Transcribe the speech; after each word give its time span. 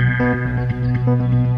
Mysteriumsabteilung. 0.00 1.49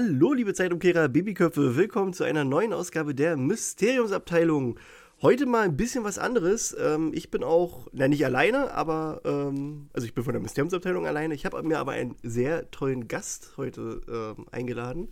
Hallo, 0.00 0.32
liebe 0.32 0.54
Zeitumkehrer, 0.54 1.08
Babyköpfe, 1.08 1.74
willkommen 1.74 2.12
zu 2.12 2.22
einer 2.22 2.44
neuen 2.44 2.72
Ausgabe 2.72 3.16
der 3.16 3.36
Mysteriumsabteilung. 3.36 4.78
Heute 5.22 5.44
mal 5.44 5.64
ein 5.64 5.76
bisschen 5.76 6.04
was 6.04 6.20
anderes. 6.20 6.76
Ähm, 6.78 7.10
ich 7.12 7.32
bin 7.32 7.42
auch, 7.42 7.88
na 7.90 8.06
nicht 8.06 8.24
alleine, 8.24 8.70
aber, 8.70 9.20
ähm, 9.24 9.88
also 9.92 10.06
ich 10.06 10.14
bin 10.14 10.22
von 10.22 10.34
der 10.34 10.40
Mysteriumsabteilung 10.40 11.04
alleine. 11.04 11.34
Ich 11.34 11.44
habe 11.44 11.60
mir 11.64 11.80
aber 11.80 11.90
einen 11.92 12.14
sehr 12.22 12.70
tollen 12.70 13.08
Gast 13.08 13.54
heute 13.56 14.36
ähm, 14.38 14.46
eingeladen. 14.52 15.08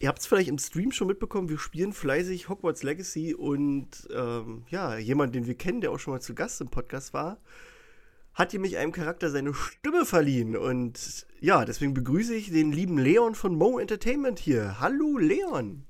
Ihr 0.00 0.08
habt 0.08 0.18
es 0.18 0.26
vielleicht 0.26 0.50
im 0.50 0.58
Stream 0.58 0.92
schon 0.92 1.08
mitbekommen, 1.08 1.48
wir 1.48 1.58
spielen 1.58 1.94
fleißig 1.94 2.50
Hogwarts 2.50 2.82
Legacy 2.82 3.32
und 3.32 4.06
ähm, 4.14 4.64
ja, 4.68 4.98
jemand, 4.98 5.34
den 5.34 5.46
wir 5.46 5.54
kennen, 5.54 5.80
der 5.80 5.92
auch 5.92 5.98
schon 5.98 6.12
mal 6.12 6.20
zu 6.20 6.34
Gast 6.34 6.60
im 6.60 6.68
Podcast 6.68 7.14
war, 7.14 7.38
hat 8.40 8.54
nämlich 8.54 8.78
einem 8.78 8.90
Charakter 8.90 9.30
seine 9.30 9.52
Stimme 9.52 10.06
verliehen. 10.06 10.56
Und 10.56 11.26
ja, 11.40 11.64
deswegen 11.66 11.92
begrüße 11.92 12.34
ich 12.34 12.50
den 12.50 12.72
lieben 12.72 12.98
Leon 12.98 13.34
von 13.34 13.54
Mo 13.54 13.78
Entertainment 13.78 14.38
hier. 14.38 14.80
Hallo, 14.80 15.18
Leon. 15.18 15.84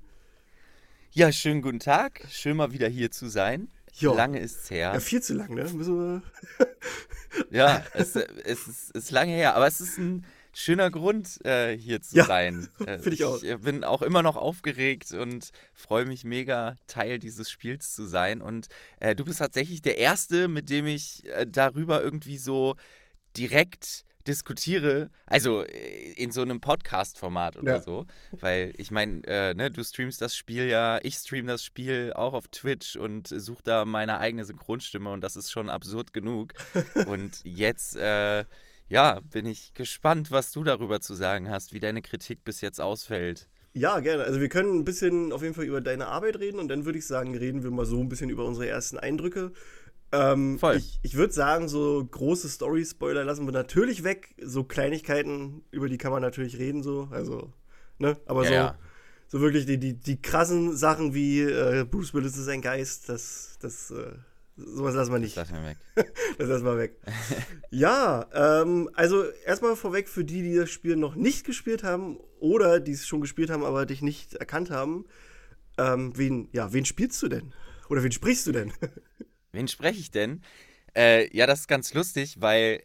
Ja, 1.12 1.30
schönen 1.30 1.62
guten 1.62 1.78
Tag. 1.78 2.26
Schön 2.28 2.56
mal 2.56 2.72
wieder 2.72 2.88
hier 2.88 3.12
zu 3.12 3.28
sein. 3.28 3.68
Ja. 3.94 4.12
Lange 4.14 4.40
ist's 4.40 4.68
her. 4.68 4.92
Ja, 4.92 5.00
viel 5.00 5.22
zu 5.22 5.34
lang, 5.34 5.54
ne? 5.54 5.64
Müssen 5.72 5.96
wir. 5.96 6.22
Ja, 7.50 7.84
es, 7.94 8.16
es 8.16 8.66
ist, 8.66 8.90
ist 8.90 9.10
lange 9.12 9.32
her, 9.32 9.54
aber 9.54 9.68
es 9.68 9.80
ist 9.80 9.98
ein 9.98 10.24
schöner 10.52 10.90
Grund, 10.90 11.44
äh, 11.44 11.76
hier 11.76 12.00
zu 12.02 12.16
Ja, 12.16 12.24
sein. 12.24 12.68
Äh, 12.86 12.98
find 12.98 13.14
ich 13.14 13.24
auch. 13.24 13.42
Ich 13.42 13.56
bin 13.58 13.84
auch 13.84 14.02
immer 14.02 14.22
noch 14.22 14.36
aufgeregt 14.36 15.12
und 15.12 15.50
freue 15.74 16.06
mich 16.06 16.24
mega, 16.24 16.76
Teil 16.86 17.18
dieses 17.18 17.50
Spiels 17.50 17.94
zu 17.94 18.06
sein. 18.06 18.40
Und 18.42 18.68
äh, 19.00 19.14
du 19.14 19.24
bist 19.24 19.38
tatsächlich 19.38 19.82
der 19.82 19.98
Erste, 19.98 20.48
mit 20.48 20.70
dem 20.70 20.86
ich 20.86 21.24
äh, 21.26 21.46
darüber 21.46 22.02
irgendwie 22.02 22.38
so 22.38 22.76
direkt 23.36 24.04
diskutiere, 24.26 25.10
also 25.26 25.64
äh, 25.64 26.12
in 26.12 26.30
so 26.30 26.42
einem 26.42 26.60
Podcast-Format 26.60 27.56
oder 27.56 27.76
Ja. 27.76 27.80
so, 27.80 28.06
weil 28.32 28.74
ich 28.76 28.90
meine, 28.90 29.22
äh, 29.26 29.54
ne, 29.54 29.70
du 29.70 29.82
streamst 29.82 30.20
das 30.20 30.36
Spiel 30.36 30.66
ja, 30.68 30.98
ich 31.02 31.14
stream 31.14 31.46
das 31.46 31.64
Spiel 31.64 32.12
auch 32.14 32.34
auf 32.34 32.48
Twitch 32.48 32.96
und 32.96 33.28
suche 33.28 33.62
da 33.64 33.84
meine 33.86 34.18
eigene 34.18 34.44
Synchronstimme 34.44 35.10
und 35.10 35.22
das 35.22 35.36
ist 35.36 35.50
schon 35.50 35.70
absurd 35.70 36.12
genug. 36.12 36.52
und 37.06 37.40
jetzt, 37.44 37.96
äh, 37.96 38.44
ja, 38.90 39.20
bin 39.30 39.46
ich 39.46 39.72
gespannt, 39.72 40.30
was 40.30 40.52
du 40.52 40.64
darüber 40.64 41.00
zu 41.00 41.14
sagen 41.14 41.48
hast, 41.48 41.72
wie 41.72 41.80
deine 41.80 42.02
Kritik 42.02 42.44
bis 42.44 42.60
jetzt 42.60 42.80
ausfällt. 42.80 43.48
Ja, 43.72 44.00
gerne. 44.00 44.24
Also 44.24 44.40
wir 44.40 44.48
können 44.48 44.80
ein 44.80 44.84
bisschen 44.84 45.32
auf 45.32 45.42
jeden 45.42 45.54
Fall 45.54 45.64
über 45.64 45.80
deine 45.80 46.08
Arbeit 46.08 46.40
reden 46.40 46.58
und 46.58 46.68
dann 46.68 46.84
würde 46.84 46.98
ich 46.98 47.06
sagen, 47.06 47.36
reden 47.36 47.62
wir 47.62 47.70
mal 47.70 47.86
so 47.86 48.00
ein 48.00 48.08
bisschen 48.08 48.28
über 48.28 48.44
unsere 48.44 48.66
ersten 48.66 48.98
Eindrücke. 48.98 49.52
Ähm, 50.10 50.58
Voll. 50.58 50.76
Ich, 50.76 50.98
ich 51.02 51.14
würde 51.14 51.32
sagen, 51.32 51.68
so 51.68 52.04
große 52.04 52.48
Story-Spoiler 52.48 53.24
lassen 53.24 53.46
wir 53.46 53.52
natürlich 53.52 54.02
weg. 54.02 54.34
So 54.42 54.64
Kleinigkeiten, 54.64 55.62
über 55.70 55.88
die 55.88 55.98
kann 55.98 56.10
man 56.10 56.20
natürlich 56.20 56.58
reden, 56.58 56.82
so. 56.82 57.08
Also, 57.12 57.52
ne? 57.98 58.16
Aber 58.26 58.42
Ja, 58.42 58.48
so, 58.48 58.54
ja. 58.54 58.78
so 59.28 59.40
wirklich 59.40 59.66
die, 59.66 59.78
die, 59.78 59.94
die 59.94 60.20
krassen 60.20 60.76
Sachen 60.76 61.14
wie 61.14 61.42
äh, 61.42 61.86
Bruce 61.88 62.12
Willis 62.12 62.36
ist 62.36 62.48
ein 62.48 62.62
Geist, 62.62 63.08
das, 63.08 63.56
das, 63.60 63.92
äh, 63.92 64.14
sowas 64.66 64.94
lassen 64.94 65.12
wir 65.12 65.18
nicht. 65.18 65.36
Lass 65.36 65.50
mir 65.50 65.64
weg. 65.64 65.78
Das 66.38 66.48
lassen 66.48 66.64
wir 66.64 66.78
weg. 66.78 66.96
ja, 67.70 68.26
ähm, 68.32 68.88
also 68.94 69.24
erstmal 69.44 69.76
vorweg 69.76 70.08
für 70.08 70.24
die, 70.24 70.42
die 70.42 70.54
das 70.54 70.70
Spiel 70.70 70.96
noch 70.96 71.14
nicht 71.14 71.44
gespielt 71.44 71.82
haben 71.82 72.18
oder 72.38 72.80
die 72.80 72.92
es 72.92 73.06
schon 73.06 73.20
gespielt 73.20 73.50
haben, 73.50 73.64
aber 73.64 73.84
dich 73.84 74.00
nicht 74.00 74.34
erkannt 74.34 74.70
haben. 74.70 75.04
Ähm, 75.76 76.16
wen, 76.16 76.48
ja, 76.52 76.72
wen 76.72 76.84
spielst 76.84 77.22
du 77.22 77.28
denn? 77.28 77.52
Oder 77.88 78.02
wen 78.02 78.12
sprichst 78.12 78.46
du 78.46 78.52
denn? 78.52 78.72
Wen 79.52 79.66
spreche 79.66 79.98
ich 79.98 80.12
denn? 80.12 80.42
Äh, 80.96 81.28
ja, 81.36 81.44
das 81.44 81.60
ist 81.60 81.66
ganz 81.66 81.92
lustig, 81.92 82.36
weil 82.40 82.84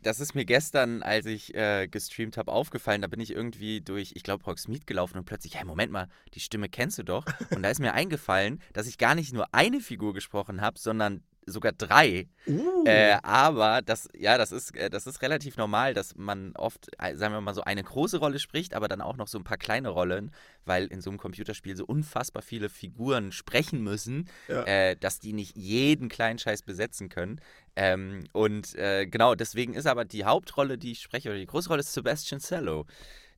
das 0.00 0.20
ist 0.20 0.34
mir 0.34 0.44
gestern, 0.44 1.02
als 1.02 1.26
ich 1.26 1.54
äh, 1.54 1.88
gestreamt 1.88 2.36
habe, 2.36 2.52
aufgefallen. 2.52 3.02
Da 3.02 3.08
bin 3.08 3.20
ich 3.20 3.30
irgendwie 3.30 3.80
durch, 3.80 4.12
ich 4.14 4.22
glaube, 4.22 4.46
Hogsmeade 4.46 4.84
gelaufen 4.84 5.18
und 5.18 5.24
plötzlich, 5.24 5.56
hey, 5.56 5.64
Moment 5.64 5.92
mal, 5.92 6.08
die 6.34 6.40
Stimme 6.40 6.68
kennst 6.68 6.98
du 6.98 7.02
doch. 7.02 7.24
Und 7.54 7.62
da 7.62 7.70
ist 7.70 7.80
mir 7.80 7.94
eingefallen, 7.94 8.60
dass 8.72 8.86
ich 8.86 8.98
gar 8.98 9.14
nicht 9.14 9.32
nur 9.32 9.52
eine 9.54 9.80
Figur 9.80 10.14
gesprochen 10.14 10.60
habe, 10.60 10.78
sondern 10.78 11.22
sogar 11.46 11.72
drei. 11.72 12.28
Uh, 12.46 12.84
Äh, 12.84 13.18
aber 13.22 13.82
das, 13.82 14.08
ja, 14.16 14.38
das 14.38 14.52
ist, 14.52 14.76
äh, 14.76 14.90
das 14.90 15.06
ist 15.06 15.22
relativ 15.22 15.56
normal, 15.56 15.92
dass 15.94 16.14
man 16.16 16.54
oft, 16.54 16.88
äh, 16.98 17.16
sagen 17.16 17.34
wir 17.34 17.40
mal 17.40 17.54
so, 17.54 17.62
eine 17.62 17.82
große 17.82 18.18
Rolle 18.18 18.38
spricht, 18.38 18.74
aber 18.74 18.86
dann 18.86 19.00
auch 19.00 19.16
noch 19.16 19.26
so 19.26 19.38
ein 19.38 19.44
paar 19.44 19.56
kleine 19.56 19.88
Rollen, 19.88 20.30
weil 20.64 20.86
in 20.86 21.00
so 21.00 21.10
einem 21.10 21.18
Computerspiel 21.18 21.76
so 21.76 21.84
unfassbar 21.84 22.42
viele 22.42 22.68
Figuren 22.68 23.32
sprechen 23.32 23.82
müssen, 23.82 24.28
Ja. 24.48 24.62
äh, 24.64 24.96
dass 24.96 25.18
die 25.18 25.32
nicht 25.32 25.56
jeden 25.56 26.08
kleinen 26.08 26.38
Scheiß 26.38 26.62
besetzen 26.62 27.08
können. 27.08 27.40
Ähm, 27.74 28.24
und 28.32 28.74
äh, 28.76 29.06
genau, 29.06 29.34
deswegen 29.34 29.74
ist 29.74 29.86
aber 29.86 30.04
die 30.04 30.24
Hauptrolle, 30.24 30.78
die 30.78 30.92
ich 30.92 31.00
spreche, 31.00 31.30
oder 31.30 31.38
die 31.38 31.46
große 31.46 31.68
Rolle 31.68 31.80
ist 31.80 31.92
Sebastian 31.92 32.40
Cello, 32.40 32.86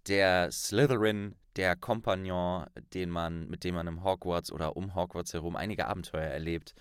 der 0.07 0.51
Slytherin, 0.53 1.35
der 1.57 1.75
Kompagnon, 1.75 2.67
den 2.95 3.11
man, 3.11 3.49
mit 3.49 3.65
dem 3.65 3.75
man 3.75 3.87
im 3.87 4.05
Hogwarts 4.05 4.53
oder 4.53 4.77
um 4.77 4.95
Hogwarts 4.95 5.33
herum 5.33 5.57
einige 5.57 5.87
Abenteuer 5.87 6.23
erlebt. 6.31 6.75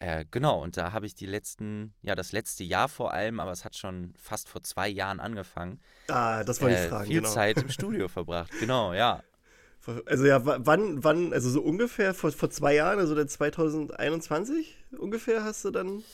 Äh, 0.00 0.24
genau, 0.30 0.62
und 0.62 0.76
da 0.76 0.92
habe 0.92 1.06
ich 1.06 1.14
die 1.14 1.26
letzten, 1.26 1.92
ja, 2.02 2.14
das 2.14 2.30
letzte 2.32 2.62
Jahr 2.62 2.88
vor 2.88 3.12
allem, 3.12 3.40
aber 3.40 3.50
es 3.50 3.64
hat 3.64 3.76
schon 3.76 4.14
fast 4.16 4.48
vor 4.48 4.62
zwei 4.62 4.88
Jahren 4.88 5.18
angefangen, 5.18 5.80
ah, 6.08 6.44
das 6.44 6.60
wollte 6.60 6.74
ich 6.74 6.80
äh, 6.80 6.88
fragen, 6.88 7.06
viel 7.06 7.22
genau. 7.22 7.32
Zeit 7.32 7.62
im 7.62 7.68
Studio 7.70 8.08
verbracht. 8.08 8.56
Genau, 8.58 8.92
ja. 8.92 9.22
Also 10.06 10.26
ja, 10.26 10.44
wa- 10.44 10.58
wann, 10.60 11.02
wann, 11.02 11.32
also 11.32 11.48
so 11.50 11.62
ungefähr 11.62 12.12
vor, 12.12 12.30
vor 12.32 12.50
zwei 12.50 12.74
Jahren, 12.74 12.98
also 12.98 13.14
dann 13.14 13.28
2021 13.28 14.76
ungefähr 14.98 15.44
hast 15.44 15.64
du 15.64 15.70
dann 15.70 16.04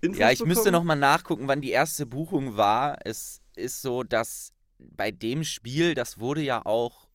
Infos 0.00 0.18
Ja, 0.18 0.30
ich 0.30 0.44
müsste 0.44 0.70
bekommen? 0.70 0.72
nochmal 0.72 0.96
nachgucken, 0.96 1.48
wann 1.48 1.60
die 1.60 1.70
erste 1.70 2.06
Buchung 2.06 2.56
war. 2.56 2.98
Es 3.04 3.40
ist 3.56 3.82
so, 3.82 4.02
dass 4.02 4.52
bei 4.78 5.10
dem 5.10 5.44
Spiel, 5.44 5.94
das 5.94 6.18
wurde 6.18 6.40
ja 6.40 6.64
auch, 6.64 7.08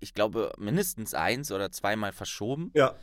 ich 0.00 0.14
glaube, 0.14 0.52
mindestens 0.58 1.14
eins 1.14 1.52
oder 1.52 1.70
zweimal 1.72 2.12
verschoben. 2.12 2.74
Ja, 2.74 2.94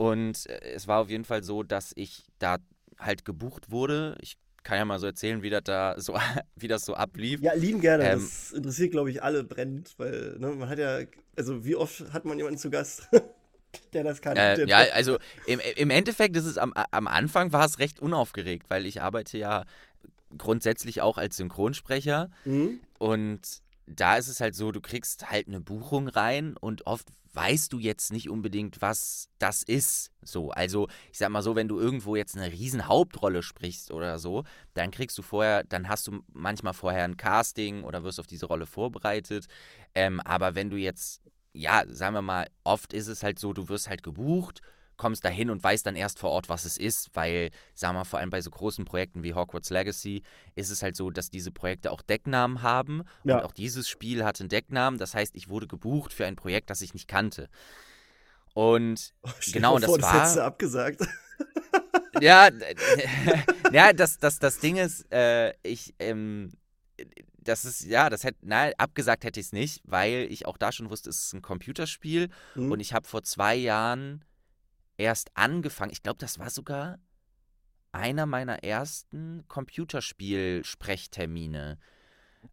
Und 0.00 0.46
äh, 0.48 0.60
es 0.74 0.88
war 0.88 1.00
auf 1.02 1.10
jeden 1.10 1.26
Fall 1.26 1.44
so, 1.44 1.62
dass 1.62 1.92
ich 1.94 2.24
da 2.38 2.56
halt 2.98 3.26
gebucht 3.26 3.70
wurde. 3.70 4.16
Ich 4.22 4.38
kann 4.62 4.78
ja 4.78 4.86
mal 4.86 4.98
so 4.98 5.04
erzählen, 5.06 5.42
wie 5.42 5.50
das 5.50 5.62
da 5.64 5.94
so, 5.98 6.16
wie 6.56 6.68
das 6.68 6.86
so 6.86 6.94
ablief. 6.94 7.42
ja, 7.42 7.52
lieben 7.52 7.82
gerne. 7.82 8.04
Ähm, 8.04 8.20
das 8.20 8.52
interessiert, 8.52 8.92
glaube 8.92 9.10
ich, 9.10 9.22
alle 9.22 9.44
brennend, 9.44 9.92
weil 9.98 10.36
ne, 10.38 10.48
man 10.52 10.70
hat 10.70 10.78
ja, 10.78 11.00
also 11.36 11.66
wie 11.66 11.76
oft 11.76 12.12
hat 12.14 12.24
man 12.24 12.38
jemanden 12.38 12.58
zu 12.58 12.70
Gast, 12.70 13.08
der 13.92 14.04
das 14.04 14.22
kann? 14.22 14.38
Äh, 14.38 14.66
ja, 14.66 14.78
also 14.94 15.18
im, 15.46 15.60
im 15.76 15.90
Endeffekt 15.90 16.34
ist 16.34 16.46
es 16.46 16.56
am, 16.56 16.72
am 16.72 17.06
Anfang 17.06 17.52
war 17.52 17.66
es 17.66 17.78
recht 17.78 18.00
unaufgeregt, 18.00 18.70
weil 18.70 18.86
ich 18.86 19.02
arbeite 19.02 19.36
ja 19.36 19.64
grundsätzlich 20.38 21.02
auch 21.02 21.18
als 21.18 21.36
Synchronsprecher 21.36 22.30
Mhm. 22.46 22.80
und 22.98 23.40
da 23.96 24.16
ist 24.16 24.28
es 24.28 24.40
halt 24.40 24.54
so, 24.54 24.72
du 24.72 24.80
kriegst 24.80 25.30
halt 25.30 25.48
eine 25.48 25.60
Buchung 25.60 26.08
rein 26.08 26.56
und 26.56 26.86
oft 26.86 27.08
weißt 27.32 27.72
du 27.72 27.78
jetzt 27.78 28.12
nicht 28.12 28.28
unbedingt, 28.28 28.82
was 28.82 29.28
das 29.38 29.62
ist. 29.62 30.10
So, 30.22 30.50
also 30.50 30.88
ich 31.12 31.18
sag 31.18 31.30
mal 31.30 31.42
so, 31.42 31.54
wenn 31.54 31.68
du 31.68 31.78
irgendwo 31.78 32.16
jetzt 32.16 32.36
eine 32.36 32.50
riesen 32.50 32.88
Hauptrolle 32.88 33.42
sprichst 33.42 33.92
oder 33.92 34.18
so, 34.18 34.44
dann 34.74 34.90
kriegst 34.90 35.16
du 35.18 35.22
vorher, 35.22 35.64
dann 35.64 35.88
hast 35.88 36.08
du 36.08 36.22
manchmal 36.32 36.74
vorher 36.74 37.04
ein 37.04 37.16
Casting 37.16 37.84
oder 37.84 38.02
wirst 38.02 38.20
auf 38.20 38.26
diese 38.26 38.46
Rolle 38.46 38.66
vorbereitet. 38.66 39.46
Ähm, 39.94 40.20
aber 40.20 40.54
wenn 40.54 40.70
du 40.70 40.76
jetzt, 40.76 41.22
ja, 41.52 41.84
sagen 41.88 42.14
wir 42.14 42.22
mal, 42.22 42.48
oft 42.64 42.92
ist 42.92 43.08
es 43.08 43.22
halt 43.22 43.38
so, 43.38 43.52
du 43.52 43.68
wirst 43.68 43.88
halt 43.88 44.02
gebucht, 44.02 44.60
kommst 45.00 45.24
dahin 45.24 45.48
und 45.50 45.64
weißt 45.64 45.84
dann 45.86 45.96
erst 45.96 46.18
vor 46.18 46.30
Ort, 46.30 46.48
was 46.50 46.64
es 46.66 46.76
ist, 46.76 47.08
weil, 47.14 47.50
sagen 47.74 47.94
wir 47.94 48.00
mal, 48.00 48.04
vor 48.04 48.18
allem 48.18 48.28
bei 48.30 48.40
so 48.42 48.50
großen 48.50 48.84
Projekten 48.84 49.22
wie 49.22 49.32
Hogwarts 49.34 49.70
Legacy 49.70 50.22
ist 50.54 50.70
es 50.70 50.82
halt 50.82 50.94
so, 50.94 51.10
dass 51.10 51.30
diese 51.30 51.50
Projekte 51.50 51.90
auch 51.90 52.02
Decknamen 52.02 52.62
haben 52.62 53.02
Ja. 53.24 53.38
und 53.38 53.44
auch 53.44 53.52
dieses 53.52 53.88
Spiel 53.88 54.24
hatte 54.24 54.42
einen 54.42 54.50
Decknamen. 54.50 54.98
Das 54.98 55.14
heißt, 55.14 55.34
ich 55.36 55.48
wurde 55.48 55.66
gebucht 55.66 56.12
für 56.12 56.26
ein 56.26 56.36
Projekt, 56.36 56.68
das 56.70 56.82
ich 56.82 56.92
nicht 56.94 57.08
kannte. 57.08 57.48
Und 58.54 59.12
dir 59.46 59.52
genau, 59.52 59.78
das 59.78 59.86
vor, 59.88 59.98
das 59.98 60.12
war- 60.12 60.34
du 60.34 60.44
abgesagt. 60.44 61.00
ja, 62.20 62.50
ja, 63.72 63.92
das, 63.92 64.18
das, 64.18 64.38
das 64.38 64.58
Ding 64.58 64.76
ist, 64.76 65.10
äh, 65.12 65.54
ich, 65.62 65.94
ähm, 65.98 66.52
das 67.38 67.64
ist, 67.64 67.84
ja, 67.86 68.10
das 68.10 68.24
hätte, 68.24 68.38
nein, 68.42 68.74
abgesagt 68.76 69.24
hätte 69.24 69.40
ich 69.40 69.46
es 69.46 69.52
nicht, 69.52 69.80
weil 69.84 70.26
ich 70.30 70.46
auch 70.46 70.58
da 70.58 70.72
schon 70.72 70.90
wusste, 70.90 71.08
es 71.08 71.26
ist 71.26 71.32
ein 71.32 71.42
Computerspiel 71.42 72.28
Mhm. 72.54 72.72
und 72.72 72.80
ich 72.80 72.92
habe 72.92 73.08
vor 73.08 73.22
zwei 73.22 73.54
Jahren 73.54 74.22
erst 75.00 75.30
angefangen, 75.34 75.92
ich 75.92 76.02
glaube, 76.02 76.18
das 76.18 76.38
war 76.38 76.50
sogar 76.50 76.98
einer 77.92 78.26
meiner 78.26 78.62
ersten 78.62 79.44
Computerspiel-Sprechtermine. 79.48 81.78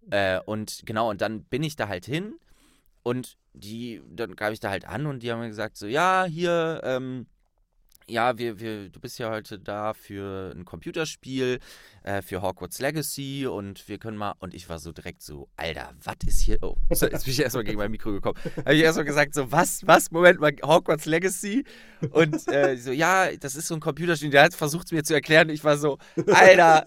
Äh, 0.09 0.39
und 0.45 0.81
genau, 0.85 1.09
und 1.09 1.21
dann 1.21 1.43
bin 1.43 1.63
ich 1.63 1.75
da 1.75 1.87
halt 1.87 2.05
hin 2.05 2.39
und 3.03 3.37
die, 3.53 4.01
dann 4.09 4.35
gab 4.35 4.51
ich 4.51 4.59
da 4.59 4.69
halt 4.69 4.85
an 4.85 5.05
und 5.05 5.23
die 5.23 5.31
haben 5.31 5.39
mir 5.39 5.47
gesagt, 5.47 5.77
so, 5.77 5.87
ja, 5.87 6.25
hier, 6.25 6.81
ähm, 6.83 7.27
ja, 8.09 8.37
wir, 8.37 8.59
wir, 8.59 8.89
du 8.89 8.99
bist 8.99 9.19
ja 9.19 9.29
heute 9.29 9.59
da 9.59 9.93
für 9.93 10.53
ein 10.55 10.63
Computerspiel, 10.63 11.59
äh, 12.03 12.21
für 12.21 12.41
Hogwarts 12.41 12.79
Legacy 12.79 13.45
und 13.47 13.87
wir 13.89 13.97
können 13.97 14.17
mal. 14.17 14.33
Und 14.39 14.53
ich 14.53 14.69
war 14.69 14.79
so 14.79 14.91
direkt 14.93 15.21
so, 15.21 15.49
Alter, 15.57 15.93
was 16.03 16.15
ist 16.25 16.39
hier? 16.39 16.57
Oh, 16.61 16.75
so, 16.91 17.07
jetzt 17.07 17.25
bin 17.25 17.33
ich 17.33 17.41
erstmal 17.41 17.65
gegen 17.65 17.77
mein 17.77 17.91
Mikro 17.91 18.11
gekommen. 18.11 18.39
Habe 18.57 18.75
ich 18.75 18.81
erstmal 18.81 19.05
gesagt, 19.05 19.33
so, 19.33 19.51
was, 19.51 19.85
was, 19.85 20.09
Moment 20.11 20.39
mal, 20.39 20.53
Hogwarts 20.63 21.05
Legacy? 21.05 21.65
Und 22.11 22.47
äh, 22.47 22.77
so, 22.77 22.91
ja, 22.91 23.35
das 23.35 23.55
ist 23.55 23.67
so 23.67 23.75
ein 23.75 23.81
Computerspiel. 23.81 24.29
Der 24.29 24.43
hat 24.43 24.53
versucht 24.53 24.85
es 24.85 24.91
mir 24.93 25.03
zu 25.03 25.13
erklären. 25.13 25.49
Ich 25.49 25.63
war 25.63 25.77
so, 25.77 25.97
Alter, 26.27 26.85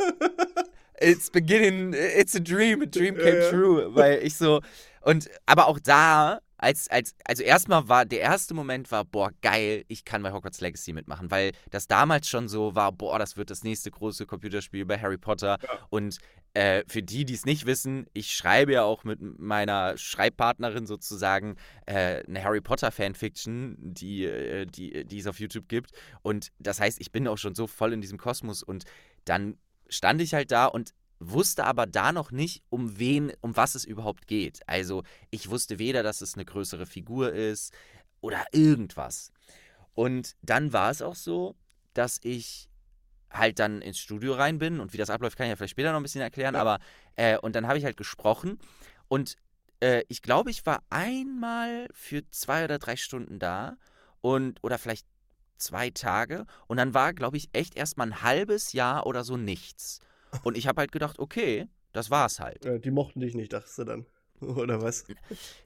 it's 1.00 1.30
beginning, 1.30 1.92
it's 1.92 2.34
a 2.34 2.40
dream, 2.40 2.80
a 2.80 2.86
dream 2.86 3.16
came 3.16 3.50
true. 3.50 3.94
Weil 3.94 4.20
ich 4.22 4.36
so, 4.36 4.62
und 5.02 5.28
aber 5.44 5.66
auch 5.66 5.78
da, 5.78 6.40
als, 6.60 6.88
als, 6.88 7.14
also 7.24 7.42
erstmal 7.42 7.88
war, 7.88 8.04
der 8.04 8.20
erste 8.20 8.52
Moment 8.52 8.90
war, 8.92 9.04
boah, 9.04 9.30
geil, 9.40 9.84
ich 9.88 10.04
kann 10.04 10.22
bei 10.22 10.30
Hogwarts 10.30 10.60
Legacy 10.60 10.92
mitmachen, 10.92 11.30
weil 11.30 11.52
das 11.70 11.86
damals 11.88 12.28
schon 12.28 12.48
so 12.48 12.74
war, 12.74 12.92
boah, 12.92 13.18
das 13.18 13.38
wird 13.38 13.50
das 13.50 13.64
nächste 13.64 13.90
große 13.90 14.26
Computerspiel 14.26 14.84
bei 14.84 14.98
Harry 14.98 15.16
Potter. 15.16 15.58
Und 15.88 16.18
äh, 16.52 16.84
für 16.86 17.02
die, 17.02 17.24
die 17.24 17.32
es 17.32 17.46
nicht 17.46 17.64
wissen, 17.64 18.06
ich 18.12 18.32
schreibe 18.32 18.74
ja 18.74 18.82
auch 18.82 19.04
mit 19.04 19.20
meiner 19.20 19.96
Schreibpartnerin 19.96 20.86
sozusagen 20.86 21.56
äh, 21.86 22.22
eine 22.26 22.44
Harry 22.44 22.60
Potter 22.60 22.90
Fanfiction, 22.90 23.76
die, 23.78 24.26
äh, 24.26 24.66
die, 24.66 25.06
die 25.06 25.18
es 25.18 25.26
auf 25.26 25.40
YouTube 25.40 25.68
gibt. 25.68 25.92
Und 26.20 26.48
das 26.58 26.78
heißt, 26.78 27.00
ich 27.00 27.10
bin 27.10 27.26
auch 27.26 27.38
schon 27.38 27.54
so 27.54 27.66
voll 27.66 27.94
in 27.94 28.02
diesem 28.02 28.18
Kosmos 28.18 28.62
und 28.62 28.84
dann 29.24 29.56
stand 29.88 30.20
ich 30.20 30.34
halt 30.34 30.50
da 30.52 30.66
und 30.66 30.92
wusste 31.20 31.64
aber 31.64 31.86
da 31.86 32.12
noch 32.12 32.30
nicht, 32.32 32.62
um 32.70 32.98
wen, 32.98 33.32
um 33.40 33.56
was 33.56 33.74
es 33.74 33.84
überhaupt 33.84 34.26
geht. 34.26 34.60
Also 34.66 35.04
ich 35.30 35.50
wusste 35.50 35.78
weder, 35.78 36.02
dass 36.02 36.22
es 36.22 36.34
eine 36.34 36.44
größere 36.44 36.86
Figur 36.86 37.32
ist 37.32 37.72
oder 38.20 38.44
irgendwas. 38.52 39.30
Und 39.94 40.34
dann 40.42 40.72
war 40.72 40.90
es 40.90 41.02
auch 41.02 41.14
so, 41.14 41.56
dass 41.94 42.18
ich 42.22 42.68
halt 43.30 43.58
dann 43.58 43.82
ins 43.82 43.98
Studio 43.98 44.34
rein 44.34 44.58
bin 44.58 44.80
und 44.80 44.92
wie 44.92 44.96
das 44.96 45.10
abläuft, 45.10 45.36
kann 45.36 45.46
ich 45.46 45.50
ja 45.50 45.56
vielleicht 45.56 45.72
später 45.72 45.92
noch 45.92 46.00
ein 46.00 46.02
bisschen 46.02 46.22
erklären, 46.22 46.54
Ja. 46.54 46.60
aber 46.62 46.78
äh, 47.16 47.38
und 47.38 47.54
dann 47.54 47.66
habe 47.68 47.78
ich 47.78 47.84
halt 47.84 47.96
gesprochen 47.96 48.58
und 49.08 49.36
äh, 49.80 50.02
ich 50.08 50.22
glaube, 50.22 50.50
ich 50.50 50.66
war 50.66 50.82
einmal 50.90 51.86
für 51.92 52.28
zwei 52.30 52.64
oder 52.64 52.78
drei 52.78 52.96
Stunden 52.96 53.38
da 53.38 53.76
und 54.20 54.58
oder 54.64 54.78
vielleicht 54.78 55.06
zwei 55.58 55.90
Tage 55.90 56.46
und 56.66 56.78
dann 56.78 56.94
war, 56.94 57.12
glaube 57.12 57.36
ich, 57.36 57.50
echt 57.52 57.76
erstmal 57.76 58.08
ein 58.08 58.22
halbes 58.22 58.72
Jahr 58.72 59.06
oder 59.06 59.22
so 59.22 59.36
nichts. 59.36 60.00
Und 60.42 60.56
ich 60.56 60.66
habe 60.66 60.80
halt 60.80 60.92
gedacht, 60.92 61.18
okay, 61.18 61.66
das 61.92 62.10
war's 62.10 62.40
halt. 62.40 62.84
Die 62.84 62.90
mochten 62.90 63.20
dich 63.20 63.34
nicht, 63.34 63.52
dachtest 63.52 63.78
du 63.78 63.84
dann. 63.84 64.06
Oder 64.40 64.80
was? 64.82 65.04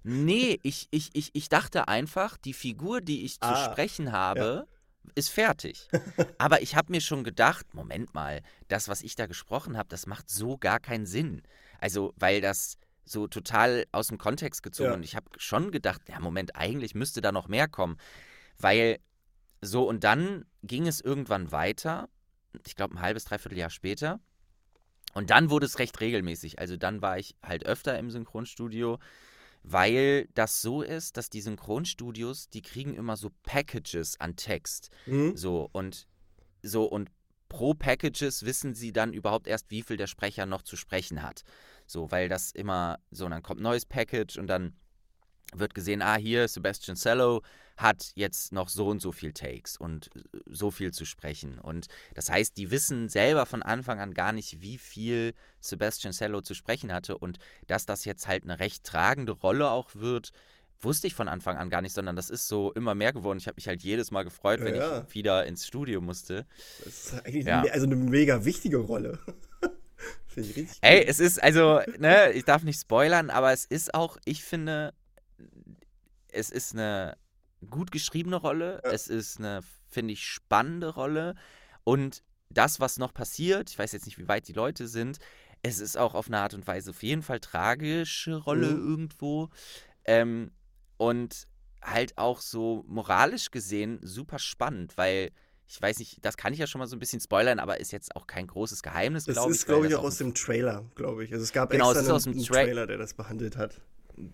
Nee, 0.03 0.59
ich, 0.63 0.89
ich, 0.91 1.11
ich, 1.15 1.31
ich 1.35 1.49
dachte 1.49 1.89
einfach, 1.89 2.37
die 2.37 2.55
Figur, 2.55 3.01
die 3.01 3.25
ich 3.25 3.41
zu 3.41 3.49
Ah, 3.49 3.71
sprechen 3.73 4.13
habe, 4.13 4.67
ist 5.15 5.29
fertig. 5.31 5.89
Aber 6.39 6.63
ich 6.63 6.75
habe 6.77 6.91
mir 6.93 7.01
schon 7.01 7.25
gedacht, 7.25 7.75
Moment 7.75 8.15
mal, 8.15 8.43
das, 8.69 8.89
was 8.89 9.03
ich 9.03 9.15
da 9.15 9.27
gesprochen 9.27 9.77
habe, 9.77 9.89
das 9.89 10.07
macht 10.07 10.29
so 10.31 10.57
gar 10.59 10.81
keinen 10.81 11.07
Sinn. 11.07 11.43
Also, 11.79 12.13
weil 12.17 12.41
das 12.41 12.77
so 13.05 13.27
total 13.29 13.85
aus 13.93 14.09
dem 14.09 14.19
Kontext 14.19 14.63
gezogen 14.63 14.91
Ja. 14.91 14.97
und 14.97 15.03
ich 15.03 15.15
habe 15.15 15.27
schon 15.37 15.71
gedacht, 15.71 16.01
ja, 16.09 16.19
Moment, 16.21 16.57
eigentlich 16.57 16.95
müsste 16.95 17.21
da 17.21 17.33
noch 17.33 17.49
mehr 17.49 17.69
kommen. 17.69 17.99
Weil 18.59 18.99
so, 19.61 19.87
und 19.89 20.05
dann 20.05 20.45
ging 20.63 20.87
es 20.87 21.01
irgendwann 21.01 21.53
weiter, 21.53 22.09
ich 22.67 22.77
glaube 22.77 22.95
ein 22.97 23.01
halbes, 23.03 23.25
dreiviertel 23.25 23.59
Jahr 23.59 23.71
später. 23.71 24.21
Und 25.15 25.31
dann 25.31 25.51
wurde 25.51 25.67
es 25.67 25.79
recht 25.79 26.01
regelmäßig. 26.01 26.59
Also 26.59 26.77
dann 26.77 27.01
war 27.03 27.19
ich 27.19 27.37
halt 27.43 27.65
öfter 27.67 27.99
im 27.99 28.11
Synchronstudio, 28.11 28.99
weil 29.63 30.29
das 30.35 30.61
so 30.61 30.83
ist, 30.83 31.17
dass 31.17 31.31
die 31.31 31.41
Synchronstudios, 31.41 32.51
die 32.51 32.63
kriegen 32.63 32.95
immer 32.95 33.17
so 33.17 33.31
Packages 33.45 34.21
an 34.21 34.37
Text. 34.37 34.91
Mhm. 35.07 35.37
So 35.37 35.71
und 35.73 36.07
so 36.63 36.85
und 36.85 37.11
pro 37.49 37.75
Packages 37.75 38.45
wissen 38.45 38.75
sie 38.75 38.93
dann 38.93 39.13
überhaupt 39.13 39.47
erst, 39.47 39.71
wie 39.71 39.83
viel 39.83 39.97
der 39.97 40.07
Sprecher 40.07 40.45
noch 40.45 40.63
zu 40.63 40.77
sprechen 40.77 41.23
hat. 41.23 41.45
So, 41.87 42.11
weil 42.11 42.29
das 42.29 42.51
immer 42.51 42.99
so, 43.11 43.27
und 43.27 43.31
dann 43.31 43.43
kommt 43.43 43.61
ein 43.61 43.65
neues 43.65 43.87
Package 43.87 44.39
und 44.39 44.49
dann 44.49 44.75
wird 45.53 45.75
gesehen, 45.75 46.03
ah, 46.03 46.17
hier, 46.17 46.49
Sebastian 46.49 46.97
Cello 46.97 47.43
hat 47.77 48.13
jetzt 48.15 48.53
noch 48.53 48.69
so 48.69 48.87
und 48.87 49.01
so 49.01 49.11
viel 49.11 49.33
Takes 49.33 49.77
und 49.77 50.09
so 50.47 50.71
viel 50.71 50.93
zu 50.93 51.05
sprechen. 51.05 51.59
Und 51.59 51.87
das 52.15 52.31
heißt, 52.31 52.57
die 52.57 52.71
wissen 52.71 53.09
selber 53.09 53.47
von 53.47 53.63
Anfang 53.63 53.99
an 53.99 54.15
gar 54.15 54.33
nicht, 54.33 54.61
wie 54.61 54.79
viel 54.79 55.35
Sebastian 55.61 56.13
Cello 56.13 56.41
zu 56.41 56.55
sprechen 56.55 56.93
hatte. 56.93 57.19
Und 57.19 57.39
dass 57.67 57.85
das 57.85 58.05
jetzt 58.05 58.29
halt 58.29 58.45
eine 58.45 58.61
recht 58.61 58.85
tragende 58.85 59.33
Rolle 59.33 59.71
auch 59.71 59.91
wird, 59.95 60.31
wusste 60.81 61.07
ich 61.09 61.15
von 61.15 61.29
Anfang 61.29 61.57
an 61.57 61.71
gar 61.71 61.83
nicht, 61.83 61.95
sondern 61.95 62.15
das 62.15 62.31
ist 62.31 62.47
so 62.47 62.73
immer 62.75 62.95
mehr 62.95 63.13
geworden. 63.13 63.39
Ich 63.39 63.49
habe 63.49 63.57
mich 63.57 63.67
halt 63.67 63.83
jedes 63.83 64.11
Mal 64.13 64.23
gefreut, 64.23 64.61
wenn 64.61 64.77
ja. 64.77 65.05
ich 65.09 65.15
wieder 65.15 65.45
ins 65.47 65.67
Studio 65.67 66.01
musste. 66.01 66.47
Das 66.85 67.13
ist 67.13 67.27
eigentlich 67.27 67.47
Ja. 67.47 67.63
eine, 67.63 67.73
also 67.73 67.87
eine 67.87 67.97
mega 67.97 68.45
wichtige 68.45 68.77
Rolle. 68.77 69.19
Finde 70.27 70.51
ich 70.51 70.57
richtig 70.57 70.79
Ey, 70.83 71.01
gut. 71.01 71.09
es 71.09 71.21
ist 71.21 71.43
also, 71.43 71.81
ne, 71.99 72.33
ich 72.33 72.45
darf 72.45 72.63
nicht 72.63 72.81
spoilern, 72.81 73.31
aber 73.31 73.53
es 73.53 73.65
ist 73.65 73.95
auch, 73.95 74.19
ich 74.25 74.45
finde, 74.45 74.93
es 76.35 76.51
ist 76.51 76.73
eine 76.75 77.17
gut 77.71 77.91
geschriebene 77.91 78.37
Rolle, 78.37 78.81
Ja. 78.85 78.91
es 78.91 79.09
ist 79.09 79.39
eine, 79.39 79.61
finde 79.89 80.13
ich, 80.13 80.27
spannende 80.27 80.89
Rolle 80.95 81.35
und 81.85 82.23
das, 82.51 82.79
was 82.81 82.99
noch 82.99 83.15
passiert, 83.15 83.71
ich 83.71 83.79
weiß 83.79 83.93
jetzt 83.93 84.07
nicht, 84.07 84.19
wie 84.19 84.29
weit 84.29 84.47
die 84.49 84.53
Leute 84.53 84.87
sind, 84.87 85.19
es 85.63 85.79
ist 85.79 85.97
auch 85.97 86.15
auf 86.15 86.27
eine 86.29 86.39
Art 86.39 86.55
und 86.55 86.67
Weise 86.67 86.91
auf 86.91 87.03
jeden 87.03 87.23
Fall 87.23 87.41
tragische 87.41 88.37
Rolle 88.37 88.75
Mhm. 88.75 88.87
irgendwo 88.89 89.49
ähm, 90.05 90.51
und 90.99 91.47
halt 91.83 92.17
auch 92.19 92.41
so 92.41 92.85
moralisch 92.87 93.51
gesehen 93.51 93.99
super 94.03 94.39
spannend, 94.39 94.97
weil 94.97 95.31
ich 95.67 95.81
weiß 95.81 95.99
nicht, 95.99 96.23
das 96.25 96.37
kann 96.37 96.53
ich 96.53 96.59
ja 96.59 96.67
schon 96.67 96.79
mal 96.79 96.87
so 96.87 96.95
ein 96.95 96.99
bisschen 96.99 97.21
spoilern, 97.21 97.59
aber 97.59 97.81
ist 97.81 97.91
jetzt 97.93 98.15
auch 98.15 98.27
kein 98.27 98.47
großes 98.47 98.83
Geheimnis, 98.83 99.25
Das 99.25 99.35
glaube 99.37 99.53
ich. 99.53 99.57
ist, 99.61 99.63
weil 99.69 99.75
glaube 99.75 99.87
ich, 99.87 99.93
das 99.93 100.01
auch 100.01 100.05
aus 100.05 100.19
dem 100.19 100.35
Trailer, 100.35 100.85
glaube 100.95 101.25
ich. 101.25 101.33
Also 101.33 101.43
es 101.43 101.53
gab 101.53 101.71
Genau, 101.71 101.91
extra 101.91 102.01
es 102.01 102.05
ist 102.07 102.09
einen, 102.11 102.17
aus 102.17 102.25
dem 102.25 102.55
Tra- 102.55 102.65
Trailer, 102.65 102.87
der 102.87 102.99
das 102.99 103.15
behandelt 103.15 103.57
hat. 103.57 103.81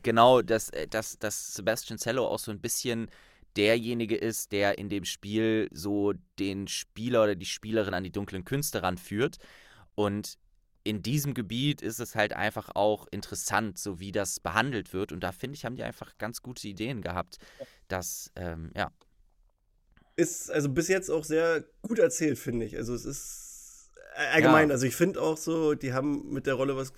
Genau, 0.03 0.43
dass, 0.43 0.71
äh, 0.71 0.87
dass, 0.89 1.19
dass 1.19 1.55
Sebastian 1.55 1.99
Cello 1.99 2.27
auch 2.27 2.39
so 2.39 2.51
ein 2.51 2.61
bisschen 2.61 3.11
derjenige 3.57 4.17
ist, 4.17 4.53
der 4.53 4.79
in 4.79 4.89
dem 4.89 5.05
Spiel 5.05 5.69
so 5.73 6.13
den 6.39 6.69
Spieler 6.69 7.25
oder 7.25 7.35
die 7.35 7.47
Spielerin 7.47 7.95
an 7.95 8.05
die 8.05 8.13
dunklen 8.13 8.45
Künste 8.45 8.83
ranführt. 8.83 9.39
Und 9.95 10.39
in 10.85 11.03
diesem 11.03 11.35
Gebiet 11.35 11.83
ist 11.83 12.01
es 12.01 12.15
halt 12.15 12.33
einfach 12.33 12.71
auch 12.75 13.07
interessant, 13.11 13.79
so 13.79 14.01
wie 14.01 14.13
das 14.13 14.41
behandelt 14.41 14.93
wird. 14.93 15.13
Und 15.13 15.21
da 15.21 15.33
finde 15.33 15.57
ich, 15.57 15.65
haben 15.65 15.77
die 15.77 15.83
einfach 15.83 16.17
ganz 16.19 16.43
gute 16.43 16.67
Ideen 16.69 17.03
gehabt, 17.03 17.39
dass, 17.89 18.31
ähm, 18.37 18.71
ja. 18.77 18.91
Ist 20.17 20.51
also 20.51 20.69
bis 20.69 20.89
jetzt 20.89 21.11
auch 21.11 21.25
sehr 21.25 21.65
gut 21.83 21.99
erzählt, 21.99 22.39
finde 22.39 22.67
ich. 22.67 22.77
Also 22.77 22.95
es 22.95 23.05
ist 23.05 23.91
äh, 24.17 24.27
allgemein, 24.35 24.69
Ja. 24.69 24.75
also 24.75 24.87
ich 24.87 24.97
finde 24.97 25.21
auch 25.21 25.37
so, 25.37 25.75
die 25.75 25.93
haben 25.93 26.33
mit 26.33 26.47
der 26.47 26.55
Rolle 26.55 26.77
was, 26.77 26.93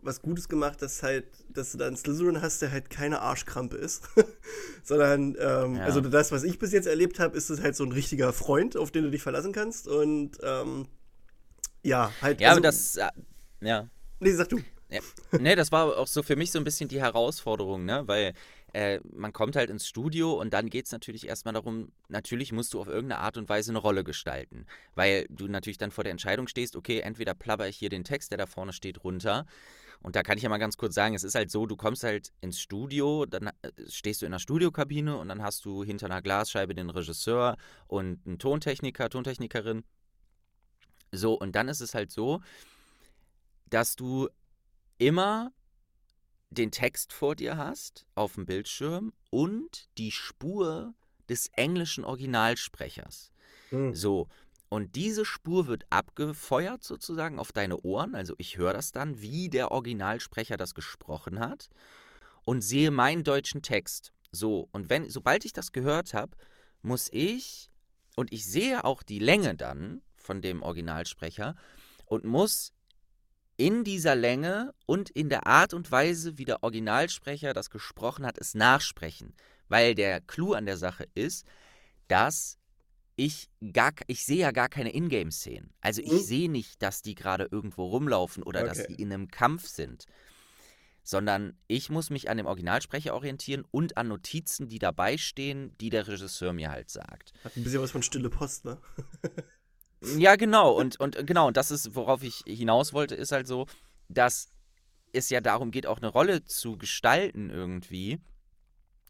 was 0.00 0.22
Gutes 0.22 0.48
gemacht, 0.48 0.80
dass 0.82 1.02
halt, 1.02 1.26
dass 1.48 1.72
du 1.72 1.78
da 1.78 1.86
einen 1.86 1.96
Slytherin 1.96 2.40
hast, 2.40 2.62
der 2.62 2.70
halt 2.70 2.90
keine 2.90 3.20
Arschkrampe 3.20 3.76
ist. 3.76 4.02
Sondern, 4.82 5.36
ähm, 5.38 5.76
Ja. 5.76 5.84
also 5.84 6.00
das, 6.00 6.32
was 6.32 6.42
ich 6.42 6.58
bis 6.58 6.72
jetzt 6.72 6.86
erlebt 6.86 7.18
habe, 7.18 7.36
ist 7.36 7.50
es 7.50 7.60
halt 7.60 7.76
so 7.76 7.84
ein 7.84 7.92
richtiger 7.92 8.32
Freund, 8.32 8.76
auf 8.76 8.90
den 8.90 9.04
du 9.04 9.10
dich 9.10 9.22
verlassen 9.22 9.52
kannst. 9.52 9.88
Und 9.88 10.38
ähm, 10.42 10.86
ja, 11.82 12.12
halt. 12.22 12.40
Ja, 12.40 12.48
also, 12.50 12.58
aber 12.58 12.66
das, 12.68 12.96
äh, 12.96 13.08
ja. 13.60 13.88
Nee, 14.20 14.32
sag 14.32 14.48
du. 14.48 14.60
Ja. 14.88 15.00
Ne, 15.38 15.56
das 15.56 15.72
war 15.72 15.96
auch 15.96 16.06
so 16.06 16.22
für 16.22 16.36
mich 16.36 16.52
so 16.52 16.58
ein 16.58 16.64
bisschen 16.64 16.88
die 16.88 17.00
Herausforderung, 17.00 17.84
ne? 17.84 18.02
Weil 18.06 18.34
äh, 18.72 19.00
man 19.12 19.32
kommt 19.32 19.56
halt 19.56 19.70
ins 19.70 19.86
Studio 19.86 20.32
und 20.32 20.52
dann 20.52 20.70
geht 20.70 20.86
es 20.86 20.92
natürlich 20.92 21.26
erstmal 21.26 21.54
darum, 21.54 21.92
natürlich 22.08 22.52
musst 22.52 22.72
du 22.74 22.80
auf 22.80 22.88
irgendeine 22.88 23.20
Art 23.20 23.36
und 23.36 23.48
Weise 23.48 23.72
eine 23.72 23.78
Rolle 23.78 24.04
gestalten. 24.04 24.66
Weil 24.94 25.26
du 25.28 25.48
natürlich 25.48 25.78
dann 25.78 25.90
vor 25.90 26.04
der 26.04 26.10
Entscheidung 26.10 26.48
stehst, 26.48 26.76
okay, 26.76 27.00
entweder 27.00 27.34
plapper 27.34 27.68
ich 27.68 27.76
hier 27.76 27.90
den 27.90 28.04
Text, 28.04 28.30
der 28.30 28.38
da 28.38 28.46
vorne 28.46 28.72
steht, 28.72 29.04
runter. 29.04 29.46
Und 30.00 30.16
da 30.16 30.22
kann 30.22 30.36
ich 30.36 30.42
ja 30.42 30.48
mal 30.48 30.58
ganz 30.58 30.76
kurz 30.76 30.94
sagen, 30.94 31.14
es 31.14 31.22
ist 31.22 31.34
halt 31.34 31.50
so, 31.50 31.66
du 31.66 31.76
kommst 31.76 32.02
halt 32.02 32.32
ins 32.40 32.58
Studio, 32.58 33.24
dann 33.26 33.48
äh, 33.62 33.70
stehst 33.88 34.22
du 34.22 34.26
in 34.26 34.32
der 34.32 34.40
Studiokabine 34.40 35.16
und 35.16 35.28
dann 35.28 35.42
hast 35.42 35.64
du 35.64 35.84
hinter 35.84 36.06
einer 36.06 36.22
Glasscheibe 36.22 36.74
den 36.74 36.90
Regisseur 36.90 37.56
und 37.86 38.26
einen 38.26 38.38
Tontechniker, 38.38 39.08
Tontechnikerin. 39.10 39.84
So, 41.12 41.34
und 41.34 41.54
dann 41.54 41.68
ist 41.68 41.80
es 41.80 41.94
halt 41.94 42.10
so, 42.10 42.40
dass 43.68 43.96
du 43.96 44.28
immer 44.98 45.52
den 46.52 46.70
Text 46.70 47.12
vor 47.12 47.34
dir 47.34 47.56
hast 47.56 48.06
auf 48.14 48.34
dem 48.34 48.46
Bildschirm 48.46 49.12
und 49.30 49.88
die 49.98 50.10
Spur 50.10 50.94
des 51.28 51.48
englischen 51.54 52.04
Originalsprechers. 52.04 53.32
Hm. 53.70 53.94
So. 53.94 54.28
Und 54.68 54.96
diese 54.96 55.26
Spur 55.26 55.66
wird 55.66 55.84
abgefeuert 55.90 56.82
sozusagen 56.82 57.38
auf 57.38 57.52
deine 57.52 57.78
Ohren. 57.80 58.14
Also 58.14 58.34
ich 58.38 58.56
höre 58.56 58.72
das 58.72 58.90
dann, 58.90 59.20
wie 59.20 59.50
der 59.50 59.70
Originalsprecher 59.70 60.56
das 60.56 60.74
gesprochen 60.74 61.40
hat 61.40 61.68
und 62.44 62.62
sehe 62.62 62.90
meinen 62.90 63.24
deutschen 63.24 63.62
Text. 63.62 64.12
So, 64.30 64.68
und 64.72 64.88
wenn, 64.88 65.10
sobald 65.10 65.44
ich 65.44 65.52
das 65.52 65.72
gehört 65.72 66.14
habe, 66.14 66.36
muss 66.80 67.08
ich, 67.12 67.70
und 68.16 68.32
ich 68.32 68.46
sehe 68.46 68.84
auch 68.84 69.02
die 69.02 69.18
Länge 69.18 69.54
dann 69.54 70.00
von 70.16 70.40
dem 70.40 70.62
Originalsprecher 70.62 71.54
und 72.06 72.24
muss 72.24 72.72
in 73.56 73.84
dieser 73.84 74.14
Länge 74.14 74.74
und 74.86 75.10
in 75.10 75.28
der 75.28 75.46
Art 75.46 75.74
und 75.74 75.90
Weise, 75.90 76.38
wie 76.38 76.44
der 76.44 76.62
Originalsprecher 76.62 77.52
das 77.52 77.70
gesprochen 77.70 78.26
hat, 78.26 78.38
es 78.38 78.54
nachsprechen. 78.54 79.34
Weil 79.68 79.94
der 79.94 80.20
Clou 80.20 80.54
an 80.54 80.66
der 80.66 80.76
Sache 80.76 81.06
ist, 81.14 81.46
dass 82.08 82.58
ich 83.16 83.48
gar, 83.72 83.92
ich 84.06 84.24
sehe 84.24 84.38
ja 84.38 84.50
gar 84.50 84.68
keine 84.68 84.94
Ingame-Szenen. 84.94 85.72
Also 85.80 86.02
ich 86.02 86.10
hm? 86.10 86.18
sehe 86.18 86.50
nicht, 86.50 86.82
dass 86.82 87.02
die 87.02 87.14
gerade 87.14 87.48
irgendwo 87.50 87.86
rumlaufen 87.86 88.42
oder 88.42 88.60
okay. 88.60 88.68
dass 88.68 88.86
die 88.86 88.94
in 88.94 89.12
einem 89.12 89.28
Kampf 89.28 89.66
sind. 89.66 90.06
Sondern 91.04 91.58
ich 91.66 91.90
muss 91.90 92.10
mich 92.10 92.30
an 92.30 92.36
dem 92.36 92.46
Originalsprecher 92.46 93.14
orientieren 93.14 93.64
und 93.70 93.96
an 93.96 94.08
Notizen, 94.08 94.68
die 94.68 94.78
dabei 94.78 95.18
stehen, 95.18 95.76
die 95.78 95.90
der 95.90 96.06
Regisseur 96.06 96.52
mir 96.52 96.70
halt 96.70 96.90
sagt. 96.90 97.32
Hat 97.44 97.56
ein 97.56 97.64
bisschen 97.64 97.82
was 97.82 97.90
von 97.90 98.02
Stille 98.02 98.30
Post, 98.30 98.64
ne? 98.64 98.78
ja, 100.16 100.36
genau. 100.36 100.72
Und, 100.72 100.98
und 101.00 101.26
genau, 101.26 101.48
und 101.48 101.56
das 101.56 101.70
ist, 101.70 101.94
worauf 101.94 102.22
ich 102.22 102.42
hinaus 102.46 102.92
wollte, 102.92 103.14
ist 103.14 103.32
halt 103.32 103.46
so, 103.46 103.66
dass 104.08 104.50
es 105.12 105.30
ja 105.30 105.40
darum 105.40 105.70
geht, 105.70 105.86
auch 105.86 105.98
eine 105.98 106.08
Rolle 106.08 106.44
zu 106.44 106.76
gestalten 106.76 107.50
irgendwie. 107.50 108.20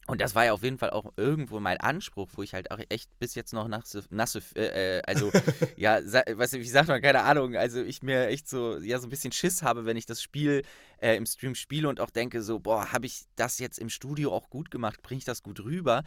Und 0.08 0.20
das 0.20 0.34
war 0.34 0.44
ja 0.44 0.52
auf 0.52 0.64
jeden 0.64 0.78
Fall 0.78 0.90
auch 0.90 1.12
irgendwo 1.16 1.60
mein 1.60 1.78
Anspruch, 1.78 2.28
wo 2.34 2.42
ich 2.42 2.54
halt 2.54 2.72
auch 2.72 2.80
echt 2.88 3.16
bis 3.20 3.36
jetzt 3.36 3.52
noch 3.52 3.68
nasse, 3.68 4.04
nasse 4.10 4.42
äh, 4.56 4.98
äh 4.98 5.02
also 5.06 5.30
ja, 5.76 6.00
weißt 6.02 6.54
du, 6.54 6.58
wie 6.58 6.68
sagt 6.68 6.88
man, 6.88 7.00
keine 7.00 7.22
Ahnung, 7.22 7.54
also 7.54 7.80
ich 7.82 8.02
mir 8.02 8.26
echt 8.26 8.48
so, 8.48 8.78
ja, 8.78 8.98
so 8.98 9.06
ein 9.06 9.10
bisschen 9.10 9.30
Schiss 9.30 9.62
habe, 9.62 9.84
wenn 9.84 9.96
ich 9.96 10.06
das 10.06 10.20
Spiel 10.20 10.62
äh, 10.98 11.16
im 11.16 11.24
Stream 11.24 11.54
spiele 11.54 11.88
und 11.88 12.00
auch 12.00 12.10
denke 12.10 12.42
so, 12.42 12.58
boah, 12.58 12.90
habe 12.92 13.06
ich 13.06 13.26
das 13.36 13.60
jetzt 13.60 13.78
im 13.78 13.90
Studio 13.90 14.32
auch 14.32 14.50
gut 14.50 14.72
gemacht, 14.72 15.02
bringe 15.02 15.18
ich 15.18 15.24
das 15.24 15.44
gut 15.44 15.60
rüber, 15.60 16.02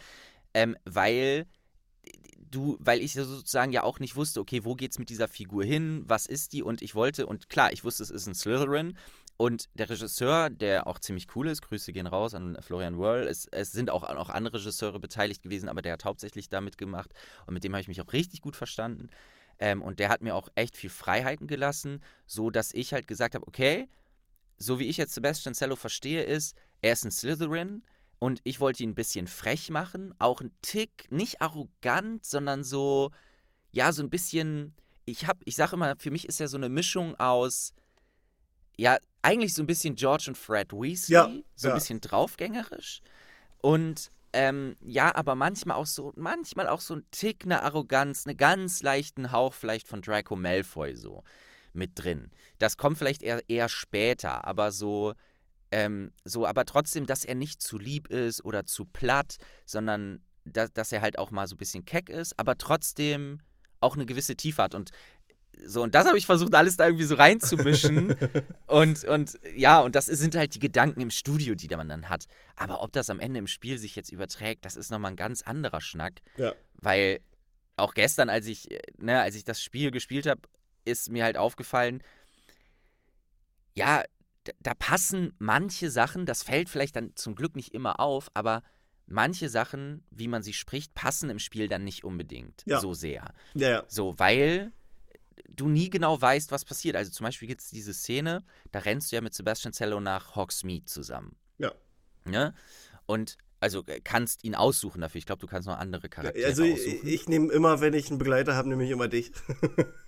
ähm, 0.53 0.75
weil 0.83 1.47
du, 2.51 2.77
weil 2.79 3.01
ich 3.01 3.13
sozusagen 3.13 3.71
ja 3.71 3.83
auch 3.83 3.99
nicht 3.99 4.15
wusste, 4.15 4.39
okay, 4.39 4.63
wo 4.63 4.75
geht's 4.75 4.99
mit 4.99 5.09
dieser 5.09 5.27
Figur 5.27 5.63
hin, 5.63 6.03
was 6.07 6.25
ist 6.25 6.53
die? 6.53 6.63
Und 6.63 6.81
ich 6.81 6.95
wollte 6.95 7.25
und 7.25 7.49
klar, 7.49 7.73
ich 7.73 7.83
wusste, 7.83 8.03
es 8.03 8.09
ist 8.09 8.27
ein 8.27 8.35
Slytherin. 8.35 8.97
Und 9.37 9.67
der 9.73 9.89
Regisseur, 9.89 10.49
der 10.49 10.87
auch 10.87 10.97
ziemlich 10.97 11.27
cool 11.35 11.49
ist, 11.49 11.61
Grüße 11.61 11.91
gehen 11.91 12.07
raus 12.07 12.33
an 12.33 12.57
Florian 12.61 12.97
Wörl, 12.97 13.27
es, 13.27 13.47
es 13.51 13.73
sind 13.73 13.89
auch 13.89 14.09
noch 14.13 14.29
andere 14.29 14.57
Regisseure 14.59 14.99
beteiligt 15.01 15.41
gewesen, 15.43 15.67
aber 15.67 15.81
der 15.81 15.93
hat 15.93 16.05
hauptsächlich 16.05 16.47
damit 16.47 16.77
gemacht. 16.77 17.11
Und 17.45 17.53
mit 17.53 17.65
dem 17.65 17.73
habe 17.73 17.81
ich 17.81 17.89
mich 17.89 18.01
auch 18.01 18.13
richtig 18.13 18.41
gut 18.41 18.55
verstanden. 18.55 19.09
Ähm, 19.59 19.81
und 19.81 19.99
der 19.99 20.07
hat 20.07 20.21
mir 20.21 20.35
auch 20.35 20.47
echt 20.55 20.77
viel 20.77 20.89
Freiheiten 20.89 21.47
gelassen, 21.47 22.01
so 22.25 22.49
dass 22.49 22.73
ich 22.73 22.93
halt 22.93 23.07
gesagt 23.07 23.35
habe, 23.35 23.45
okay, 23.45 23.89
so 24.57 24.79
wie 24.79 24.87
ich 24.87 24.95
jetzt 24.95 25.13
Sebastian 25.13 25.53
Cello 25.53 25.75
verstehe, 25.75 26.23
ist, 26.23 26.55
er 26.81 26.93
ist 26.93 27.03
ein 27.03 27.11
Slytherin 27.11 27.83
und 28.25 28.41
ich 28.43 28.59
wollte 28.59 28.81
ihn 28.81 28.89
ein 28.89 28.95
bisschen 28.95 29.27
frech 29.27 29.69
machen, 29.69 30.15
auch 30.17 30.41
ein 30.41 30.51
Tick, 30.63 31.05
nicht 31.11 31.43
arrogant, 31.43 32.25
sondern 32.25 32.63
so, 32.63 33.11
ja, 33.71 33.91
so 33.91 34.01
ein 34.01 34.09
bisschen, 34.09 34.73
ich 35.05 35.27
habe, 35.27 35.41
ich 35.45 35.55
sage 35.55 35.75
immer, 35.75 35.95
für 35.99 36.09
mich 36.09 36.27
ist 36.27 36.41
er 36.41 36.47
so 36.47 36.57
eine 36.57 36.69
Mischung 36.69 37.13
aus, 37.19 37.71
ja, 38.77 38.97
eigentlich 39.21 39.53
so 39.53 39.61
ein 39.61 39.67
bisschen 39.67 39.93
George 39.93 40.25
und 40.29 40.39
Fred 40.39 40.73
Weasley, 40.73 41.13
ja, 41.13 41.29
so 41.55 41.67
ein 41.67 41.69
ja. 41.69 41.75
bisschen 41.75 42.01
draufgängerisch. 42.01 43.01
Und 43.61 44.09
ähm, 44.33 44.75
ja, 44.81 45.13
aber 45.13 45.35
manchmal 45.35 45.77
auch 45.77 45.85
so, 45.85 46.11
manchmal 46.15 46.67
auch 46.67 46.81
so 46.81 46.95
ein 46.95 47.05
Tick 47.11 47.45
eine 47.45 47.61
Arroganz, 47.61 48.25
einen 48.25 48.37
ganz 48.37 48.81
leichten 48.81 49.31
Hauch 49.31 49.53
vielleicht 49.53 49.87
von 49.87 50.01
Draco 50.01 50.35
Malfoy 50.35 50.95
so 50.95 51.23
mit 51.73 51.91
drin. 51.93 52.31
Das 52.57 52.75
kommt 52.75 52.97
vielleicht 52.97 53.21
eher, 53.21 53.47
eher 53.47 53.69
später, 53.69 54.47
aber 54.47 54.71
so, 54.71 55.13
ähm, 55.71 56.11
so, 56.23 56.45
aber 56.45 56.65
trotzdem, 56.65 57.05
dass 57.05 57.25
er 57.25 57.35
nicht 57.35 57.61
zu 57.61 57.77
lieb 57.77 58.07
ist 58.07 58.43
oder 58.45 58.65
zu 58.65 58.85
platt, 58.85 59.37
sondern 59.65 60.21
dass, 60.45 60.71
dass 60.71 60.91
er 60.91 61.01
halt 61.01 61.17
auch 61.17 61.31
mal 61.31 61.47
so 61.47 61.55
ein 61.55 61.57
bisschen 61.57 61.85
keck 61.85 62.09
ist, 62.09 62.37
aber 62.39 62.57
trotzdem 62.57 63.39
auch 63.79 63.95
eine 63.95 64.05
gewisse 64.05 64.35
Tiefe 64.35 64.63
hat. 64.63 64.75
Und 64.75 64.91
so, 65.65 65.83
und 65.83 65.95
das 65.95 66.05
habe 66.05 66.17
ich 66.17 66.25
versucht, 66.25 66.53
alles 66.53 66.77
da 66.77 66.85
irgendwie 66.85 67.05
so 67.05 67.15
reinzumischen. 67.15 68.15
und, 68.67 69.03
und 69.05 69.39
ja, 69.55 69.79
und 69.81 69.95
das 69.95 70.05
sind 70.05 70.35
halt 70.35 70.53
die 70.55 70.59
Gedanken 70.59 71.01
im 71.01 71.11
Studio, 71.11 71.55
die 71.55 71.67
man 71.69 71.87
dann 71.87 72.09
hat. 72.09 72.25
Aber 72.55 72.81
ob 72.81 72.91
das 72.91 73.09
am 73.09 73.19
Ende 73.19 73.39
im 73.39 73.47
Spiel 73.47 73.77
sich 73.77 73.95
jetzt 73.95 74.11
überträgt, 74.11 74.65
das 74.65 74.75
ist 74.75 74.91
nochmal 74.91 75.11
ein 75.11 75.17
ganz 75.17 75.41
anderer 75.41 75.81
Schnack. 75.81 76.21
Ja. 76.37 76.53
Weil 76.75 77.21
auch 77.77 77.93
gestern, 77.93 78.29
als 78.29 78.47
ich, 78.47 78.67
ne, 78.97 79.21
als 79.21 79.35
ich 79.35 79.43
das 79.43 79.61
Spiel 79.61 79.91
gespielt 79.91 80.27
habe, 80.27 80.41
ist 80.83 81.09
mir 81.09 81.23
halt 81.23 81.37
aufgefallen, 81.37 82.03
ja, 83.73 84.03
da 84.59 84.73
passen 84.73 85.33
manche 85.39 85.89
Sachen, 85.89 86.25
das 86.25 86.43
fällt 86.43 86.69
vielleicht 86.69 86.95
dann 86.95 87.15
zum 87.15 87.35
Glück 87.35 87.55
nicht 87.55 87.73
immer 87.73 87.99
auf, 87.99 88.29
aber 88.33 88.63
manche 89.07 89.49
Sachen, 89.49 90.03
wie 90.09 90.27
man 90.27 90.43
sie 90.43 90.53
spricht, 90.53 90.93
passen 90.93 91.29
im 91.29 91.39
Spiel 91.39 91.67
dann 91.67 91.83
nicht 91.83 92.03
unbedingt 92.03 92.63
ja. 92.65 92.79
so 92.79 92.93
sehr. 92.93 93.33
Ja, 93.53 93.69
ja. 93.69 93.83
So, 93.87 94.17
weil 94.17 94.71
du 95.49 95.67
nie 95.67 95.89
genau 95.89 96.19
weißt, 96.19 96.51
was 96.51 96.65
passiert. 96.65 96.95
Also 96.95 97.11
zum 97.11 97.25
Beispiel 97.25 97.47
gibt 97.47 97.61
es 97.61 97.69
diese 97.69 97.93
Szene, 97.93 98.43
da 98.71 98.79
rennst 98.79 99.11
du 99.11 99.15
ja 99.15 99.21
mit 99.21 99.33
Sebastian 99.33 99.73
Cello 99.73 99.99
nach 99.99 100.35
Hogsmeade 100.35 100.85
zusammen. 100.85 101.35
Ja. 101.57 101.73
Ne? 102.25 102.53
Und 103.05 103.37
also 103.65 103.83
äh, 103.87 103.99
kannst 103.99 104.43
ihn 104.43 104.53
aussuchen 104.53 105.01
dafür. 105.01 105.17
Ich 105.17 105.25
glaube, 105.25 105.39
du 105.39 105.47
kannst 105.47 105.67
noch 105.67 105.77
andere 105.77 106.07
Charaktere 106.07 106.45
also 106.45 106.63
aussuchen. 106.63 106.79
Also 106.79 107.07
ich, 107.07 107.13
ich 107.13 107.27
nehme 107.27 107.51
immer, 107.51 107.81
wenn 107.81 107.95
ich 107.95 108.09
einen 108.09 108.19
Begleiter 108.19 108.55
habe, 108.55 108.69
nehme 108.69 108.83
ich 108.83 108.91
immer 108.91 109.07
dich. 109.07 109.31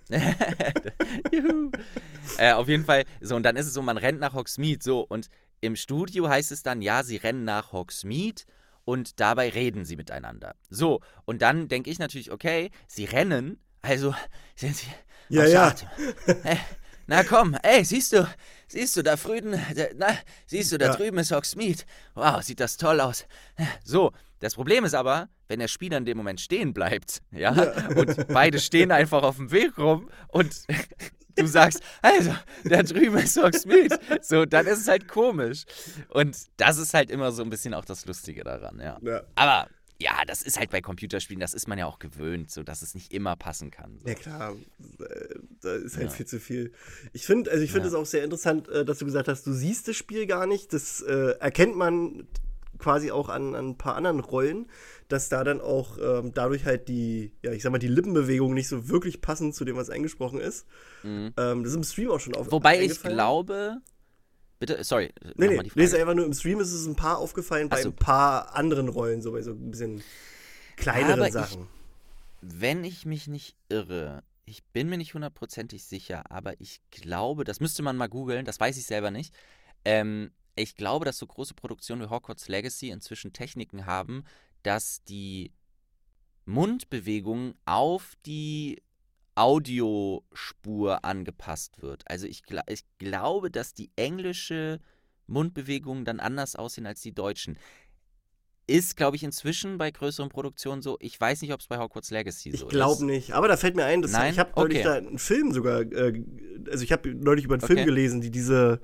Juhu. 1.32 1.72
Äh, 2.38 2.52
auf 2.52 2.68
jeden 2.68 2.84
Fall, 2.84 3.04
so, 3.20 3.34
und 3.34 3.42
dann 3.42 3.56
ist 3.56 3.66
es 3.66 3.74
so, 3.74 3.82
man 3.82 3.98
rennt 3.98 4.20
nach 4.20 4.32
Hogsmeade, 4.34 4.78
so, 4.80 5.00
und 5.00 5.28
im 5.60 5.74
Studio 5.74 6.28
heißt 6.28 6.52
es 6.52 6.62
dann, 6.62 6.82
ja, 6.82 7.02
sie 7.02 7.16
rennen 7.16 7.44
nach 7.44 7.72
Hogsmeade 7.72 8.42
und 8.84 9.18
dabei 9.18 9.48
reden 9.48 9.84
sie 9.84 9.96
miteinander. 9.96 10.54
So, 10.70 11.00
und 11.24 11.42
dann 11.42 11.66
denke 11.66 11.90
ich 11.90 11.98
natürlich, 11.98 12.30
okay, 12.30 12.70
sie 12.86 13.06
rennen, 13.06 13.60
also 13.82 14.14
sind 14.54 14.76
sie 14.76 14.86
ja, 15.30 15.44
ja. 15.46 15.74
Hey, 16.42 16.58
na 17.08 17.24
komm, 17.24 17.56
ey, 17.62 17.84
siehst 17.84 18.12
du, 18.12 18.28
siehst 18.68 18.96
du 18.96 19.02
da 19.02 19.16
drüben, 19.16 19.58
na, 19.96 20.18
siehst 20.46 20.70
du 20.72 20.78
da 20.78 20.86
ja. 20.86 20.94
drüben 20.94 21.18
ist 21.18 21.32
Hogsmeade. 21.32 21.82
Wow, 22.14 22.42
sieht 22.42 22.60
das 22.60 22.76
toll 22.76 23.00
aus. 23.00 23.24
So, 23.82 24.12
das 24.40 24.54
Problem 24.54 24.84
ist 24.84 24.94
aber, 24.94 25.28
wenn 25.48 25.58
der 25.58 25.68
Spieler 25.68 25.96
in 25.96 26.04
dem 26.04 26.18
Moment 26.18 26.40
stehen 26.40 26.74
bleibt, 26.74 27.22
ja, 27.32 27.54
ja. 27.54 27.88
und 27.96 28.28
beide 28.28 28.60
stehen 28.60 28.92
einfach 28.92 29.22
auf 29.22 29.36
dem 29.36 29.50
Weg 29.50 29.78
rum 29.78 30.10
und 30.28 30.54
du 31.36 31.46
sagst, 31.46 31.82
also, 32.02 32.34
da 32.64 32.82
drüben 32.82 33.16
ist 33.16 33.42
Hogsmeade. 33.42 33.98
So, 34.20 34.44
dann 34.44 34.66
ist 34.66 34.80
es 34.80 34.88
halt 34.88 35.08
komisch. 35.08 35.64
Und 36.10 36.36
das 36.58 36.76
ist 36.76 36.92
halt 36.92 37.10
immer 37.10 37.32
so 37.32 37.42
ein 37.42 37.48
bisschen 37.48 37.72
auch 37.72 37.86
das 37.86 38.04
Lustige 38.04 38.44
daran, 38.44 38.80
ja. 38.80 38.98
ja. 39.02 39.22
Aber 39.34 39.68
ja, 40.00 40.24
das 40.26 40.42
ist 40.42 40.58
halt 40.58 40.70
bei 40.70 40.80
Computerspielen, 40.80 41.40
das 41.40 41.54
ist 41.54 41.66
man 41.66 41.78
ja 41.78 41.86
auch 41.86 41.98
gewöhnt, 41.98 42.50
so 42.50 42.62
dass 42.62 42.82
es 42.82 42.94
nicht 42.94 43.12
immer 43.12 43.34
passen 43.34 43.70
kann. 43.70 43.98
So. 43.98 44.08
Ja 44.08 44.14
klar, 44.14 44.54
da 45.60 45.74
ist 45.74 45.96
halt 45.96 46.08
ja. 46.08 46.12
viel 46.12 46.26
zu 46.26 46.40
viel. 46.40 46.72
Ich 47.12 47.26
finde, 47.26 47.50
also 47.50 47.62
ich 47.62 47.72
finde 47.72 47.88
es 47.88 47.94
ja. 47.94 48.00
auch 48.00 48.06
sehr 48.06 48.24
interessant, 48.24 48.68
äh, 48.68 48.84
dass 48.84 48.98
du 48.98 49.04
gesagt 49.04 49.28
hast, 49.28 49.46
du 49.46 49.52
siehst 49.52 49.88
das 49.88 49.96
Spiel 49.96 50.26
gar 50.26 50.46
nicht. 50.46 50.72
Das 50.72 51.00
äh, 51.02 51.34
erkennt 51.38 51.76
man 51.76 52.26
quasi 52.78 53.10
auch 53.10 53.28
an, 53.28 53.54
an, 53.54 53.70
ein 53.70 53.78
paar 53.78 53.96
anderen 53.96 54.20
Rollen, 54.20 54.66
dass 55.08 55.28
da 55.28 55.42
dann 55.42 55.60
auch 55.60 55.98
ähm, 55.98 56.32
dadurch 56.32 56.64
halt 56.64 56.88
die, 56.88 57.32
ja, 57.42 57.52
ich 57.52 57.62
sag 57.62 57.72
mal, 57.72 57.78
die 57.78 57.88
Lippenbewegungen 57.88 58.54
nicht 58.54 58.68
so 58.68 58.88
wirklich 58.88 59.20
passen 59.20 59.52
zu 59.52 59.64
dem, 59.64 59.76
was 59.76 59.90
eingesprochen 59.90 60.40
ist. 60.40 60.66
Mhm. 61.02 61.32
Ähm, 61.36 61.62
das 61.62 61.72
ist 61.72 61.76
im 61.76 61.84
Stream 61.84 62.10
auch 62.10 62.20
schon 62.20 62.36
auf. 62.36 62.50
Wobei 62.52 62.80
ich 62.80 63.02
glaube, 63.02 63.78
Bitte, 64.60 64.82
sorry. 64.82 65.12
Nee, 65.36 65.48
nee, 65.48 65.70
nee, 65.74 65.84
ist 65.84 65.94
einfach 65.94 66.14
nur 66.14 66.24
im 66.24 66.32
Stream 66.32 66.58
ist 66.58 66.72
es 66.72 66.86
ein 66.86 66.96
paar 66.96 67.18
aufgefallen, 67.18 67.68
bei 67.68 67.82
so. 67.82 67.90
ein 67.90 67.94
paar 67.94 68.56
anderen 68.56 68.88
Rollen, 68.88 69.22
so 69.22 69.32
bei 69.32 69.42
so 69.42 69.52
ein 69.52 69.70
bisschen 69.70 70.02
kleineren 70.76 71.20
aber 71.20 71.30
Sachen. 71.30 71.68
Ich, 72.42 72.60
wenn 72.60 72.82
ich 72.82 73.06
mich 73.06 73.28
nicht 73.28 73.56
irre, 73.68 74.24
ich 74.50 74.64
bin 74.64 74.88
mir 74.88 74.98
nicht 74.98 75.14
hundertprozentig 75.14 75.84
sicher, 75.84 76.30
aber 76.30 76.60
ich 76.60 76.80
glaube, 76.90 77.44
das 77.44 77.60
müsste 77.60 77.82
man 77.82 77.96
mal 77.96 78.08
googeln, 78.08 78.44
das 78.44 78.60
weiß 78.60 78.76
ich 78.76 78.86
selber 78.86 79.10
nicht. 79.10 79.34
Ähm, 79.84 80.32
ich 80.56 80.74
glaube, 80.74 81.04
dass 81.04 81.18
so 81.18 81.26
große 81.26 81.54
Produktionen 81.54 82.02
wie 82.02 82.10
Hogwarts 82.10 82.48
Legacy 82.48 82.90
inzwischen 82.90 83.32
Techniken 83.32 83.86
haben, 83.86 84.24
dass 84.62 85.04
die 85.04 85.52
Mundbewegungen 86.46 87.54
auf 87.64 88.14
die 88.26 88.82
Audiospur 89.34 91.04
angepasst 91.04 91.80
wird. 91.80 92.02
Also 92.10 92.26
ich, 92.26 92.42
ich 92.68 92.84
glaube, 92.98 93.50
dass 93.50 93.72
die 93.72 93.90
englische 93.94 94.80
Mundbewegungen 95.28 96.04
dann 96.04 96.18
anders 96.18 96.56
aussehen 96.56 96.86
als 96.86 97.02
die 97.02 97.14
deutschen. 97.14 97.58
Ist, 98.68 98.96
glaube 98.96 99.16
ich, 99.16 99.24
inzwischen 99.24 99.78
bei 99.78 99.90
größeren 99.90 100.28
Produktionen 100.28 100.82
so. 100.82 100.98
Ich 101.00 101.18
weiß 101.20 101.40
nicht, 101.42 101.52
ob 101.52 101.60
es 101.60 101.66
bei 101.66 101.78
Hogwarts 101.78 102.10
Legacy 102.10 102.50
so 102.50 102.54
ist. 102.54 102.62
Ich 102.62 102.68
glaube 102.68 103.04
nicht. 103.04 103.32
Aber 103.32 103.48
da 103.48 103.56
fällt 103.56 103.74
mir 103.76 103.84
ein, 103.84 104.02
dass 104.02 104.12
Nein? 104.12 104.32
ich 104.32 104.38
habe 104.38 104.50
neulich 104.56 104.78
okay. 104.80 104.84
da 104.84 104.94
einen 104.94 105.18
Film 105.18 105.52
sogar, 105.52 105.80
äh, 105.80 106.22
also 106.70 106.84
ich 106.84 106.92
habe 106.92 107.14
neulich 107.14 107.46
über 107.46 107.54
einen 107.54 107.64
okay. 107.64 107.74
Film 107.74 107.86
gelesen, 107.86 108.20
die 108.20 108.30
diese 108.30 108.80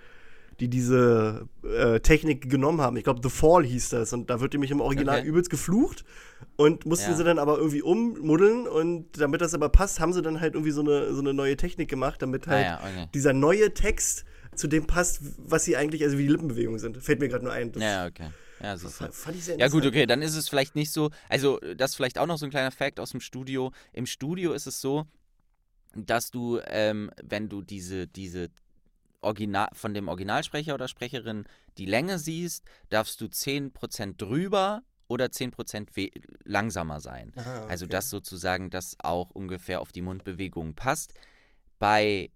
die 0.61 0.69
diese 0.69 1.49
äh, 1.65 2.01
Technik 2.01 2.49
genommen 2.49 2.81
haben. 2.81 2.97
Ich 2.97 3.05
glaube, 3.05 3.21
The 3.23 3.29
Fall 3.29 3.65
hieß 3.65 3.89
das. 3.91 4.13
Und 4.13 4.31
da 4.31 4.41
wird 4.41 4.53
nämlich 4.53 4.71
im 4.71 4.81
Original 4.81 5.19
Okay. 5.19 5.29
übelst 5.29 5.51
geflucht. 5.51 6.05
Und 6.57 6.87
mussten 6.87 7.11
Ja. 7.11 7.17
sie 7.17 7.25
dann 7.25 7.39
aber 7.39 7.59
irgendwie 7.59 7.83
ummuddeln. 7.83 8.69
Und 8.69 9.21
damit 9.21 9.41
das 9.41 9.53
aber 9.55 9.69
passt, 9.69 9.99
haben 10.01 10.13
sie 10.13 10.23
dann 10.23 10.41
halt 10.41 10.55
irgendwie 10.55 10.71
so 10.71 10.81
eine, 10.81 11.13
so 11.13 11.21
eine 11.21 11.35
neue 11.35 11.57
Technik 11.57 11.89
gemacht, 11.89 12.23
damit 12.23 12.47
Ah, 12.47 12.51
halt 12.53 12.67
ja, 12.67 12.81
okay. 12.81 13.09
dieser 13.15 13.33
neue 13.33 13.75
Text 13.75 14.25
zu 14.55 14.69
dem 14.69 14.87
passt, 14.87 15.21
was 15.39 15.65
sie 15.65 15.77
eigentlich, 15.77 16.05
also 16.05 16.17
wie 16.19 16.23
die 16.23 16.29
Lippenbewegungen 16.29 16.79
sind. 16.79 16.99
Fällt 16.99 17.19
mir 17.19 17.29
gerade 17.29 17.45
nur 17.45 17.53
ein. 17.53 17.73
Ja, 17.77 18.07
okay. 18.07 18.29
Ja, 18.65 18.77
siehst 18.77 19.01
du. 19.01 19.13
fand, 19.13 19.37
ich 19.37 19.45
sehr 19.45 19.59
Ja 19.59 19.69
gut, 19.69 19.85
okay, 19.87 20.07
dann 20.07 20.23
ist 20.23 20.35
es 20.35 20.49
vielleicht 20.49 20.75
nicht 20.75 20.91
so, 20.93 21.11
also 21.29 21.59
das 21.77 21.93
ist 21.93 21.97
vielleicht 21.97 22.19
auch 22.19 22.27
noch 22.27 22.39
so 22.39 22.47
ein 22.47 22.51
kleiner 22.51 22.71
Fact 22.71 22.99
aus 23.01 23.11
dem 23.11 23.21
Studio. 23.21 23.73
Im 23.93 24.07
Studio 24.07 24.53
ist 24.53 24.67
es 24.67 24.81
so, 24.81 25.07
dass 25.95 26.31
du, 26.31 26.61
ähm, 26.67 27.11
wenn 27.23 27.49
du 27.49 27.63
diese, 27.63 28.07
diese 28.09 28.51
Original, 29.21 29.69
von 29.73 29.95
dem 29.95 30.09
Originalsprecher 30.09 30.75
oder 30.75 30.89
Sprecherin 30.89 31.45
die 31.79 31.87
Länge 31.87 32.19
siehst, 32.19 32.65
darfst 32.91 33.21
du 33.21 33.27
10% 33.27 34.21
drüber 34.21 34.83
oder 35.09 35.31
10% 35.31 35.95
we- 35.97 36.11
langsamer 36.45 37.01
sein. 37.01 37.33
Ah, 37.37 37.67
Also 37.67 37.85
okay. 37.85 37.93
dass 37.93 38.11
sozusagen 38.11 38.71
das 38.71 38.97
auch 38.99 39.31
ungefähr 39.31 39.81
auf 39.81 39.93
die 39.93 40.03
Mundbewegung 40.03 40.75
passt. 40.75 41.15
Bei 41.79 42.31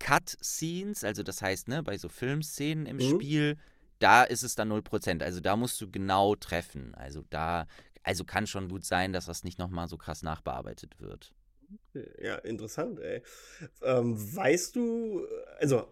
Cut-Scenes, 0.00 1.04
also 1.04 1.22
das 1.22 1.40
heißt, 1.42 1.68
ne, 1.68 1.82
bei 1.82 1.96
so 1.98 2.08
Filmszenen 2.08 2.86
im 2.86 2.96
Mhm. 2.96 3.00
Spiel, 3.00 3.56
da 4.04 4.22
ist 4.22 4.42
es 4.42 4.54
dann 4.54 4.68
0%. 4.70 5.22
Also 5.22 5.40
da 5.40 5.56
musst 5.56 5.80
du 5.80 5.90
genau 5.90 6.34
treffen. 6.36 6.94
Also 6.94 7.24
da, 7.30 7.66
also 8.02 8.24
kann 8.24 8.46
schon 8.46 8.68
gut 8.68 8.84
sein, 8.84 9.12
dass 9.12 9.26
das 9.26 9.44
nicht 9.44 9.58
nochmal 9.58 9.88
so 9.88 9.96
krass 9.96 10.22
nachbearbeitet 10.22 11.00
wird. 11.00 11.32
Ja, 12.20 12.36
interessant, 12.36 13.00
ey. 13.00 13.22
Ähm, 13.82 14.14
weißt 14.36 14.76
du, 14.76 15.26
also, 15.58 15.88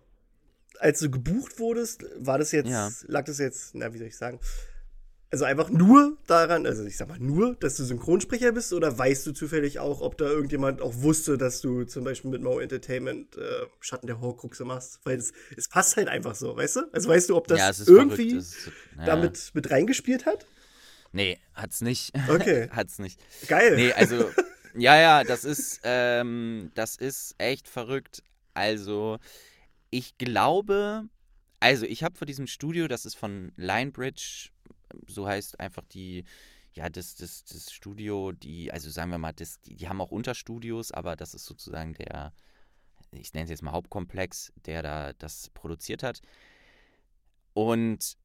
als 0.79 1.01
du 1.01 1.11
gebucht 1.11 1.59
wurdest, 1.59 2.05
war 2.17 2.39
das 2.39 2.53
jetzt, 2.53 2.69
Ja. 2.69 2.91
lag 3.07 3.25
das 3.25 3.39
jetzt, 3.39 3.75
na, 3.75 3.93
wie 3.95 3.99
soll 3.99 4.09
ich 4.09 4.17
sagen? 4.17 4.39
Also 5.33 5.47
einfach 5.47 5.71
nur 5.71 6.19
daran, 6.27 6.67
also 6.67 6.85
ich 6.85 6.99
sag 6.99 7.09
mal 7.09 7.19
nur, 7.19 7.55
dass 7.55 7.79
du 7.79 7.85
Synchronsprecher 7.85 8.53
bist 8.53 8.75
oder 8.75 8.99
weißt 8.99 9.27
du 9.27 9.33
zufällig 9.33 9.79
auch, 9.79 10.03
ob 10.03 10.19
da 10.19 10.27
irgendjemand 10.27 10.83
auch 10.83 10.93
wusste, 10.97 11.39
dass 11.39 11.63
du 11.63 11.85
zum 11.85 12.05
Beispiel 12.05 12.31
mit 12.31 12.43
Mo 12.43 12.61
Entertainment 12.61 13.39
äh, 13.39 13.41
Schatten 13.81 14.07
der 14.07 14.21
Horcruxe 14.21 14.67
machst? 14.67 15.01
Weil 15.05 15.17
es, 15.17 15.33
es 15.57 15.71
passt 15.71 15.97
halt 15.97 16.09
einfach 16.09 16.35
so, 16.35 16.55
weißt 16.55 16.77
du? 16.77 16.81
Also 16.93 17.09
weißt 17.09 17.31
du, 17.31 17.37
ob 17.37 17.49
das 17.49 17.59
ja, 17.59 17.95
irgendwie 17.95 18.37
ist, 18.37 18.71
ja. 18.99 19.07
damit 19.07 19.53
mit 19.55 19.71
reingespielt 19.71 20.27
hat? 20.27 20.45
Nee, 21.13 21.39
hat's 21.55 21.81
nicht. 21.81 22.13
Okay. 22.29 22.69
hat's 22.73 22.99
nicht. 22.99 23.19
Geil. 23.49 23.77
Nee, 23.77 23.93
also, 23.95 24.31
ja, 24.77 25.01
ja, 25.01 25.25
das 25.25 25.45
ist, 25.47 25.81
ähm, 25.85 26.71
das 26.75 26.97
ist 26.97 27.37
echt 27.39 27.69
verrückt. 27.69 28.23
Also, 28.53 29.19
ich 29.89 30.19
glaube, 30.19 31.09
also 31.63 31.87
ich 31.87 32.03
habe 32.03 32.17
vor 32.17 32.27
diesem 32.27 32.49
Studio, 32.49 32.89
das 32.89 33.07
ist 33.07 33.15
von 33.15 33.53
Linebridge, 33.57 34.51
so 35.07 35.27
heißt 35.27 35.61
einfach 35.61 35.85
die, 35.85 36.25
ja, 36.75 36.89
das, 36.89 37.15
das, 37.17 37.45
das 37.45 37.73
Studio, 37.73 38.33
die, 38.33 38.73
also 38.73 38.91
sagen 38.91 39.11
wir 39.11 39.19
mal, 39.19 39.33
das, 39.33 39.61
die, 39.61 39.77
die 39.77 39.89
haben 39.89 40.01
auch 40.01 40.11
Unterstudios, 40.11 40.91
aber 40.93 41.17
das 41.17 41.35
ist 41.35 41.45
sozusagen 41.45 41.95
der, 41.95 42.33
ich 43.11 43.33
nenne 43.35 43.45
es 43.45 43.51
jetzt 43.51 43.63
mal 43.63 43.73
Hauptkomplex, 43.73 44.53
der 44.65 44.83
da 44.83 45.13
das 45.13 45.51
produziert 45.51 46.03
hat. 46.03 46.21
Und 47.53 48.17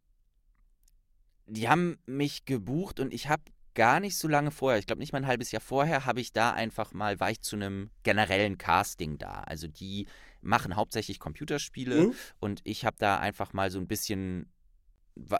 die 1.45 1.67
haben 1.69 1.97
mich 2.05 2.45
gebucht 2.45 2.99
und 2.99 3.13
ich 3.13 3.27
habe 3.29 3.43
gar 3.73 3.99
nicht 3.99 4.17
so 4.17 4.27
lange 4.27 4.51
vorher, 4.51 4.79
ich 4.79 4.87
glaube 4.87 4.99
nicht 4.99 5.13
mal 5.13 5.19
ein 5.19 5.27
halbes 5.27 5.51
Jahr 5.51 5.61
vorher, 5.61 6.05
habe 6.05 6.19
ich 6.19 6.33
da 6.33 6.51
einfach 6.51 6.93
mal, 6.93 7.19
war 7.19 7.29
ich 7.29 7.41
zu 7.41 7.55
einem 7.55 7.91
generellen 8.03 8.57
Casting 8.57 9.17
da. 9.17 9.41
Also 9.41 9.67
die 9.67 10.07
machen 10.41 10.75
hauptsächlich 10.75 11.19
Computerspiele 11.19 12.07
Mhm. 12.07 12.15
und 12.39 12.61
ich 12.63 12.85
habe 12.85 12.97
da 12.99 13.19
einfach 13.19 13.53
mal 13.53 13.69
so 13.69 13.79
ein 13.79 13.87
bisschen, 13.87 14.51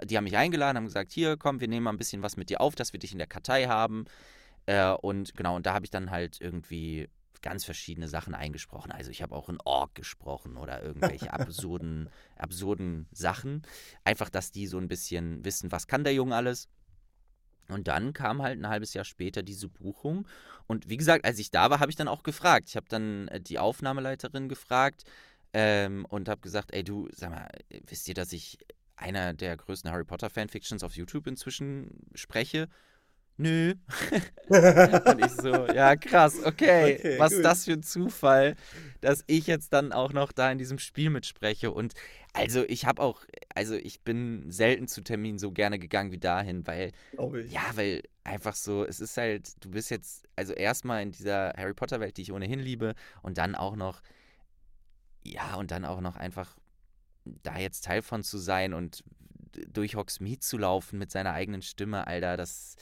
die 0.05 0.17
haben 0.17 0.23
mich 0.23 0.37
eingeladen, 0.37 0.77
haben 0.77 0.85
gesagt, 0.85 1.11
hier 1.11 1.37
komm, 1.37 1.59
wir 1.59 1.67
nehmen 1.67 1.83
mal 1.83 1.91
ein 1.91 1.97
bisschen 1.97 2.23
was 2.23 2.37
mit 2.37 2.49
dir 2.49 2.61
auf, 2.61 2.75
dass 2.75 2.93
wir 2.93 2.99
dich 2.99 3.11
in 3.11 3.17
der 3.17 3.27
Kartei 3.27 3.65
haben. 3.65 4.05
Äh, 4.65 4.91
und 4.91 5.35
genau, 5.35 5.55
und 5.55 5.65
da 5.65 5.73
habe 5.73 5.85
ich 5.85 5.91
dann 5.91 6.11
halt 6.11 6.39
irgendwie 6.41 7.09
ganz 7.41 7.63
verschiedene 7.63 8.07
Sachen 8.07 8.35
eingesprochen. 8.35 8.91
Also 8.91 9.11
ich 9.11 9.21
habe 9.21 9.35
auch 9.35 9.49
in 9.49 9.59
Org 9.63 9.95
gesprochen 9.95 10.57
oder 10.57 10.83
irgendwelche 10.83 11.31
absurden, 11.33 12.09
absurden 12.35 13.07
Sachen. 13.11 13.61
Einfach, 14.03 14.29
dass 14.29 14.51
die 14.51 14.67
so 14.67 14.77
ein 14.77 14.87
bisschen 14.87 15.45
wissen, 15.45 15.71
was 15.71 15.87
kann 15.87 16.03
der 16.03 16.13
Junge 16.13 16.35
alles. 16.35 16.67
Und 17.69 17.87
dann 17.87 18.13
kam 18.13 18.41
halt 18.41 18.59
ein 18.59 18.67
halbes 18.67 18.93
Jahr 18.93 19.05
später 19.05 19.43
diese 19.43 19.67
Buchung. 19.67 20.27
Und 20.67 20.89
wie 20.89 20.97
gesagt, 20.97 21.25
als 21.25 21.39
ich 21.39 21.51
da 21.51 21.69
war, 21.69 21.79
habe 21.79 21.91
ich 21.91 21.97
dann 21.97 22.07
auch 22.07 22.23
gefragt. 22.23 22.69
Ich 22.69 22.75
habe 22.75 22.87
dann 22.89 23.27
äh, 23.27 23.41
die 23.41 23.59
Aufnahmeleiterin 23.59 24.49
gefragt 24.49 25.03
ähm, 25.53 26.05
und 26.09 26.29
habe 26.29 26.41
gesagt, 26.41 26.73
ey 26.73 26.83
du, 26.83 27.07
sag 27.11 27.29
mal, 27.29 27.49
wisst 27.85 28.07
ihr, 28.07 28.13
dass 28.13 28.31
ich 28.31 28.57
einer 28.97 29.33
der 29.33 29.55
größten 29.55 29.91
Harry 29.91 30.03
Potter 30.03 30.29
Fanfictions 30.29 30.83
auf 30.83 30.95
YouTube 30.95 31.27
inzwischen 31.27 32.07
spreche? 32.13 32.67
Nö. 33.37 33.75
Und 34.49 35.23
ich 35.23 35.31
so, 35.31 35.67
ja, 35.67 35.95
krass, 35.95 36.43
okay. 36.43 36.95
Okay, 36.95 37.19
was 37.19 37.35
gut. 37.35 37.45
das 37.45 37.65
für 37.65 37.73
ein 37.73 37.83
Zufall, 37.83 38.55
dass 38.99 39.23
ich 39.27 39.45
jetzt 39.45 39.73
dann 39.73 39.91
auch 39.91 40.11
noch 40.11 40.31
da 40.31 40.51
in 40.51 40.57
diesem 40.57 40.79
Spiel 40.79 41.11
mitspreche. 41.11 41.71
Und 41.71 41.93
also 42.33 42.63
ich 42.67 42.85
habe 42.85 43.01
auch, 43.01 43.25
also 43.53 43.75
ich 43.75 44.01
bin 44.01 44.51
selten 44.51 44.87
zu 44.87 45.01
Terminen 45.03 45.37
so 45.37 45.51
gerne 45.51 45.77
gegangen 45.77 46.11
wie 46.11 46.17
dahin, 46.17 46.65
weil, 46.65 46.93
ja, 47.47 47.61
weil 47.75 48.01
einfach 48.23 48.55
so, 48.55 48.83
es 48.83 48.99
ist 48.99 49.15
halt, 49.17 49.63
du 49.63 49.69
bist 49.69 49.91
jetzt, 49.91 50.27
also 50.35 50.53
erstmal 50.53 51.03
in 51.03 51.11
dieser 51.11 51.53
Harry 51.55 51.75
Potter-Welt, 51.75 52.17
die 52.17 52.23
ich 52.23 52.31
ohnehin 52.31 52.59
liebe, 52.59 52.95
und 53.21 53.37
dann 53.37 53.53
auch 53.53 53.75
noch, 53.75 54.01
ja, 55.23 55.55
und 55.55 55.69
dann 55.69 55.85
auch 55.85 56.01
noch 56.01 56.15
einfach 56.15 56.57
da 57.43 57.57
jetzt 57.57 57.85
Teil 57.85 58.01
von 58.01 58.23
zu 58.23 58.37
sein 58.37 58.73
und 58.73 59.03
durch 59.69 59.95
Hogsmeade 59.95 60.39
zu 60.39 60.57
laufen 60.57 60.99
mit 60.99 61.11
seiner 61.11 61.33
eigenen 61.33 61.61
Stimme, 61.61 62.05
Alter, 62.07 62.37
das 62.37 62.75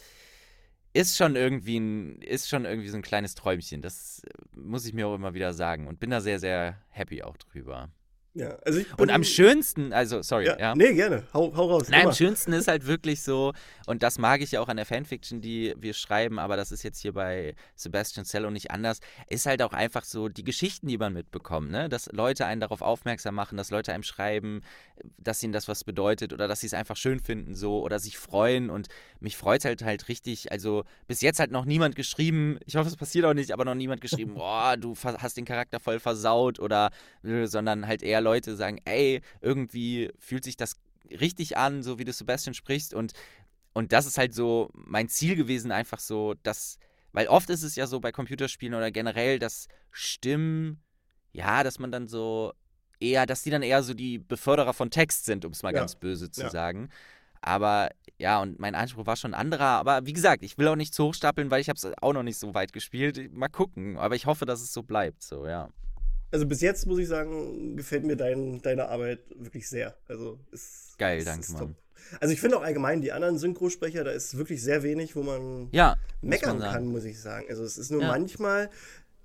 ist 0.93 1.17
schon 1.17 1.35
irgendwie 1.35 1.77
ein, 1.77 2.21
ist 2.21 2.49
schon 2.49 2.65
irgendwie 2.65 2.89
so 2.89 2.97
ein 2.97 3.01
kleines 3.01 3.35
Träumchen. 3.35 3.81
Das 3.81 4.23
äh, 4.23 4.59
muss 4.59 4.85
ich 4.85 4.93
mir 4.93 5.07
auch 5.07 5.15
immer 5.15 5.33
wieder 5.33 5.53
sagen 5.53 5.87
und 5.87 5.99
bin 5.99 6.09
da 6.09 6.21
sehr, 6.21 6.39
sehr 6.39 6.81
happy 6.89 7.21
auch 7.21 7.37
drüber. 7.37 7.89
Ja, 8.35 8.57
also 8.65 8.79
ich 8.79 8.87
Und 8.99 9.11
am 9.11 9.23
schönsten, 9.23 9.93
also, 9.93 10.21
sorry, 10.21 10.47
Ja, 10.47 10.59
ja. 10.59 10.75
Nee, 10.75 10.93
gerne. 10.93 11.23
Hau, 11.33 11.53
hau 11.55 11.67
raus. 11.67 11.87
Nein, 11.87 12.01
immer. 12.01 12.09
am 12.09 12.15
schönsten 12.15 12.51
ist 12.51 12.67
halt 12.67 12.85
wirklich 12.85 13.21
so, 13.21 13.53
und 13.87 14.03
das 14.03 14.19
mag 14.19 14.41
ich 14.41 14.51
ja 14.51 14.59
auch 14.59 14.67
an 14.67 14.75
der 14.75 14.85
Fanfiction, 14.85 15.39
die 15.39 15.73
wir 15.77 15.93
schreiben, 15.93 16.37
aber 16.37 16.57
das 16.57 16.73
ist 16.73 16.83
jetzt 16.83 16.99
hier 16.99 17.13
bei 17.13 17.55
Sebastian 17.75 18.25
Cello 18.25 18.49
nicht 18.49 18.71
anders, 18.71 18.99
ist 19.29 19.45
halt 19.45 19.61
auch 19.61 19.71
einfach 19.71 20.03
so 20.03 20.27
die 20.27 20.43
Geschichten, 20.43 20.87
die 20.87 20.97
man 20.97 21.13
mitbekommt, 21.13 21.71
ne? 21.71 21.87
Dass 21.87 22.11
Leute 22.11 22.45
einen 22.45 22.59
darauf 22.59 22.81
aufmerksam 22.81 23.35
machen, 23.35 23.55
dass 23.55 23.71
Leute 23.71 23.93
einem 23.93 24.03
schreiben, 24.03 24.63
dass 25.17 25.41
ihnen 25.41 25.53
das 25.53 25.69
was 25.69 25.85
bedeutet 25.85 26.33
oder 26.33 26.49
dass 26.49 26.59
sie 26.59 26.67
es 26.67 26.73
einfach 26.73 26.97
schön 26.97 27.21
finden 27.21 27.55
so 27.55 27.81
oder 27.81 27.99
sich 27.99 28.17
freuen 28.17 28.69
und 28.69 28.89
mich 29.21 29.37
freut 29.37 29.63
halt 29.63 29.81
halt 29.81 30.09
richtig, 30.09 30.51
also 30.51 30.83
bis 31.07 31.21
jetzt 31.21 31.39
hat 31.39 31.51
noch 31.51 31.63
niemand 31.63 31.95
geschrieben, 31.95 32.59
ich 32.65 32.75
hoffe 32.75 32.89
es 32.89 32.97
passiert 32.97 33.23
auch 33.23 33.33
nicht, 33.33 33.51
aber 33.51 33.63
noch 33.63 33.75
niemand 33.75 34.01
geschrieben, 34.01 34.33
boah, 34.35 34.75
du 34.75 34.93
hast 35.03 35.37
den 35.37 35.45
Charakter 35.45 35.79
voll 35.79 36.01
versaut 36.01 36.59
oder, 36.59 36.91
sondern 37.23 37.87
halt 37.87 38.03
eher 38.03 38.24
Leute 38.25 38.55
sagen, 38.55 38.79
ey, 38.85 39.21
irgendwie 39.41 40.11
fühlt 40.19 40.43
sich 40.43 40.57
das 40.57 40.75
richtig 41.09 41.55
an, 41.57 41.83
so 41.83 41.97
wie 41.99 42.05
du 42.05 42.11
Sebastian 42.13 42.53
sprichst 42.53 42.93
und 42.93 43.13
und 43.77 43.91
das 43.91 44.05
ist 44.05 44.17
halt 44.17 44.33
so 44.33 44.69
mein 44.73 45.09
Ziel 45.09 45.35
gewesen, 45.35 45.69
einfach 45.71 45.99
so, 45.99 46.33
dass, 46.43 46.77
weil 47.11 47.27
oft 47.27 47.49
ist 47.49 47.61
es 47.61 47.75
ja 47.75 47.87
so 47.87 47.99
bei 47.99 48.13
Computerspielen 48.13 48.73
oder 48.73 48.89
generell, 48.89 49.37
dass 49.37 49.67
Stimmen, 49.91 50.81
ja, 51.33 51.61
dass 51.61 51.77
man 51.77 51.91
dann 51.91 52.07
so 52.07 52.53
eher, 53.01 53.25
dass 53.25 53.43
die 53.43 53.49
dann 53.49 53.63
eher 53.63 53.83
so 53.83 53.93
die 53.93 54.17
Beförderer 54.17 54.73
von 54.73 54.91
Text 54.91 55.25
sind, 55.25 55.43
um 55.43 55.51
es 55.51 55.61
mal 55.61 55.73
Ja. 55.73 55.79
ganz 55.81 55.97
böse 55.97 56.31
zu 56.31 56.43
Ja. 56.43 56.49
sagen. 56.49 56.87
Aber 57.41 57.89
ja, 58.17 58.41
und 58.41 58.59
mein 58.59 58.75
Anspruch 58.75 59.05
war 59.05 59.17
schon 59.17 59.33
anderer. 59.33 59.65
Aber 59.65 60.05
wie 60.05 60.13
gesagt, 60.13 60.41
ich 60.43 60.57
will 60.57 60.69
auch 60.69 60.77
nicht 60.77 60.93
zu 60.93 61.03
hoch 61.07 61.13
stapeln, 61.13 61.51
weil 61.51 61.59
ich 61.59 61.67
habe 61.67 61.77
es 61.77 61.85
auch 62.01 62.13
noch 62.13 62.23
nicht 62.23 62.37
so 62.39 62.53
weit 62.53 62.71
gespielt. 62.71 63.33
Mal 63.33 63.49
gucken. 63.49 63.97
Aber 63.97 64.15
ich 64.15 64.25
hoffe, 64.25 64.45
dass 64.45 64.61
es 64.61 64.71
so 64.71 64.83
bleibt. 64.83 65.21
So, 65.21 65.45
ja. 65.45 65.69
Also 66.35 66.45
bis 66.45 66.59
jetzt 66.59 66.85
muss 66.85 66.99
ich 66.99 67.07
sagen, 67.07 67.77
gefällt 67.77 68.03
mir 68.03 68.17
dein, 68.17 68.61
deine 68.61 68.89
Arbeit 68.89 69.19
wirklich 69.37 69.69
sehr. 69.69 69.95
Also 70.09 70.37
ist 70.51 70.97
Geil, 70.97 71.19
ist, 71.19 71.27
danke, 71.27 71.45
ist 71.45 71.53
Mann. 71.53 71.75
Also 72.19 72.33
ich 72.33 72.41
finde 72.41 72.57
auch 72.57 72.61
allgemein 72.61 72.99
die 73.01 73.13
anderen 73.13 73.37
Synchrosprecher, 73.37 74.03
da 74.03 74.11
ist 74.11 74.37
wirklich 74.37 74.61
sehr 74.61 74.83
wenig, 74.83 75.15
wo 75.15 75.23
man 75.23 75.69
Ja. 75.71 75.95
muss 76.21 76.29
meckern 76.31 76.49
man 76.57 76.59
sagen. 76.59 76.73
kann, 76.73 76.85
muss 76.87 77.05
ich 77.05 77.21
sagen. 77.21 77.45
Also 77.47 77.63
es 77.63 77.77
ist 77.77 77.89
nur 77.89 78.01
Ja. 78.01 78.07
manchmal 78.09 78.69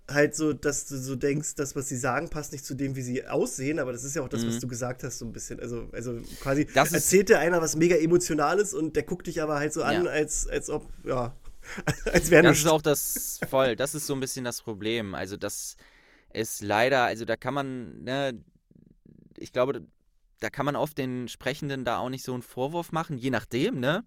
halt 0.08 0.36
so, 0.36 0.52
dass 0.52 0.86
du 0.86 0.96
so 0.98 1.16
denkst, 1.16 1.56
das, 1.56 1.74
was 1.74 1.88
sie 1.88 1.96
sagen, 1.96 2.30
passt 2.30 2.52
nicht 2.52 2.64
zu 2.64 2.74
dem, 2.74 2.94
wie 2.94 3.02
sie 3.02 3.26
aussehen, 3.26 3.80
aber 3.80 3.90
das 3.92 4.04
ist 4.04 4.14
ja 4.14 4.22
auch 4.22 4.28
das, 4.28 4.46
was 4.46 4.54
Mhm. 4.54 4.60
du 4.60 4.68
gesagt 4.68 5.02
hast, 5.02 5.18
so 5.18 5.24
ein 5.24 5.32
bisschen. 5.32 5.58
Also, 5.58 5.88
also 5.90 6.20
quasi 6.40 6.64
Das 6.66 6.92
erzählt 6.92 7.28
dir 7.28 7.40
einer 7.40 7.60
was 7.60 7.74
mega 7.74 7.96
Emotionales 7.96 8.72
und 8.72 8.94
der 8.94 9.02
guckt 9.02 9.26
dich 9.26 9.42
aber 9.42 9.58
halt 9.58 9.72
so 9.72 9.82
an, 9.82 10.04
Ja. 10.04 10.10
als, 10.12 10.46
als 10.46 10.70
ob, 10.70 10.86
ja, 11.04 11.34
als 12.12 12.30
wäre 12.30 12.44
Das 12.44 12.52
nichts. 12.52 12.64
ist 12.64 12.70
auch 12.70 12.82
das 12.82 13.40
voll, 13.50 13.74
das 13.74 13.96
ist 13.96 14.06
so 14.06 14.14
ein 14.14 14.20
bisschen 14.20 14.44
das 14.44 14.62
Problem. 14.62 15.14
Also 15.16 15.36
das 15.36 15.76
ist 16.32 16.62
leider, 16.62 17.04
also 17.04 17.24
da 17.24 17.36
kann 17.36 17.54
man, 17.54 18.02
ne, 18.02 18.42
ich 19.36 19.52
glaube, 19.52 19.86
da 20.40 20.50
kann 20.50 20.66
man 20.66 20.76
oft 20.76 20.96
den 20.98 21.28
Sprechenden 21.28 21.84
da 21.84 21.98
auch 21.98 22.08
nicht 22.08 22.24
so 22.24 22.32
einen 22.32 22.42
Vorwurf 22.42 22.92
machen, 22.92 23.18
je 23.18 23.30
nachdem, 23.30 23.80
ne? 23.80 24.04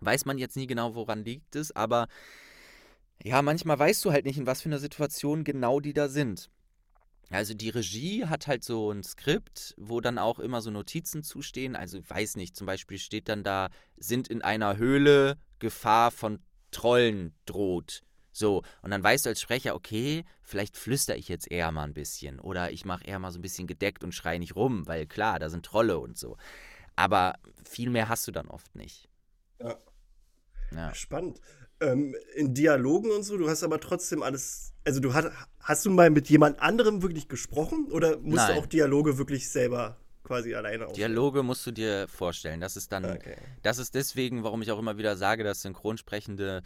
Weiß 0.00 0.24
man 0.24 0.38
jetzt 0.38 0.56
nie 0.56 0.66
genau, 0.66 0.94
woran 0.94 1.24
liegt 1.24 1.54
es, 1.54 1.74
aber 1.76 2.08
ja, 3.22 3.40
manchmal 3.42 3.78
weißt 3.78 4.04
du 4.04 4.12
halt 4.12 4.24
nicht, 4.24 4.38
in 4.38 4.46
was 4.46 4.62
für 4.62 4.68
einer 4.68 4.78
Situation 4.78 5.44
genau 5.44 5.78
die 5.78 5.92
da 5.92 6.08
sind. 6.08 6.50
Also 7.30 7.54
die 7.54 7.70
Regie 7.70 8.26
hat 8.26 8.46
halt 8.46 8.62
so 8.62 8.90
ein 8.90 9.02
Skript, 9.02 9.74
wo 9.78 10.00
dann 10.00 10.18
auch 10.18 10.38
immer 10.38 10.60
so 10.60 10.70
Notizen 10.70 11.22
zustehen. 11.22 11.76
Also 11.76 11.98
weiß 12.06 12.36
nicht, 12.36 12.56
zum 12.56 12.66
Beispiel 12.66 12.98
steht 12.98 13.28
dann 13.28 13.42
da, 13.42 13.70
sind 13.96 14.28
in 14.28 14.42
einer 14.42 14.76
Höhle 14.76 15.38
Gefahr 15.58 16.10
von 16.10 16.40
Trollen 16.72 17.34
droht. 17.46 18.02
So, 18.32 18.62
und 18.80 18.90
dann 18.90 19.02
weißt 19.02 19.26
du 19.26 19.30
als 19.30 19.40
Sprecher, 19.40 19.74
okay, 19.74 20.24
vielleicht 20.42 20.76
flüster 20.76 21.16
ich 21.16 21.28
jetzt 21.28 21.50
eher 21.50 21.70
mal 21.70 21.84
ein 21.84 21.94
bisschen 21.94 22.40
oder 22.40 22.72
ich 22.72 22.84
mache 22.84 23.04
eher 23.04 23.18
mal 23.18 23.30
so 23.30 23.38
ein 23.38 23.42
bisschen 23.42 23.66
gedeckt 23.66 24.02
und 24.02 24.14
schreie 24.14 24.38
nicht 24.38 24.56
rum, 24.56 24.86
weil 24.86 25.06
klar, 25.06 25.38
da 25.38 25.50
sind 25.50 25.64
Trolle 25.64 25.98
und 25.98 26.16
so. 26.18 26.36
Aber 26.96 27.34
viel 27.68 27.90
mehr 27.90 28.08
hast 28.08 28.26
du 28.26 28.32
dann 28.32 28.48
oft 28.48 28.74
nicht. 28.74 29.08
Ja. 29.60 29.78
ja. 30.74 30.94
Spannend. 30.94 31.40
Ähm, 31.80 32.14
in 32.34 32.54
Dialogen 32.54 33.10
und 33.10 33.22
so, 33.22 33.36
du 33.36 33.48
hast 33.48 33.62
aber 33.62 33.80
trotzdem 33.80 34.22
alles. 34.22 34.72
Also, 34.84 35.00
du 35.00 35.14
hast, 35.14 35.30
hast 35.60 35.84
du 35.84 35.90
mal 35.90 36.10
mit 36.10 36.28
jemand 36.28 36.60
anderem 36.60 37.02
wirklich 37.02 37.28
gesprochen 37.28 37.90
oder 37.90 38.18
musst 38.18 38.48
Nein. 38.48 38.54
du 38.54 38.60
auch 38.60 38.66
Dialoge 38.66 39.18
wirklich 39.18 39.48
selber 39.48 39.96
quasi 40.22 40.54
alleine 40.54 40.86
aufstellen? 40.86 41.12
Dialoge 41.12 41.42
musst 41.42 41.66
du 41.66 41.72
dir 41.72 42.06
vorstellen. 42.08 42.60
Das 42.60 42.76
ist 42.76 42.92
dann. 42.92 43.04
Okay. 43.04 43.36
Das 43.62 43.78
ist 43.78 43.94
deswegen, 43.94 44.44
warum 44.44 44.62
ich 44.62 44.70
auch 44.70 44.78
immer 44.78 44.96
wieder 44.96 45.16
sage, 45.16 45.44
dass 45.44 45.62
Synchronsprechende 45.62 46.62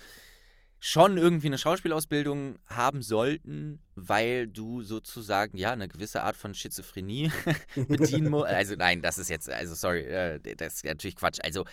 schon 0.79 1.17
irgendwie 1.17 1.47
eine 1.47 1.59
Schauspielausbildung 1.59 2.59
haben 2.69 3.03
sollten, 3.03 3.81
weil 3.95 4.47
du 4.47 4.83
sozusagen 4.83 5.57
ja 5.57 5.73
eine 5.73 5.89
gewisse 5.89 6.23
Art 6.23 6.37
von 6.37 6.55
Schizophrenie 6.55 7.33
bedienen 7.89 8.31
musst. 8.31 8.47
Also 8.47 8.75
nein, 8.77 9.03
das 9.03 9.19
ist 9.19 9.31
jetzt, 9.31 9.49
also 9.51 9.75
sorry, 9.75 10.03
äh, 10.03 10.57
das 10.57 10.75
ist 10.75 10.85
natürlich 10.85 11.17
Quatsch. 11.17 11.39
Also 11.43 11.65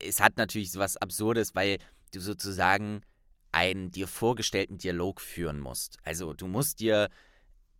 es 0.00 0.20
hat 0.20 0.36
natürlich 0.36 0.74
was 0.76 0.96
Absurdes, 0.96 1.54
weil 1.54 1.78
du 2.12 2.20
sozusagen 2.20 3.02
einen 3.50 3.90
dir 3.90 4.08
vorgestellten 4.08 4.78
Dialog 4.78 5.20
führen 5.20 5.60
musst. 5.60 5.98
Also 6.04 6.32
du 6.32 6.46
musst 6.46 6.80
dir, 6.80 7.08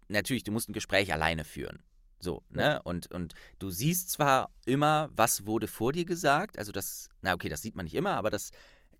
natürlich, 0.08 0.44
du 0.44 0.52
musst 0.52 0.68
ein 0.68 0.74
Gespräch 0.74 1.12
alleine 1.12 1.44
führen. 1.44 1.82
So, 2.18 2.44
ne? 2.50 2.80
Und, 2.84 3.10
und 3.10 3.34
du 3.58 3.70
siehst 3.70 4.10
zwar 4.10 4.50
immer, 4.64 5.10
was 5.14 5.46
wurde 5.46 5.66
vor 5.66 5.92
dir 5.92 6.04
gesagt, 6.04 6.58
also 6.58 6.70
das, 6.70 7.08
na 7.20 7.34
okay, 7.34 7.48
das 7.48 7.62
sieht 7.62 7.74
man 7.74 7.84
nicht 7.84 7.94
immer, 7.94 8.14
aber 8.14 8.30
das 8.30 8.50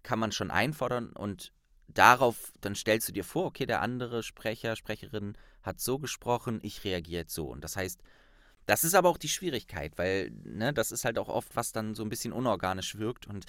kann 0.03 0.19
man 0.19 0.33
schon 0.33 0.51
einfordern 0.51 1.13
und 1.13 1.53
darauf, 1.95 2.53
dann 2.61 2.75
stellst 2.75 3.09
du 3.09 3.13
dir 3.13 3.25
vor, 3.25 3.47
okay, 3.47 3.67
der 3.67 3.81
andere 3.81 4.23
Sprecher, 4.23 4.77
Sprecherin 4.77 5.37
hat 5.63 5.81
so 5.81 5.99
gesprochen, 5.99 6.61
ich 6.63 6.85
reagiere 6.85 7.23
jetzt 7.23 7.35
so. 7.35 7.47
Und 7.47 7.63
das 7.63 7.77
heißt, 7.77 8.01
das 8.67 8.85
ist 8.85 8.95
aber 8.95 9.09
auch 9.09 9.19
die 9.19 9.29
Schwierigkeit, 9.29 9.99
weil 9.99 10.31
ne, 10.45 10.73
das 10.73 10.93
ist 10.93 11.05
halt 11.05 11.19
auch 11.19 11.29
oft, 11.29 11.57
was 11.57 11.73
dann 11.73 11.95
so 11.95 12.03
ein 12.03 12.09
bisschen 12.09 12.33
unorganisch 12.33 12.99
wirkt 12.99 13.27
und 13.27 13.47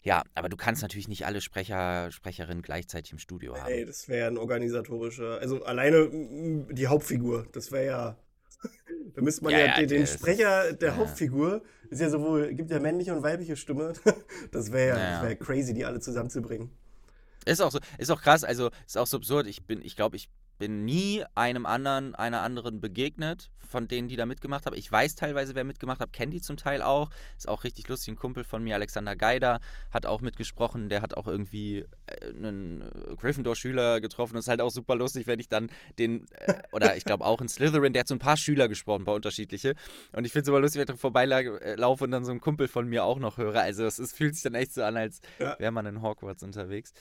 ja, 0.00 0.22
aber 0.34 0.48
du 0.48 0.56
kannst 0.56 0.82
natürlich 0.82 1.08
nicht 1.08 1.26
alle 1.26 1.40
Sprecher, 1.40 2.10
Sprecherinnen 2.12 2.62
gleichzeitig 2.62 3.12
im 3.12 3.18
Studio 3.18 3.56
haben. 3.56 3.70
Ey, 3.70 3.84
das 3.84 4.08
wäre 4.08 4.28
ein 4.28 4.38
organisatorischer, 4.38 5.38
also 5.40 5.64
alleine 5.64 6.08
die 6.70 6.86
Hauptfigur, 6.86 7.46
das 7.52 7.72
wäre 7.72 7.86
ja 7.86 8.16
da 9.14 9.22
müsste 9.22 9.44
man 9.44 9.52
ja, 9.52 9.58
ja, 9.58 9.80
ja 9.80 9.86
den, 9.86 10.06
Sprecher 10.06 10.72
der 10.72 10.90
ja. 10.90 10.96
Hauptfigur, 10.96 11.62
ist 11.90 12.00
ja 12.00 12.10
sowohl, 12.10 12.54
gibt 12.54 12.70
ja 12.70 12.80
männliche 12.80 13.14
und 13.14 13.22
weibliche 13.22 13.56
Stimme. 13.56 13.92
Das 14.52 14.72
wäre 14.72 14.98
ja, 14.98 15.22
wär 15.22 15.36
crazy, 15.36 15.74
die 15.74 15.84
alle 15.84 16.00
zusammenzubringen. 16.00 16.70
Ist 17.44 17.60
auch 17.60 17.70
so, 17.70 17.78
ist 17.98 18.10
auch 18.10 18.20
krass, 18.20 18.44
also 18.44 18.70
ist 18.86 18.98
auch 18.98 19.06
so 19.06 19.16
absurd. 19.16 19.46
Ich 19.46 19.64
bin, 19.64 19.82
ich 19.84 19.96
glaube, 19.96 20.16
ich 20.16 20.28
bin 20.58 20.84
nie 20.84 21.24
einem 21.34 21.66
anderen, 21.66 22.14
einer 22.14 22.42
anderen 22.42 22.80
begegnet, 22.80 23.50
von 23.68 23.86
denen, 23.86 24.08
die 24.08 24.16
da 24.16 24.26
mitgemacht 24.26 24.66
haben. 24.66 24.76
Ich 24.76 24.90
weiß 24.90 25.14
teilweise, 25.14 25.54
wer 25.54 25.64
mitgemacht 25.64 26.00
hat, 26.00 26.12
kenne 26.12 26.32
die 26.32 26.40
zum 26.40 26.56
Teil 26.56 26.82
auch. 26.82 27.10
Ist 27.36 27.48
auch 27.48 27.64
richtig 27.64 27.86
lustig. 27.88 28.14
Ein 28.14 28.16
Kumpel 28.16 28.44
von 28.44 28.64
mir, 28.64 28.74
Alexander 28.74 29.14
Geider, 29.14 29.60
hat 29.90 30.06
auch 30.06 30.20
mitgesprochen. 30.20 30.88
Der 30.88 31.02
hat 31.02 31.14
auch 31.14 31.26
irgendwie 31.26 31.84
äh, 32.06 32.28
einen 32.34 32.82
äh, 32.82 33.14
Gryffindor-Schüler 33.16 34.00
getroffen. 34.00 34.34
Das 34.34 34.44
ist 34.44 34.48
halt 34.48 34.60
auch 34.60 34.70
super 34.70 34.96
lustig, 34.96 35.26
wenn 35.26 35.38
ich 35.38 35.48
dann 35.48 35.70
den, 35.98 36.26
äh, 36.32 36.54
oder 36.72 36.96
ich 36.96 37.04
glaube 37.04 37.24
auch 37.24 37.40
in 37.40 37.48
Slytherin, 37.48 37.92
der 37.92 38.00
hat 38.00 38.08
so 38.08 38.14
ein 38.14 38.20
paar 38.20 38.36
Schüler 38.36 38.68
gesprochen, 38.68 39.02
ein 39.02 39.04
paar 39.04 39.14
unterschiedliche. 39.14 39.74
Und 40.12 40.24
ich 40.24 40.32
finde 40.32 40.42
es 40.42 40.48
immer 40.48 40.60
lustig, 40.60 40.80
wenn 40.86 40.94
ich 40.94 41.00
vorbeilaufe 41.00 42.04
und 42.04 42.10
dann 42.10 42.24
so 42.24 42.30
einen 42.30 42.40
Kumpel 42.40 42.68
von 42.68 42.88
mir 42.88 43.04
auch 43.04 43.18
noch 43.18 43.36
höre. 43.36 43.60
Also 43.60 43.84
es, 43.84 43.98
fühlt 44.12 44.34
sich 44.34 44.42
dann 44.42 44.54
echt 44.54 44.72
so 44.72 44.82
an, 44.82 44.96
als 44.96 45.20
wäre 45.38 45.70
man 45.70 45.84
in 45.84 46.00
Hogwarts 46.00 46.42
unterwegs. 46.42 46.92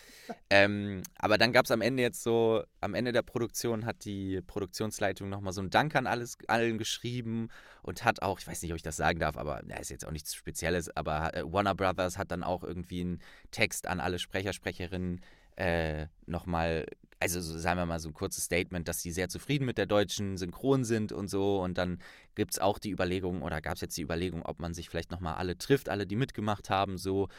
Ähm, 0.50 1.02
aber 1.18 1.38
dann 1.38 1.54
gab 1.54 1.66
es 1.66 1.72
am 1.72 1.82
Ende 1.82 2.04
jetzt 2.04 2.22
so, 2.22 2.64
am 2.82 2.94
Ende 2.94 3.14
der 3.14 3.22
Produktion 3.22 3.47
Produktion 3.48 3.86
hat 3.86 4.04
die 4.04 4.42
Produktionsleitung 4.42 5.30
nochmal 5.30 5.54
so 5.54 5.62
einen 5.62 5.70
Dank 5.70 5.96
an 5.96 6.06
alles, 6.06 6.38
allen 6.48 6.78
geschrieben 6.78 7.48
und 7.82 8.04
hat 8.04 8.22
auch, 8.22 8.40
ich 8.40 8.48
weiß 8.48 8.62
nicht, 8.62 8.72
ob 8.72 8.76
ich 8.76 8.84
das 8.84 8.98
sagen 8.98 9.20
darf, 9.20 9.38
aber 9.38 9.64
ja, 9.70 9.78
ist 9.78 9.90
jetzt 9.90 10.06
auch 10.06 10.12
nichts 10.12 10.36
Spezielles, 10.36 10.96
aber 10.98 11.34
äh, 11.34 11.44
Warner 11.46 11.74
Brothers 11.74 12.18
hat 12.18 12.32
dann 12.32 12.44
auch 12.44 12.64
irgendwie 12.64 13.02
einen 13.02 13.20
Text 13.52 13.88
an 13.88 14.02
alle 14.02 14.20
Sprecher, 14.20 14.52
Sprecherinnen 14.52 15.22
äh, 15.56 16.08
nochmal, 16.26 16.88
also 17.22 17.40
so, 17.40 17.58
sagen 17.58 17.80
wir 17.80 17.86
mal 17.86 18.02
so 18.02 18.10
ein 18.10 18.14
kurzes 18.14 18.44
Statement, 18.44 18.86
dass 18.90 19.02
sie 19.02 19.12
sehr 19.12 19.30
zufrieden 19.30 19.66
mit 19.66 19.78
der 19.78 19.86
deutschen 19.86 20.36
Synchron 20.36 20.84
sind 20.84 21.14
und 21.14 21.30
so. 21.30 21.62
Und 21.62 21.78
dann 21.78 22.00
gibt 22.36 22.52
es 22.52 22.60
auch 22.60 22.80
die 22.80 22.92
Überlegung, 22.92 23.44
oder 23.44 23.62
gab 23.62 23.76
es 23.76 23.82
jetzt 23.82 23.96
die 23.96 24.04
Überlegung, 24.04 24.44
ob 24.44 24.60
man 24.60 24.74
sich 24.74 24.90
vielleicht 24.90 25.10
nochmal 25.10 25.36
alle 25.36 25.58
trifft, 25.58 25.88
alle, 25.88 26.06
die 26.06 26.18
mitgemacht 26.18 26.70
haben, 26.70 26.98
so. 26.98 27.30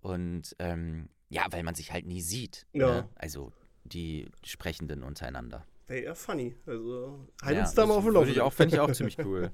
Und 0.00 0.56
ähm, 0.58 1.10
ja, 1.28 1.46
weil 1.50 1.62
man 1.62 1.74
sich 1.74 1.92
halt 1.92 2.06
nie 2.06 2.22
sieht. 2.22 2.66
Ja. 2.72 3.02
Ne? 3.02 3.08
Also 3.14 3.52
die 3.92 4.28
Sprechenden 4.44 5.02
untereinander. 5.02 5.66
Wäre 5.86 6.04
ja 6.04 6.14
funny. 6.14 6.54
Also 6.66 7.26
halt 7.42 7.56
ja, 7.56 7.62
uns 7.62 7.74
da 7.74 7.84
mal 7.84 7.94
auf 7.94 8.04
den 8.04 8.14
Laufenden. 8.14 8.50
Fände 8.52 8.74
ich 8.74 8.80
auch 8.80 8.92
ziemlich 8.92 9.18
cool. 9.24 9.50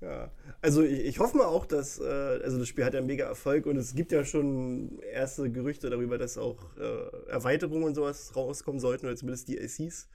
ja, 0.00 0.30
also 0.60 0.82
ich, 0.82 1.00
ich, 1.06 1.18
hoffe 1.18 1.38
mal 1.38 1.46
auch, 1.46 1.64
dass, 1.64 1.98
äh, 1.98 2.04
also 2.04 2.58
das 2.58 2.68
Spiel 2.68 2.84
hat 2.84 2.92
ja 2.92 3.00
mega 3.00 3.24
Erfolg 3.24 3.66
und 3.66 3.76
es 3.76 3.94
gibt 3.94 4.12
ja 4.12 4.24
schon 4.24 4.98
erste 5.00 5.50
Gerüchte 5.50 5.88
darüber, 5.88 6.18
dass 6.18 6.36
auch 6.36 6.58
äh, 6.76 7.30
Erweiterungen 7.30 7.84
und 7.84 7.94
sowas 7.94 8.36
rauskommen 8.36 8.78
sollten 8.78 9.06
oder 9.06 9.16
zumindest 9.16 9.48
DLCs. 9.48 10.08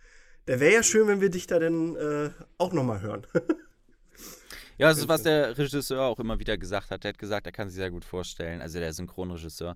Da 0.45 0.59
wäre 0.59 0.75
ja 0.75 0.83
schön, 0.83 1.07
wenn 1.07 1.19
wir 1.19 1.29
dich 1.29 1.47
da 1.47 1.59
denn 1.59 1.95
äh, 1.95 2.29
auch 2.57 2.71
nochmal 2.71 3.01
hören. 3.01 3.25
ja, 4.77 4.89
das 4.89 4.99
ist, 4.99 5.07
was 5.07 5.23
der 5.23 5.57
Regisseur 5.57 6.03
auch 6.03 6.19
immer 6.19 6.39
wieder 6.39 6.57
gesagt 6.57 6.91
hat. 6.91 7.03
Der 7.03 7.09
hat 7.09 7.17
gesagt, 7.17 7.47
er 7.47 7.51
kann 7.51 7.69
sich 7.69 7.75
sehr 7.75 7.91
gut 7.91 8.05
vorstellen, 8.05 8.61
also 8.61 8.79
der 8.79 8.93
Synchronregisseur, 8.93 9.75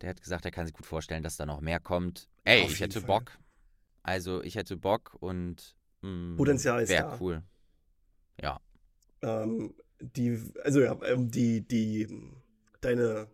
der 0.00 0.10
hat 0.10 0.20
gesagt, 0.20 0.44
er 0.44 0.50
kann 0.50 0.66
sich 0.66 0.74
gut 0.74 0.86
vorstellen, 0.86 1.22
dass 1.22 1.36
da 1.36 1.46
noch 1.46 1.60
mehr 1.60 1.80
kommt. 1.80 2.28
Ey, 2.44 2.64
Auf 2.64 2.72
ich 2.72 2.80
hätte 2.80 3.00
Fall. 3.00 3.06
Bock. 3.06 3.38
Also 4.02 4.42
ich 4.42 4.56
hätte 4.56 4.76
Bock 4.76 5.16
und 5.20 5.76
mh, 6.02 6.10
mm, 6.10 6.36
Potenzial 6.36 6.82
ist 6.82 6.90
Wäre 6.90 7.16
cool. 7.20 7.42
Ja. 8.40 8.60
Ähm, 9.22 9.74
die, 10.00 10.38
also 10.62 10.80
ja, 10.80 10.98
ähm, 11.04 11.30
die, 11.30 11.62
die, 11.62 12.08
deine, 12.80 13.28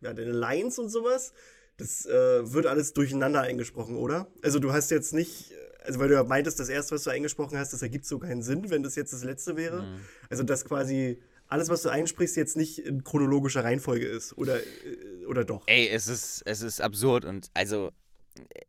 ja, 0.00 0.12
deine 0.12 0.32
Lines 0.32 0.78
und 0.78 0.88
sowas, 0.88 1.32
das 1.76 2.06
äh, 2.06 2.52
wird 2.52 2.66
alles 2.66 2.92
durcheinander 2.92 3.40
eingesprochen, 3.40 3.96
oder? 3.96 4.28
Also 4.42 4.58
du 4.58 4.72
hast 4.72 4.90
jetzt 4.90 5.12
nicht, 5.12 5.52
also 5.84 5.98
weil 5.98 6.08
du 6.08 6.14
ja 6.14 6.22
meintest, 6.22 6.60
das 6.60 6.68
erste, 6.68 6.94
was 6.94 7.04
du 7.04 7.10
eingesprochen 7.10 7.58
hast, 7.58 7.72
das 7.72 7.82
ergibt 7.82 8.06
so 8.06 8.18
keinen 8.18 8.42
Sinn, 8.42 8.70
wenn 8.70 8.82
das 8.82 8.94
jetzt 8.94 9.12
das 9.12 9.24
letzte 9.24 9.56
wäre. 9.56 9.82
Mhm. 9.82 10.00
Also 10.28 10.44
das 10.44 10.64
quasi 10.64 11.20
alles, 11.48 11.68
was 11.68 11.82
du 11.82 11.90
einsprichst, 11.90 12.36
jetzt 12.36 12.56
nicht 12.56 12.78
in 12.78 13.04
chronologischer 13.04 13.64
Reihenfolge 13.64 14.06
ist. 14.06 14.36
Oder, 14.38 14.58
äh, 14.58 14.66
oder 15.26 15.44
doch? 15.44 15.64
Ey, 15.66 15.88
es 15.88 16.08
ist, 16.08 16.42
es 16.46 16.62
ist 16.62 16.80
absurd 16.80 17.24
und 17.24 17.50
also 17.54 17.92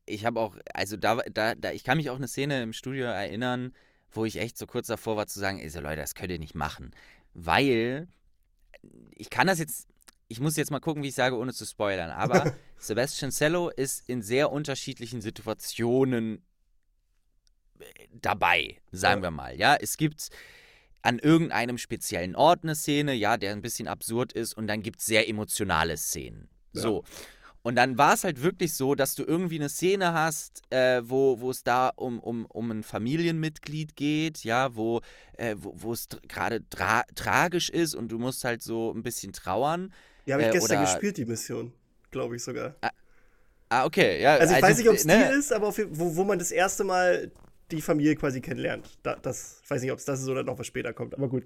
ich 0.05 0.25
habe 0.25 0.39
auch, 0.39 0.55
also 0.73 0.97
da, 0.97 1.17
da, 1.31 1.55
da, 1.55 1.71
ich 1.71 1.83
kann 1.83 1.97
mich 1.97 2.09
auch 2.09 2.17
eine 2.17 2.27
Szene 2.27 2.61
im 2.61 2.73
Studio 2.73 3.05
erinnern, 3.05 3.73
wo 4.11 4.25
ich 4.25 4.37
echt 4.37 4.57
so 4.57 4.67
kurz 4.67 4.87
davor 4.87 5.15
war 5.15 5.27
zu 5.27 5.39
sagen, 5.39 5.59
ey, 5.59 5.69
so 5.69 5.79
Leute, 5.79 6.01
das 6.01 6.15
könnt 6.15 6.31
ihr 6.31 6.39
nicht 6.39 6.55
machen. 6.55 6.91
Weil 7.33 8.07
ich 9.15 9.29
kann 9.29 9.47
das 9.47 9.59
jetzt, 9.59 9.87
ich 10.27 10.39
muss 10.39 10.57
jetzt 10.57 10.71
mal 10.71 10.79
gucken, 10.79 11.03
wie 11.03 11.07
ich 11.07 11.15
sage, 11.15 11.37
ohne 11.37 11.53
zu 11.53 11.65
spoilern, 11.65 12.11
aber 12.11 12.53
Sebastian 12.77 13.31
Cello 13.31 13.69
ist 13.69 14.07
in 14.07 14.21
sehr 14.21 14.51
unterschiedlichen 14.51 15.21
Situationen 15.21 16.43
äh, 17.79 17.85
dabei, 18.11 18.77
sagen 18.91 19.21
ja. 19.21 19.27
wir 19.27 19.31
mal. 19.31 19.57
Ja, 19.57 19.75
es 19.75 19.97
gibt 19.97 20.29
an 21.03 21.19
irgendeinem 21.19 21.77
speziellen 21.77 22.35
Ort 22.35 22.63
eine 22.63 22.75
Szene, 22.75 23.13
ja, 23.13 23.37
der 23.37 23.51
ein 23.51 23.61
bisschen 23.61 23.87
absurd 23.87 24.33
ist 24.33 24.57
und 24.57 24.67
dann 24.67 24.81
gibt 24.81 24.99
es 24.99 25.05
sehr 25.05 25.29
emotionale 25.29 25.97
Szenen. 25.97 26.47
Ja. 26.71 26.81
So. 26.81 27.03
Und 27.61 27.75
dann 27.75 27.97
war 27.97 28.13
es 28.13 28.25
halt 28.25 28.41
wirklich 28.41 28.73
so, 28.73 28.93
dass 28.93 29.15
du 29.15 29.23
irgendwie 29.23 29.55
eine 29.55 29.69
Szene 29.69 30.13
hast, 30.13 30.61
äh, 30.69 31.01
wo, 31.03 31.49
es 31.49 31.63
da 31.63 31.89
um, 31.95 32.19
um, 32.19 32.45
um 32.45 32.71
ein 32.71 32.83
Familienmitglied 32.83 33.95
geht, 33.95 34.43
ja, 34.43 34.75
wo, 34.75 34.99
äh, 35.37 35.55
es 35.91 36.07
gerade 36.27 36.67
tra 36.69 37.03
tragisch 37.15 37.69
ist 37.69 37.95
und 37.95 38.09
du 38.09 38.19
musst 38.19 38.43
halt 38.43 38.61
so 38.61 38.91
ein 38.91 39.01
bisschen 39.01 39.31
trauern. 39.31 39.93
Ja, 40.25 40.33
habe 40.33 40.43
ich 40.43 40.49
äh, 40.49 40.51
gestern 40.53 40.79
oder, 40.79 40.91
gespielt, 40.91 41.17
die 41.17 41.25
Mission, 41.25 41.73
glaube 42.11 42.35
ich 42.35 42.43
sogar. 42.43 42.75
Ah, 42.81 42.89
ah, 43.69 43.85
okay, 43.85 44.21
ja. 44.21 44.35
Also 44.35 44.55
ich 44.55 44.55
also, 44.55 44.67
weiß 44.67 44.77
nicht, 44.79 44.89
ob 44.89 44.95
es 44.95 45.05
ne? 45.05 45.29
die 45.29 45.39
ist, 45.39 45.53
aber 45.53 45.73
wo, 45.77 46.15
wo 46.17 46.23
man 46.25 46.39
das 46.39 46.51
erste 46.51 46.83
Mal 46.83 47.31
die 47.71 47.81
Familie 47.81 48.15
quasi 48.15 48.41
kennenlernt. 48.41 48.97
Da, 49.03 49.15
das, 49.15 49.61
ich 49.63 49.69
weiß 49.69 49.81
nicht, 49.81 49.91
ob 49.91 49.99
es 49.99 50.05
das 50.05 50.21
ist 50.21 50.29
oder 50.29 50.43
noch 50.43 50.59
was 50.59 50.67
später 50.67 50.93
kommt, 50.93 51.15
aber 51.15 51.27
gut. 51.27 51.45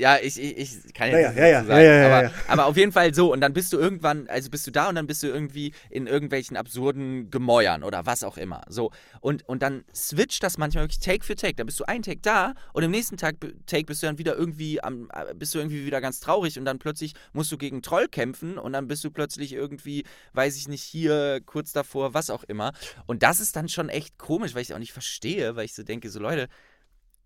Ja, 0.00 0.16
ich, 0.16 0.40
ich, 0.40 0.56
ich 0.56 0.94
kann 0.94 1.10
ja, 1.10 1.18
ja, 1.18 1.28
nicht 1.30 1.38
sagen. 1.38 1.68
ja, 1.68 1.80
ja, 1.80 1.94
ja, 1.94 2.06
aber, 2.06 2.22
ja. 2.22 2.32
aber 2.46 2.66
auf 2.66 2.76
jeden 2.76 2.92
Fall 2.92 3.12
so. 3.12 3.32
Und 3.32 3.40
dann 3.40 3.52
bist 3.52 3.72
du 3.72 3.78
irgendwann, 3.78 4.28
also 4.28 4.48
bist 4.48 4.64
du 4.64 4.70
da 4.70 4.88
und 4.88 4.94
dann 4.94 5.08
bist 5.08 5.24
du 5.24 5.26
irgendwie 5.26 5.72
in 5.90 6.06
irgendwelchen 6.06 6.56
absurden 6.56 7.32
Gemäuern 7.32 7.82
oder 7.82 8.06
was 8.06 8.22
auch 8.22 8.36
immer. 8.36 8.62
So. 8.68 8.92
Und, 9.20 9.48
und 9.48 9.60
dann 9.60 9.84
switcht 9.92 10.44
das 10.44 10.56
manchmal 10.56 10.84
wirklich 10.84 11.00
Take 11.00 11.24
für 11.24 11.34
Take. 11.34 11.54
Dann 11.56 11.66
bist 11.66 11.80
du 11.80 11.84
einen 11.84 12.04
Take 12.04 12.20
da 12.22 12.54
und 12.72 12.84
im 12.84 12.92
nächsten 12.92 13.16
Tag, 13.16 13.36
Take 13.66 13.86
bist 13.86 14.00
du 14.02 14.06
dann 14.06 14.18
wieder 14.18 14.36
irgendwie 14.36 14.80
am, 14.80 15.10
äh, 15.12 15.34
bist 15.34 15.52
du 15.56 15.58
irgendwie 15.58 15.84
wieder 15.84 16.00
ganz 16.00 16.20
traurig 16.20 16.60
und 16.60 16.64
dann 16.64 16.78
plötzlich 16.78 17.14
musst 17.32 17.50
du 17.50 17.58
gegen 17.58 17.82
Troll 17.82 18.06
kämpfen 18.06 18.56
und 18.56 18.74
dann 18.74 18.86
bist 18.86 19.02
du 19.02 19.10
plötzlich 19.10 19.52
irgendwie, 19.52 20.04
weiß 20.32 20.56
ich 20.56 20.68
nicht, 20.68 20.82
hier 20.82 21.40
kurz 21.44 21.72
davor, 21.72 22.14
was 22.14 22.30
auch 22.30 22.44
immer. 22.44 22.72
Und 23.06 23.24
das 23.24 23.40
ist 23.40 23.56
dann 23.56 23.68
schon 23.68 23.88
echt 23.88 24.16
komisch, 24.16 24.54
weil 24.54 24.62
ich 24.62 24.70
es 24.70 24.74
auch 24.76 24.80
nicht 24.80 24.92
verstehe, 24.92 25.56
weil 25.56 25.64
ich 25.64 25.74
so 25.74 25.82
denke, 25.82 26.08
so 26.08 26.20
Leute, 26.20 26.48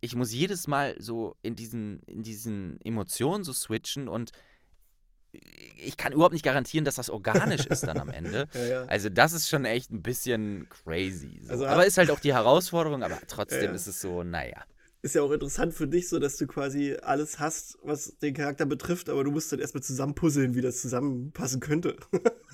ich 0.03 0.17
muss 0.17 0.33
jedes 0.33 0.67
Mal 0.67 0.97
so 0.99 1.37
in 1.43 1.55
diesen, 1.55 2.01
in 2.07 2.23
diesen 2.23 2.81
Emotionen 2.85 3.45
so 3.45 3.53
switchen 3.53 4.09
und 4.09 4.33
ich 5.79 5.97
kann 5.97 6.13
überhaupt 6.13 6.35
nicht 6.35 6.45
garantieren, 6.45 6.85
dass 6.85 6.97
das 6.97 7.09
organisch 7.09 7.67
ist 7.67 7.85
dann 7.85 7.99
am 7.99 8.09
Ende. 8.11 8.49
Ja, 8.53 8.65
ja. 8.65 8.85
Also 8.87 9.09
das 9.09 9.33
ist 9.33 9.49
schon 9.49 9.65
echt 9.65 9.91
ein 9.91 10.03
bisschen 10.03 10.69
crazy. 10.69 11.41
So. 11.45 11.53
Also, 11.53 11.67
aber 11.67 11.87
ist 11.87 11.97
halt 11.97 12.11
auch 12.11 12.21
die 12.21 12.35
Herausforderung, 12.35 13.03
aber 13.03 13.19
trotzdem 13.29 13.63
Ja, 13.63 13.71
ist 13.71 13.87
es 13.87 14.01
so, 14.01 14.25
naja. 14.25 14.65
Ist 15.03 15.15
ja 15.15 15.23
auch 15.23 15.31
interessant 15.31 15.73
für 15.73 15.89
dich, 15.89 16.09
so 16.09 16.19
dass 16.19 16.37
du 16.37 16.47
quasi 16.47 16.97
alles 17.01 17.39
hast, 17.39 17.79
was 17.83 18.19
den 18.19 18.35
Charakter 18.35 18.67
betrifft, 18.67 19.09
aber 19.09 19.25
du 19.25 19.31
musst 19.31 19.53
dann 19.53 19.61
erstmal 19.61 19.83
zusammenpuzzeln, 19.83 20.55
wie 20.55 20.61
das 20.61 20.81
zusammenpassen 20.81 21.61
könnte. 21.61 21.97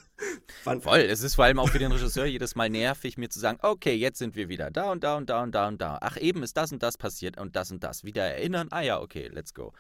Voll, 0.80 0.98
es 1.00 1.22
ist 1.22 1.36
vor 1.36 1.44
allem 1.44 1.58
auch 1.58 1.68
für 1.68 1.78
den 1.78 1.92
Regisseur 1.92 2.24
jedes 2.26 2.54
Mal 2.56 2.68
nervig, 2.68 3.16
mir 3.18 3.28
zu 3.28 3.38
sagen, 3.38 3.58
okay, 3.62 3.94
jetzt 3.94 4.18
sind 4.18 4.34
wir 4.36 4.48
wieder 4.48 4.70
da 4.70 4.90
und 4.90 5.04
da 5.04 5.16
und 5.16 5.30
da 5.30 5.42
und 5.42 5.54
da 5.54 5.68
und 5.68 5.80
da. 5.80 5.98
Ach, 6.00 6.16
eben 6.16 6.42
ist 6.42 6.56
das 6.56 6.72
und 6.72 6.82
das 6.82 6.98
passiert 6.98 7.38
und 7.38 7.54
das 7.56 7.70
und 7.70 7.84
das. 7.84 8.04
Wieder 8.04 8.24
erinnern, 8.24 8.68
ah 8.70 8.80
ja, 8.80 9.00
okay, 9.00 9.28
let's 9.32 9.54
go. 9.54 9.72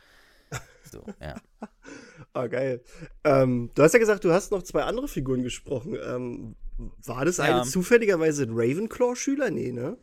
So, 0.90 1.04
ja. 1.20 1.34
Ah, 2.32 2.46
geil. 2.46 2.82
Ähm, 3.24 3.70
du 3.74 3.82
hast 3.82 3.92
ja 3.94 3.98
gesagt, 3.98 4.24
du 4.24 4.32
hast 4.32 4.50
noch 4.52 4.62
zwei 4.62 4.82
andere 4.82 5.08
Figuren 5.08 5.42
gesprochen. 5.42 5.96
Ähm, 6.02 6.56
war 7.04 7.24
das 7.24 7.40
eine 7.40 7.58
Ja. 7.58 7.62
zufälligerweise 7.64 8.44
ein 8.44 8.50
Ravenclaw-Schüler? 8.52 9.50
Nee, 9.50 9.72
ne? 9.72 9.96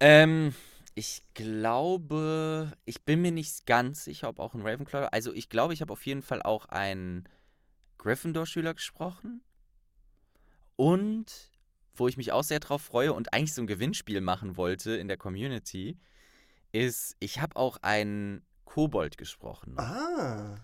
Ähm, 0.00 0.54
ich 0.94 1.22
glaube, 1.34 2.72
ich 2.84 3.02
bin 3.02 3.22
mir 3.22 3.32
nicht 3.32 3.66
ganz 3.66 4.04
sicher, 4.04 4.28
ob 4.28 4.38
auch 4.40 4.54
ein 4.54 4.62
Ravenclaw. 4.62 5.08
Also 5.12 5.32
ich 5.32 5.48
glaube, 5.48 5.74
ich 5.74 5.80
habe 5.80 5.92
auf 5.92 6.04
jeden 6.06 6.22
Fall 6.22 6.42
auch 6.42 6.66
einen 6.66 7.28
Gryffindor-Schüler 8.06 8.72
gesprochen. 8.74 9.42
Und 10.76 11.50
wo 11.94 12.06
ich 12.06 12.16
mich 12.16 12.30
auch 12.30 12.44
sehr 12.44 12.60
drauf 12.60 12.82
freue 12.82 13.12
und 13.12 13.32
eigentlich 13.32 13.54
so 13.54 13.62
ein 13.62 13.66
Gewinnspiel 13.66 14.20
machen 14.20 14.56
wollte 14.56 14.92
in 14.96 15.08
der 15.08 15.16
Community, 15.16 15.98
ist, 16.72 17.16
ich 17.18 17.40
habe 17.40 17.56
auch 17.56 17.78
einen 17.82 18.44
Kobold 18.64 19.16
gesprochen. 19.18 19.78
Ah. 19.78 20.56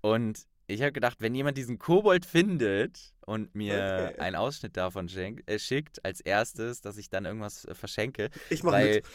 Und 0.00 0.46
ich 0.66 0.80
habe 0.82 0.92
gedacht, 0.92 1.20
wenn 1.20 1.34
jemand 1.34 1.58
diesen 1.58 1.78
Kobold 1.78 2.24
findet 2.24 3.12
und 3.26 3.54
mir 3.54 4.10
Okay. 4.10 4.20
einen 4.20 4.36
Ausschnitt 4.36 4.76
davon 4.76 5.08
schenk, 5.08 5.42
äh, 5.46 5.58
schickt 5.58 6.04
als 6.04 6.20
erstes, 6.20 6.80
dass 6.80 6.96
ich 6.96 7.10
dann 7.10 7.24
irgendwas 7.24 7.64
äh, 7.64 7.74
verschenke, 7.74 8.30
Ich 8.48 8.62
mach 8.62 8.72
weil, 8.72 8.96
mit. 8.96 9.06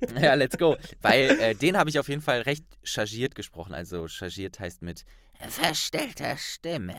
ja, 0.20 0.34
let's 0.34 0.56
go. 0.56 0.76
Weil 1.02 1.30
äh, 1.40 1.54
den 1.54 1.76
habe 1.76 1.90
ich 1.90 1.98
auf 1.98 2.08
jeden 2.08 2.22
Fall 2.22 2.42
recht 2.42 2.64
chargiert 2.82 3.34
gesprochen. 3.34 3.74
Also 3.74 4.08
chargiert 4.08 4.60
heißt 4.60 4.82
mit 4.82 5.04
verstellter 5.48 6.36
Stimme. 6.36 6.94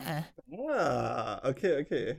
Ah, 0.76 1.48
okay, 1.48 1.80
okay. 1.80 2.16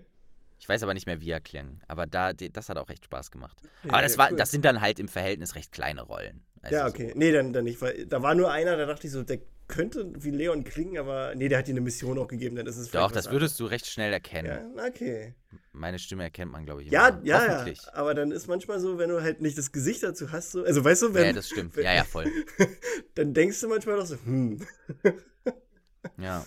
Ich 0.59 0.69
weiß 0.69 0.83
aber 0.83 0.93
nicht 0.93 1.07
mehr, 1.07 1.19
wie 1.21 1.31
er 1.31 1.41
klang. 1.41 1.81
Aber 1.87 2.05
da, 2.05 2.33
das 2.33 2.69
hat 2.69 2.77
auch 2.77 2.89
echt 2.89 3.05
Spaß 3.05 3.31
gemacht. 3.31 3.57
Ja, 3.83 3.93
aber 3.93 4.01
das, 4.03 4.13
ja, 4.13 4.17
war, 4.19 4.31
cool. 4.31 4.37
das 4.37 4.51
sind 4.51 4.63
dann 4.63 4.79
halt 4.79 4.99
im 4.99 5.07
Verhältnis 5.07 5.55
recht 5.55 5.71
kleine 5.71 6.03
Rollen. 6.03 6.43
Also 6.61 6.75
ja, 6.75 6.87
so. 6.87 6.93
okay. 6.93 7.13
Nee, 7.15 7.31
dann, 7.31 7.51
dann 7.51 7.63
nicht, 7.63 7.81
weil 7.81 8.05
da 8.05 8.21
war 8.21 8.35
nur 8.35 8.51
einer, 8.51 8.77
da 8.77 8.85
dachte 8.85 9.07
ich 9.07 9.13
so, 9.13 9.23
der 9.23 9.39
könnte 9.71 10.11
wie 10.15 10.29
Leon 10.29 10.63
klingen, 10.63 10.99
aber 10.99 11.33
nee, 11.33 11.49
der 11.49 11.57
hat 11.57 11.67
dir 11.67 11.71
eine 11.71 11.81
Mission 11.81 12.19
auch 12.19 12.27
gegeben, 12.27 12.55
dann 12.55 12.67
ist 12.67 12.77
es 12.77 12.91
Doch, 12.91 13.11
das 13.11 13.31
würdest 13.31 13.59
du 13.59 13.65
recht 13.65 13.87
schnell 13.87 14.13
erkennen. 14.13 14.75
Ja, 14.77 14.85
okay. 14.85 15.33
Meine 15.71 15.97
Stimme 15.97 16.23
erkennt 16.23 16.51
man, 16.51 16.65
glaube 16.65 16.83
ich. 16.83 16.91
Ja, 16.91 17.07
immer. 17.07 17.25
ja, 17.25 17.65
ja. 17.65 17.73
Aber 17.93 18.13
dann 18.13 18.31
ist 18.31 18.47
manchmal 18.47 18.79
so, 18.79 18.99
wenn 18.99 19.09
du 19.09 19.23
halt 19.23 19.41
nicht 19.41 19.57
das 19.57 19.71
Gesicht 19.71 20.03
dazu 20.03 20.31
hast, 20.31 20.51
so, 20.51 20.63
also 20.63 20.83
weißt 20.83 21.01
du, 21.01 21.13
wenn, 21.13 21.25
Ja, 21.27 21.33
das 21.33 21.49
stimmt. 21.49 21.75
Ja, 21.77 21.93
ja, 21.93 22.03
voll. 22.03 22.27
dann 23.15 23.33
denkst 23.33 23.59
du 23.61 23.69
manchmal 23.69 23.95
doch 23.95 24.05
so, 24.05 24.17
hm, 24.23 24.61
Ja. 26.17 26.45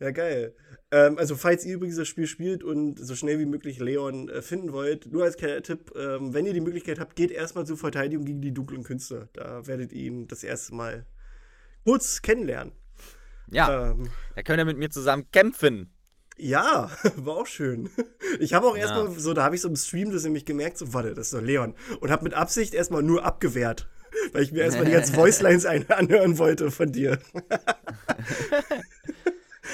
ja, 0.00 0.10
geil. 0.10 0.54
Ähm, 0.90 1.18
also, 1.18 1.36
falls 1.36 1.64
ihr 1.64 1.74
übrigens 1.74 1.96
das 1.96 2.08
Spiel 2.08 2.26
spielt 2.26 2.62
und 2.64 2.98
so 2.98 3.14
schnell 3.14 3.38
wie 3.38 3.46
möglich 3.46 3.80
Leon 3.80 4.28
äh, 4.28 4.42
finden 4.42 4.72
wollt, 4.72 5.12
nur 5.12 5.24
als 5.24 5.36
kleiner 5.36 5.62
Tipp, 5.62 5.92
ähm, 5.96 6.32
wenn 6.32 6.46
ihr 6.46 6.52
die 6.52 6.60
Möglichkeit 6.60 7.00
habt, 7.00 7.16
geht 7.16 7.30
erstmal 7.30 7.66
zur 7.66 7.76
Verteidigung 7.76 8.24
gegen 8.24 8.40
die 8.40 8.54
dunklen 8.54 8.82
Künstler. 8.82 9.28
Da 9.34 9.66
werdet 9.66 9.92
ihr 9.92 10.02
ihn 10.04 10.28
das 10.28 10.42
erste 10.42 10.74
Mal 10.74 11.06
kurz 11.84 12.22
kennenlernen. 12.22 12.72
Ja, 13.50 13.90
Ähm, 13.92 14.10
da 14.34 14.42
könnt 14.42 14.58
ihr 14.58 14.64
mit 14.64 14.78
mir 14.78 14.90
zusammen 14.90 15.30
kämpfen. 15.30 15.92
ja, 16.36 16.90
war 17.16 17.36
auch 17.36 17.46
schön. 17.46 17.90
Ich 18.40 18.54
habe 18.54 18.66
auch 18.66 18.76
Ja. 18.76 18.82
erstmal 18.82 19.10
so, 19.18 19.32
da 19.34 19.44
habe 19.44 19.54
ich 19.54 19.60
so 19.60 19.68
im 19.68 19.76
Stream 19.76 20.10
das 20.12 20.24
nämlich 20.24 20.44
gemerkt, 20.44 20.78
so, 20.78 20.92
warte, 20.92 21.14
das 21.14 21.26
ist 21.26 21.34
doch 21.34 21.40
Leon. 21.42 21.74
Und 22.00 22.10
habe 22.10 22.24
mit 22.24 22.34
Absicht 22.34 22.74
erstmal 22.74 23.02
nur 23.02 23.24
abgewehrt. 23.24 23.88
Weil 24.32 24.42
ich 24.44 24.52
mir 24.52 24.62
erstmal 24.62 24.86
die 24.86 24.92
ganzen 24.92 25.16
Voicelines 25.16 25.66
anhören 25.66 26.38
wollte 26.38 26.70
von 26.70 26.90
dir. 26.92 27.18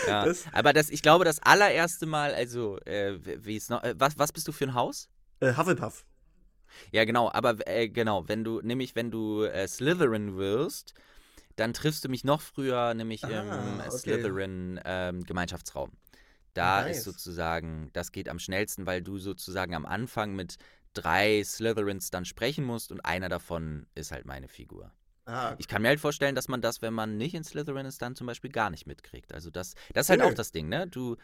Ja. 0.07 0.25
Das- 0.25 0.45
Aber 0.53 0.73
das, 0.73 0.89
ich 0.89 1.03
glaube, 1.03 1.25
das 1.25 1.41
allererste 1.43 2.07
Mal, 2.07 2.33
also, 2.35 2.79
äh, 2.87 3.19
wie 3.45 3.57
es 3.57 3.69
noch, 3.69 3.83
äh, 3.83 3.95
was, 3.99 4.19
was 4.19 4.33
bist 4.33 4.47
du 4.49 4.53
für 4.53 4.65
ein 4.65 4.75
Haus? 4.75 5.09
Äh, 5.41 5.55
Hufflepuff. 5.57 6.05
Ja, 6.93 7.05
genau, 7.05 7.31
aber 7.33 7.57
äh, 7.67 7.89
genau, 7.89 8.27
wenn 8.29 8.45
du, 8.45 8.61
nämlich 8.63 8.95
wenn 8.95 9.11
du 9.11 9.43
äh, 9.45 9.67
Slytherin 9.67 10.37
wirst, 10.37 10.95
dann 11.61 11.73
triffst 11.75 12.05
du 12.05 12.09
mich 12.09 12.25
noch 12.25 12.41
früher, 12.41 12.95
nämlich 12.95 13.25
im 13.25 13.31
Ah, 13.51 13.87
okay. 13.89 13.91
Slytherin 13.99 14.81
ähm. 14.85 15.25
Da 16.55 16.81
Nice. 16.83 16.99
ist 16.99 17.05
sozusagen, 17.05 17.91
das 17.93 18.11
geht 18.13 18.29
am 18.29 18.39
schnellsten, 18.39 18.87
weil 18.87 19.03
du 19.03 19.19
sozusagen 19.19 19.75
am 19.75 19.87
Anfang 19.87 20.35
mit 20.35 20.57
drei 20.95 21.43
Slytherins 21.45 22.11
dann 22.11 22.25
sprechen 22.25 22.65
musst 22.65 22.91
und 22.91 23.05
einer 23.05 23.29
davon 23.29 23.87
ist 23.95 24.11
halt 24.11 24.27
meine 24.27 24.49
Figur. 24.49 24.91
Ah, 25.27 25.55
Ich 25.59 25.69
kann 25.69 25.83
mir 25.83 25.89
halt 25.89 26.01
vorstellen, 26.01 26.35
dass 26.35 26.49
man 26.49 26.61
das, 26.61 26.83
wenn 26.83 26.95
man 26.95 27.17
nicht 27.19 27.35
in 27.35 27.45
Slytherin 27.45 27.87
ist, 27.87 28.03
dann 28.03 28.17
zum 28.17 28.27
Beispiel 28.27 28.51
gar 28.51 28.71
nicht 28.71 28.87
mitkriegt. 28.87 29.33
Also 29.33 29.51
das, 29.51 29.75
das 29.95 30.07
ist 30.07 30.11
halt 30.11 30.21
Nö. 30.21 30.27
auch 30.27 30.35
das 30.35 30.51
Ding, 30.53 30.69
ne? 30.69 30.89
Du, 30.89 31.17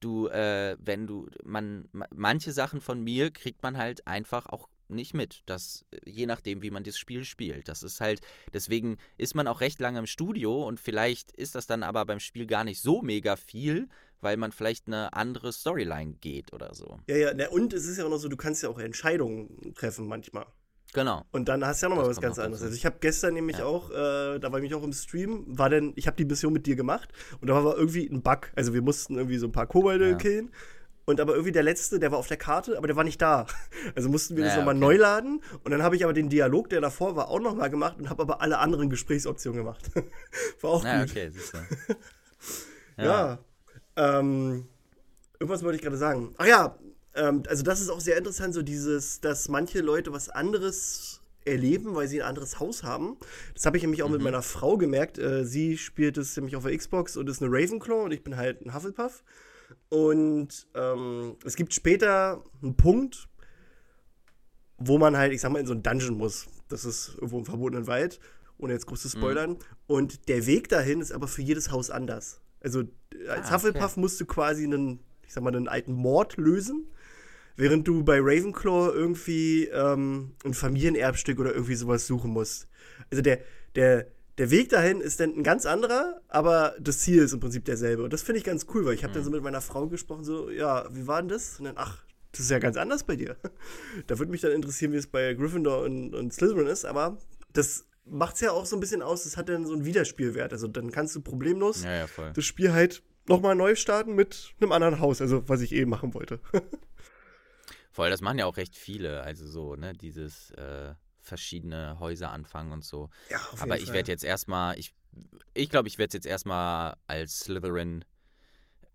du, 0.00 0.28
äh, 0.28 0.76
wenn 0.80 1.06
du, 1.06 1.28
man, 1.44 1.88
ma- 1.92 2.08
manche 2.14 2.52
Sachen 2.52 2.80
von 2.80 3.02
mir 3.02 3.30
kriegt 3.32 3.62
man 3.62 3.76
halt 3.78 4.06
einfach 4.06 4.46
auch 4.46 4.68
nicht 4.90 5.14
mit. 5.14 5.42
Das, 5.46 5.84
äh, 5.90 5.98
je 6.10 6.26
nachdem, 6.26 6.62
wie 6.62 6.70
man 6.70 6.84
das 6.84 6.98
Spiel 6.98 7.24
spielt. 7.24 7.68
Das 7.68 7.82
ist 7.82 8.00
halt, 8.00 8.20
deswegen 8.52 8.96
ist 9.16 9.34
man 9.34 9.46
auch 9.46 9.60
recht 9.60 9.80
lange 9.80 9.98
im 9.98 10.06
Studio 10.06 10.66
und 10.66 10.80
vielleicht 10.80 11.32
ist 11.32 11.54
das 11.54 11.66
dann 11.66 11.82
aber 11.82 12.04
beim 12.04 12.20
Spiel 12.20 12.46
gar 12.46 12.64
nicht 12.64 12.80
so 12.80 13.02
mega 13.02 13.36
viel, 13.36 13.88
weil 14.20 14.36
man 14.36 14.50
vielleicht 14.52 14.86
eine 14.88 15.12
andere 15.12 15.52
Storyline 15.52 16.14
geht 16.14 16.52
oder 16.52 16.74
so. 16.74 16.98
ja, 17.06 17.16
ja, 17.16 17.34
ne, 17.34 17.48
und 17.50 17.72
es 17.72 17.86
ist 17.86 17.98
ja 17.98 18.04
auch 18.04 18.10
noch 18.10 18.18
so, 18.18 18.28
du 18.28 18.36
kannst 18.36 18.62
ja 18.62 18.68
auch 18.68 18.78
Entscheidungen 18.78 19.74
treffen 19.74 20.06
manchmal. 20.08 20.46
Genau. 20.94 21.22
Und 21.32 21.48
dann 21.50 21.64
hast 21.66 21.82
du 21.82 21.86
ja 21.86 21.90
nochmal 21.90 22.08
was 22.08 22.18
ganz 22.20 22.38
anderes. 22.38 22.62
Also 22.62 22.74
ich 22.74 22.86
habe 22.86 22.96
gestern 23.00 23.34
nämlich 23.34 23.58
Ja. 23.58 23.66
auch, 23.66 23.90
äh, 23.90 24.38
da 24.38 24.50
war 24.50 24.54
ich 24.58 24.62
mich 24.62 24.74
auch 24.74 24.82
im 24.82 24.94
Stream, 24.94 25.44
war 25.46 25.68
denn, 25.68 25.92
ich 25.96 26.06
habe 26.06 26.16
die 26.16 26.24
Mission 26.24 26.52
mit 26.52 26.66
dir 26.66 26.76
gemacht 26.76 27.10
und 27.42 27.48
da 27.48 27.62
war 27.62 27.76
irgendwie 27.76 28.06
ein 28.08 28.22
Bug. 28.22 28.50
Also 28.56 28.72
wir 28.72 28.80
mussten 28.80 29.16
irgendwie 29.16 29.36
so 29.36 29.46
ein 29.46 29.52
paar 29.52 29.66
Kobolde 29.66 30.10
Ja. 30.10 30.16
killen. 30.16 30.50
Und 31.08 31.20
aber 31.20 31.32
irgendwie 31.32 31.52
der 31.52 31.62
letzte, 31.62 31.98
der 31.98 32.12
war 32.12 32.18
auf 32.18 32.26
der 32.26 32.36
Karte, 32.36 32.76
aber 32.76 32.86
der 32.86 32.94
war 32.94 33.02
nicht 33.02 33.22
da. 33.22 33.46
Also 33.94 34.10
mussten 34.10 34.36
wir 34.36 34.44
das 34.44 34.52
Ja, 34.52 34.58
nochmal 34.58 34.74
okay. 34.74 34.80
neu 34.84 34.96
laden. 34.98 35.42
Und 35.64 35.70
dann 35.70 35.82
habe 35.82 35.96
ich 35.96 36.04
aber 36.04 36.12
den 36.12 36.28
Dialog, 36.28 36.68
der 36.68 36.82
davor 36.82 37.16
war, 37.16 37.28
auch 37.28 37.40
nochmal 37.40 37.70
gemacht 37.70 37.96
und 37.98 38.10
habe 38.10 38.20
aber 38.20 38.42
alle 38.42 38.58
anderen 38.58 38.90
Gesprächsoptionen 38.90 39.56
gemacht. 39.64 39.90
war 40.60 40.70
auch 40.70 40.84
Ja, 40.84 41.00
gut. 41.00 41.10
okay, 41.10 41.30
du. 41.30 41.94
Ja. 43.02 43.38
Ähm, 43.96 44.68
irgendwas 45.40 45.62
wollte 45.62 45.76
ich 45.76 45.82
gerade 45.82 45.96
sagen. 45.96 46.34
Ach 46.36 46.46
ja, 46.46 46.78
ähm, 47.14 47.42
also 47.48 47.62
das 47.62 47.80
ist 47.80 47.88
auch 47.88 48.00
sehr 48.00 48.18
interessant, 48.18 48.52
so 48.52 48.60
dieses, 48.60 49.22
dass 49.22 49.48
manche 49.48 49.80
Leute 49.80 50.12
was 50.12 50.28
anderes 50.28 51.22
erleben, 51.46 51.94
weil 51.94 52.06
sie 52.06 52.20
ein 52.20 52.28
anderes 52.28 52.60
Haus 52.60 52.82
haben. 52.82 53.16
Das 53.54 53.64
habe 53.64 53.78
ich 53.78 53.82
nämlich 53.82 54.02
auch 54.02 54.10
mit 54.10 54.20
meiner 54.20 54.42
Frau 54.42 54.76
gemerkt. 54.76 55.16
Äh, 55.18 55.46
sie 55.46 55.78
spielt 55.78 56.18
es 56.18 56.36
nämlich 56.36 56.54
auf 56.54 56.64
der 56.64 56.76
Xbox 56.76 57.16
und 57.16 57.30
ist 57.30 57.40
eine 57.42 57.50
Ravenclaw 57.50 58.04
und 58.04 58.12
ich 58.12 58.22
bin 58.22 58.36
halt 58.36 58.60
ein 58.66 58.74
Hufflepuff. 58.74 59.22
Und 59.90 60.66
ähm, 60.74 61.36
es 61.44 61.56
gibt 61.56 61.72
später 61.72 62.44
einen 62.62 62.76
Punkt, 62.76 63.28
wo 64.76 64.98
man 64.98 65.16
halt, 65.16 65.32
ich 65.32 65.40
sag 65.40 65.50
mal, 65.50 65.58
in 65.60 65.66
so 65.66 65.72
einen 65.72 65.82
Dungeon 65.82 66.16
muss. 66.16 66.46
Das 66.68 66.84
ist 66.84 67.14
irgendwo 67.14 67.38
im 67.38 67.44
verbotenen 67.44 67.86
Wald, 67.86 68.20
ohne 68.58 68.74
jetzt 68.74 68.86
groß 68.86 69.02
zu 69.02 69.08
spoilern. 69.08 69.56
Und 69.86 70.28
der 70.28 70.46
Weg 70.46 70.68
dahin 70.68 71.00
ist 71.00 71.12
aber 71.12 71.26
für 71.26 71.42
jedes 71.42 71.70
Haus 71.70 71.90
anders. 71.90 72.40
Also 72.60 72.84
als 73.28 73.48
Ah, 73.48 73.54
Hufflepuff 73.54 73.96
musst 73.96 74.20
du 74.20 74.26
quasi 74.26 74.64
einen, 74.64 75.00
ich 75.26 75.32
sag 75.32 75.42
mal, 75.42 75.54
einen 75.54 75.68
alten 75.68 75.92
Mord 75.92 76.36
lösen, 76.36 76.86
während 77.56 77.88
du 77.88 78.04
bei 78.04 78.18
Ravenclaw 78.20 78.92
irgendwie 78.92 79.64
ähm, 79.66 80.34
ein 80.44 80.54
Familienerbstück 80.54 81.38
oder 81.40 81.54
irgendwie 81.54 81.74
sowas 81.76 82.06
suchen 82.06 82.30
musst. 82.30 82.68
Also 83.10 83.22
der, 83.22 83.40
der, 83.74 84.06
der 84.38 84.50
Weg 84.50 84.68
dahin 84.68 85.00
ist 85.00 85.18
dann 85.20 85.36
ein 85.36 85.42
ganz 85.42 85.66
anderer, 85.66 86.20
aber 86.28 86.74
das 86.80 87.00
Ziel 87.00 87.22
ist 87.22 87.32
im 87.32 87.40
Prinzip 87.40 87.64
derselbe. 87.64 88.04
Und 88.04 88.12
das 88.12 88.22
finde 88.22 88.38
ich 88.38 88.44
ganz 88.44 88.66
cool, 88.72 88.86
weil 88.86 88.94
ich 88.94 89.02
habe 89.02 89.12
dann 89.12 89.24
so 89.24 89.30
mit 89.30 89.42
meiner 89.42 89.60
Frau 89.60 89.88
gesprochen, 89.88 90.24
so, 90.24 90.48
ja, 90.48 90.86
wie 90.94 91.06
war 91.06 91.20
denn 91.20 91.28
das? 91.28 91.58
Und 91.58 91.64
dann, 91.64 91.74
ach, 91.76 92.04
das 92.30 92.40
ist 92.42 92.50
ja 92.50 92.60
ganz 92.60 92.76
anders 92.76 93.04
bei 93.04 93.16
dir. 93.16 93.36
Da 94.06 94.18
würde 94.18 94.30
mich 94.30 94.40
dann 94.40 94.52
interessieren, 94.52 94.92
wie 94.92 94.96
es 94.96 95.08
bei 95.08 95.34
Gryffindor 95.34 95.82
und, 95.82 96.14
und 96.14 96.32
Slytherin 96.32 96.68
ist, 96.68 96.84
aber 96.84 97.18
das 97.52 97.86
macht 98.04 98.36
es 98.36 98.40
ja 98.40 98.52
auch 98.52 98.64
so 98.64 98.76
ein 98.76 98.80
bisschen 98.80 99.02
aus, 99.02 99.24
das 99.24 99.36
hat 99.36 99.48
dann 99.48 99.66
so 99.66 99.74
einen 99.74 99.84
Wiederspielwert. 99.84 100.52
Also 100.52 100.68
dann 100.68 100.92
kannst 100.92 101.16
du 101.16 101.20
problemlos 101.20 101.82
Ja, 101.82 101.96
ja, 101.96 102.06
das 102.32 102.44
Spiel 102.44 102.72
halt 102.72 103.02
nochmal 103.26 103.56
neu 103.56 103.74
starten 103.74 104.14
mit 104.14 104.54
einem 104.60 104.72
anderen 104.72 105.00
Haus, 105.00 105.20
also 105.20 105.48
was 105.48 105.60
ich 105.60 105.72
eh 105.72 105.84
machen 105.84 106.14
wollte. 106.14 106.40
Voll, 107.90 108.10
das 108.10 108.20
machen 108.20 108.38
ja 108.38 108.46
auch 108.46 108.56
recht 108.56 108.76
viele. 108.76 109.22
Also 109.22 109.48
so, 109.48 109.74
ne, 109.74 109.92
dieses 109.92 110.52
äh, 110.52 110.94
verschiedene 111.28 111.98
Häuser 112.00 112.30
anfangen 112.30 112.72
und 112.72 112.84
so. 112.84 113.10
ja, 113.30 113.38
auf 113.52 113.62
Aber 113.62 113.78
ich 113.78 113.92
werde 113.92 114.10
jetzt 114.10 114.24
erstmal, 114.24 114.78
ich 114.78 114.92
ich 115.54 115.70
glaube, 115.70 115.88
ich 115.88 115.98
werde 115.98 116.08
es 116.08 116.14
jetzt 116.14 116.26
erstmal 116.26 116.96
als 117.06 117.40
Slytherin, 117.40 118.04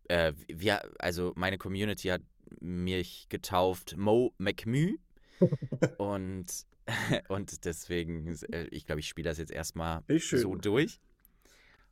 äh, 0.08 0.34
wir, 0.48 0.82
also 1.00 1.34
meine 1.36 1.58
Community 1.58 2.10
hat 2.10 2.22
mich 2.60 3.28
getauft 3.30 3.96
Mo 3.98 4.34
McMü 4.38 4.98
und, 5.98 6.46
und 7.30 7.65
deswegen, 7.65 8.28
äh, 8.52 8.65
ich 8.72 8.86
glaube, 8.86 9.00
ich 9.00 9.08
spiele 9.08 9.30
das 9.30 9.38
jetzt 9.38 9.52
erstmal 9.52 10.04
so 10.19 10.56
durch 10.56 11.00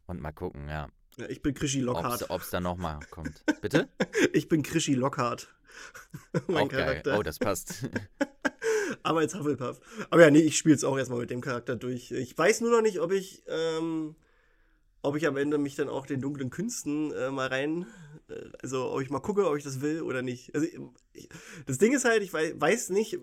und 0.08 0.22
mal 0.22 0.32
gucken, 0.32 0.68
ja, 0.68 0.90
Ja, 1.18 1.30
ich 1.30 1.42
bin 1.42 1.54
Krischi 1.54 1.82
Lockhart. 1.82 2.30
ob 2.30 2.42
es 2.42 2.50
da 2.50 2.60
nochmal 2.60 3.00
kommt. 3.10 3.44
Bitte? 3.62 3.90
Ich 4.34 4.48
bin 4.48 4.64
Krischi 4.64 4.94
Lockhart. 4.94 5.54
mein 6.48 6.68
auch 6.68 6.70
geil. 6.70 6.86
Charakter. 6.86 7.18
Oh, 7.20 7.24
das 7.24 7.40
passt. 7.40 7.90
Aber 9.04 9.20
als 9.20 9.36
Hufflepuff. 9.36 9.80
Aber 10.10 10.22
ja, 10.22 10.32
nee, 10.32 10.40
ich 10.40 10.58
spiele 10.58 10.76
es 10.76 10.84
auch 10.84 10.98
erstmal 10.98 11.20
mit 11.20 11.30
dem 11.30 11.42
Charakter 11.42 11.76
durch. 11.76 12.12
Ich 12.12 12.38
weiß 12.38 12.62
nur 12.62 12.72
noch 12.72 12.82
nicht, 12.82 13.00
ob 13.00 13.12
ich, 13.12 13.44
ähm, 13.48 14.16
ob 15.02 15.16
ich 15.16 15.28
am 15.28 15.38
Ende 15.38 15.58
mich 15.58 15.76
dann 15.76 15.90
auch 15.90 16.06
den 16.06 16.22
dunklen 16.22 16.50
Künsten 16.50 17.12
äh, 17.14 17.32
mal 17.32 17.48
rein, 17.48 17.88
äh, 18.30 18.34
also 18.62 18.92
ob 18.92 19.02
ich 19.02 19.10
mal 19.10 19.20
gucke, 19.20 19.48
ob 19.50 19.58
ich 19.58 19.64
das 19.64 19.82
will 19.82 20.02
oder 20.02 20.22
nicht. 20.22 20.54
Also 20.56 20.68
ich, 21.14 21.30
das 21.66 21.78
Ding 21.78 21.94
ist 21.94 22.06
halt, 22.06 22.24
ich 22.24 22.34
weiß, 22.34 22.54
weiß 22.60 22.90
nicht, 22.90 23.14
äh, 23.16 23.20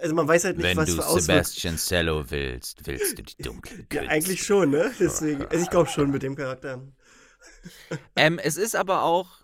also 0.00 0.14
man 0.14 0.26
weiß 0.28 0.44
halt 0.44 0.56
nicht, 0.58 0.64
Wenn 0.64 0.76
was 0.76 0.88
du 0.88 0.96
für 0.96 1.06
Auswirkungen. 1.06 1.22
Sebastian 1.22 1.76
Cello 1.76 2.30
willst, 2.30 2.86
willst 2.86 3.18
du 3.18 3.22
die 3.22 3.36
dunkle 3.40 3.86
Ja, 3.92 4.04
Künste. 4.04 4.08
eigentlich 4.08 4.42
schon, 4.44 4.70
ne? 4.70 4.92
Deswegen, 4.98 5.46
also 5.46 5.62
ich 5.62 5.70
glaube 5.70 5.88
schon 5.88 6.10
mit 6.10 6.22
dem 6.22 6.34
Charakter. 6.36 6.82
Ähm, 8.16 8.38
es 8.38 8.56
ist 8.56 8.76
aber 8.76 9.02
auch. 9.02 9.41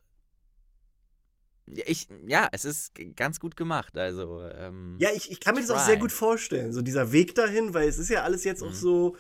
Ja, 1.75 1.85
Ich, 1.87 2.09
ja, 2.27 2.49
es 2.53 2.65
ist 2.65 2.93
ganz 3.17 3.41
gut 3.41 3.57
gemacht. 3.57 3.97
Also, 3.97 4.43
ähm, 4.55 4.97
Ja, 5.01 5.11
ich, 5.15 5.31
ich 5.31 5.41
kann 5.41 5.55
mir 5.55 5.61
das 5.61 5.71
auch 5.71 5.79
sehr 5.79 5.95
Try. 5.95 6.01
gut 6.01 6.13
vorstellen, 6.13 6.73
so 6.73 6.83
dieser 6.83 7.13
Weg 7.13 7.35
dahin, 7.35 7.75
weil 7.75 7.89
es 7.89 7.99
ist 7.99 8.09
ja 8.11 8.23
alles 8.23 8.45
jetzt 8.45 8.63
auch 8.63 8.71
Mhm. 8.71 8.75
so, 8.75 9.17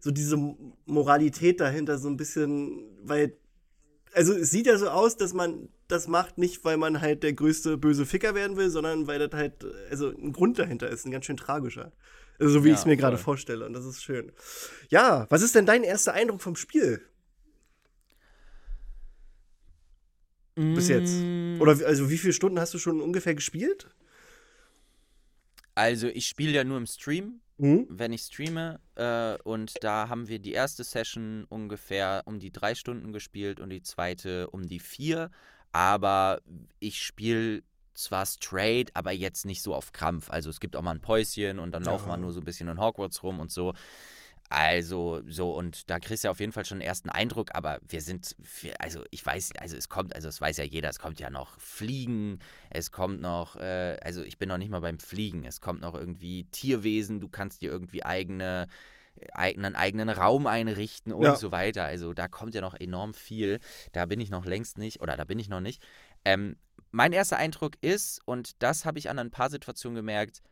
so 0.00 0.10
diese 0.10 0.36
Moralität 0.86 1.60
dahinter, 1.60 1.98
so 1.98 2.08
ein 2.08 2.16
bisschen, 2.16 2.84
weil, 3.04 3.36
also 4.14 4.32
es 4.34 4.50
sieht 4.50 4.66
ja 4.66 4.76
so 4.78 4.88
aus, 4.88 5.16
dass 5.16 5.32
man 5.32 5.68
das 5.88 6.08
macht, 6.08 6.38
nicht 6.38 6.64
weil 6.64 6.76
man 6.76 7.00
halt 7.00 7.22
der 7.22 7.32
größte 7.34 7.76
böse 7.76 8.06
Ficker 8.06 8.34
werden 8.34 8.56
will, 8.56 8.70
sondern 8.70 9.06
weil 9.06 9.18
das 9.18 9.32
halt, 9.38 9.64
also 9.90 10.08
ein 10.08 10.32
Grund 10.32 10.58
dahinter 10.58 10.88
ist, 10.88 11.04
ein 11.04 11.10
ganz 11.10 11.26
schön 11.26 11.36
tragischer. 11.36 11.92
Also 12.38 12.54
so 12.54 12.64
wie 12.64 12.68
Ja, 12.68 12.74
ich 12.74 12.80
es 12.80 12.86
mir 12.86 12.96
gerade 12.96 13.18
vorstelle 13.18 13.66
und 13.66 13.74
das 13.74 13.84
ist 13.84 14.02
schön. 14.02 14.32
Ja, 14.88 15.26
was 15.30 15.42
ist 15.42 15.54
denn 15.54 15.66
dein 15.66 15.84
erster 15.84 16.14
Eindruck 16.14 16.40
vom 16.42 16.56
Spiel 16.56 17.02
bis 20.54 20.88
jetzt? 20.88 21.12
Mm, 21.24 21.60
Oder 21.60 21.78
wie- 21.78 21.84
also 21.84 22.10
wie 22.10 22.18
viele 22.18 22.32
Stunden 22.32 22.58
hast 22.60 22.74
du 22.74 22.78
schon 22.78 23.00
ungefähr 23.00 23.34
gespielt? 23.34 23.88
Also, 25.74 26.08
ich 26.08 26.26
spiele 26.26 26.52
ja 26.52 26.64
nur 26.64 26.76
im 26.76 26.86
Stream, 26.86 27.40
Mhm. 27.58 27.86
wenn 27.88 28.12
ich 28.12 28.22
streame. 28.22 28.80
Äh, 28.94 29.36
und 29.42 29.72
da 29.82 30.08
haben 30.08 30.28
wir 30.28 30.38
die 30.38 30.52
erste 30.52 30.84
Session 30.84 31.44
ungefähr 31.48 32.22
um 32.26 32.38
die 32.38 32.50
drei 32.50 32.74
Stunden 32.74 33.12
gespielt 33.12 33.60
und 33.60 33.70
die 33.70 33.82
zweite 33.82 34.50
um 34.50 34.66
die 34.66 34.80
vier. 34.80 35.30
Aber 35.72 36.42
ich 36.80 37.00
spiele 37.02 37.62
zwar 37.94 38.26
straight, 38.26 38.90
aber 38.94 39.12
jetzt 39.12 39.44
nicht 39.46 39.62
so 39.62 39.74
auf 39.74 39.92
Krampf. 39.92 40.30
Also 40.30 40.50
es 40.50 40.60
gibt 40.60 40.76
auch 40.76 40.82
mal 40.82 40.90
ein 40.92 41.00
Päuschen 41.00 41.58
und 41.58 41.72
dann 41.72 41.84
laufen 41.84 42.06
wir 42.08 42.12
Ja. 42.14 42.16
nur 42.18 42.32
so 42.32 42.40
ein 42.40 42.44
bisschen 42.44 42.68
in 42.68 42.78
Hogwarts 42.80 43.22
rum 43.22 43.38
und 43.40 43.50
so. 43.50 43.72
Also 44.52 45.22
so 45.26 45.52
und 45.52 45.88
da 45.88 45.98
kriegst 45.98 46.24
du 46.24 46.28
ja 46.28 46.30
auf 46.30 46.40
jeden 46.40 46.52
Fall 46.52 46.66
schon 46.66 46.76
einen 46.76 46.86
ersten 46.86 47.08
Eindruck, 47.08 47.54
aber 47.54 47.80
wir 47.88 48.02
sind, 48.02 48.36
also 48.78 49.02
ich 49.10 49.24
weiß, 49.24 49.52
also 49.58 49.76
es 49.78 49.88
kommt, 49.88 50.14
also 50.14 50.28
es 50.28 50.40
weiß 50.42 50.58
ja 50.58 50.64
jeder, 50.64 50.90
es 50.90 50.98
kommt 50.98 51.18
ja 51.20 51.30
noch 51.30 51.58
Fliegen, 51.58 52.38
es 52.68 52.90
kommt 52.92 53.22
noch, 53.22 53.56
äh, 53.56 53.96
also 54.02 54.22
ich 54.22 54.36
bin 54.36 54.50
noch 54.50 54.58
nicht 54.58 54.70
mal 54.70 54.82
beim 54.82 54.98
Fliegen, 54.98 55.44
es 55.44 55.62
kommt 55.62 55.80
noch 55.80 55.94
irgendwie 55.94 56.44
Tierwesen, 56.44 57.18
du 57.18 57.30
kannst 57.30 57.62
dir 57.62 57.70
irgendwie 57.70 58.04
eigene, 58.04 58.66
einen 59.32 59.74
eigenen 59.74 60.10
Raum 60.10 60.46
einrichten 60.46 61.12
und 61.14 61.24
Ja. 61.24 61.34
so 61.34 61.50
weiter. 61.50 61.84
Also 61.84 62.12
da 62.12 62.28
kommt 62.28 62.54
ja 62.54 62.60
noch 62.60 62.74
enorm 62.74 63.14
viel. 63.14 63.58
Da 63.92 64.06
bin 64.06 64.20
ich 64.20 64.30
noch 64.30 64.44
längst 64.44 64.76
nicht, 64.78 65.00
oder 65.00 65.16
da 65.16 65.24
bin 65.24 65.38
ich 65.38 65.48
noch 65.48 65.60
nicht. 65.60 65.82
Ähm, 66.24 66.56
mein 66.90 67.12
erster 67.12 67.38
Eindruck 67.38 67.76
ist, 67.80 68.20
und 68.26 68.62
das 68.62 68.84
habe 68.84 68.98
ich 68.98 69.08
an 69.08 69.18
ein 69.18 69.30
paar 69.30 69.48
Situationen 69.50 69.96
gemerkt, 69.96 70.42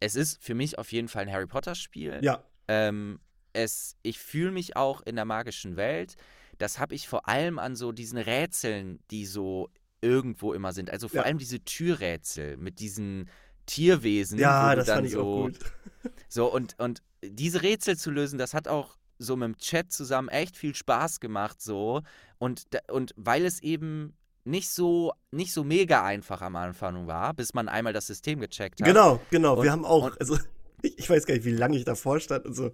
es 0.00 0.14
ist 0.14 0.42
für 0.42 0.54
mich 0.54 0.78
auf 0.78 0.92
jeden 0.92 1.08
Fall 1.08 1.22
ein 1.22 1.32
Harry 1.32 1.46
Potter-Spiel. 1.46 2.20
Ja, 2.22 2.44
Ähm, 2.68 3.18
es, 3.52 3.96
ich 4.02 4.18
fühle 4.18 4.50
mich 4.50 4.76
auch 4.76 5.00
in 5.02 5.16
der 5.16 5.24
magischen 5.24 5.76
Welt. 5.76 6.14
Das 6.58 6.78
habe 6.78 6.94
ich 6.94 7.08
vor 7.08 7.28
allem 7.28 7.58
an 7.58 7.76
so 7.76 7.92
diesen 7.92 8.18
Rätseln, 8.18 8.98
die 9.10 9.26
so 9.26 9.68
irgendwo 10.00 10.52
immer 10.52 10.72
sind. 10.72 10.90
Also 10.90 11.08
vor 11.08 11.18
Ja. 11.18 11.22
allem 11.22 11.38
diese 11.38 11.60
Türrätsel 11.64 12.56
mit 12.56 12.80
diesen 12.80 13.28
Tierwesen. 13.66 14.38
ja, 14.38 14.74
das 14.74 14.88
fand 14.88 15.06
ich 15.06 15.12
so, 15.12 15.20
auch 15.22 15.42
gut. 15.44 15.58
So, 16.28 16.52
und, 16.52 16.78
und 16.78 17.02
diese 17.24 17.62
Rätsel 17.62 17.96
zu 17.96 18.10
lösen, 18.10 18.38
das 18.38 18.54
hat 18.54 18.68
auch 18.68 18.96
so 19.18 19.34
mit 19.36 19.46
dem 19.48 19.56
Chat 19.58 19.90
zusammen 19.92 20.28
echt 20.28 20.56
viel 20.56 20.74
Spaß 20.74 21.20
gemacht, 21.20 21.60
so. 21.60 22.02
Und, 22.38 22.64
und 22.90 23.12
weil 23.16 23.44
es 23.44 23.60
eben 23.62 24.14
nicht 24.44 24.70
so, 24.70 25.12
nicht 25.32 25.52
so 25.52 25.64
mega 25.64 26.04
einfach 26.04 26.40
am 26.40 26.54
Anfang 26.56 27.06
war, 27.06 27.34
bis 27.34 27.52
man 27.54 27.68
einmal 27.68 27.92
das 27.92 28.06
System 28.06 28.40
gecheckt 28.40 28.80
hat. 28.80 28.86
Genau, 28.86 29.20
genau. 29.30 29.56
Und- 29.56 29.64
wir 29.64 29.72
haben 29.72 29.84
auch, 29.84 30.16
also 30.18 30.38
ich, 30.82 30.98
ich 30.98 31.10
weiß 31.10 31.26
gar 31.26 31.34
nicht, 31.34 31.44
wie 31.44 31.50
lange 31.52 31.76
ich 31.76 31.84
davor 31.84 32.20
stand 32.20 32.46
und 32.46 32.54
so. 32.54 32.70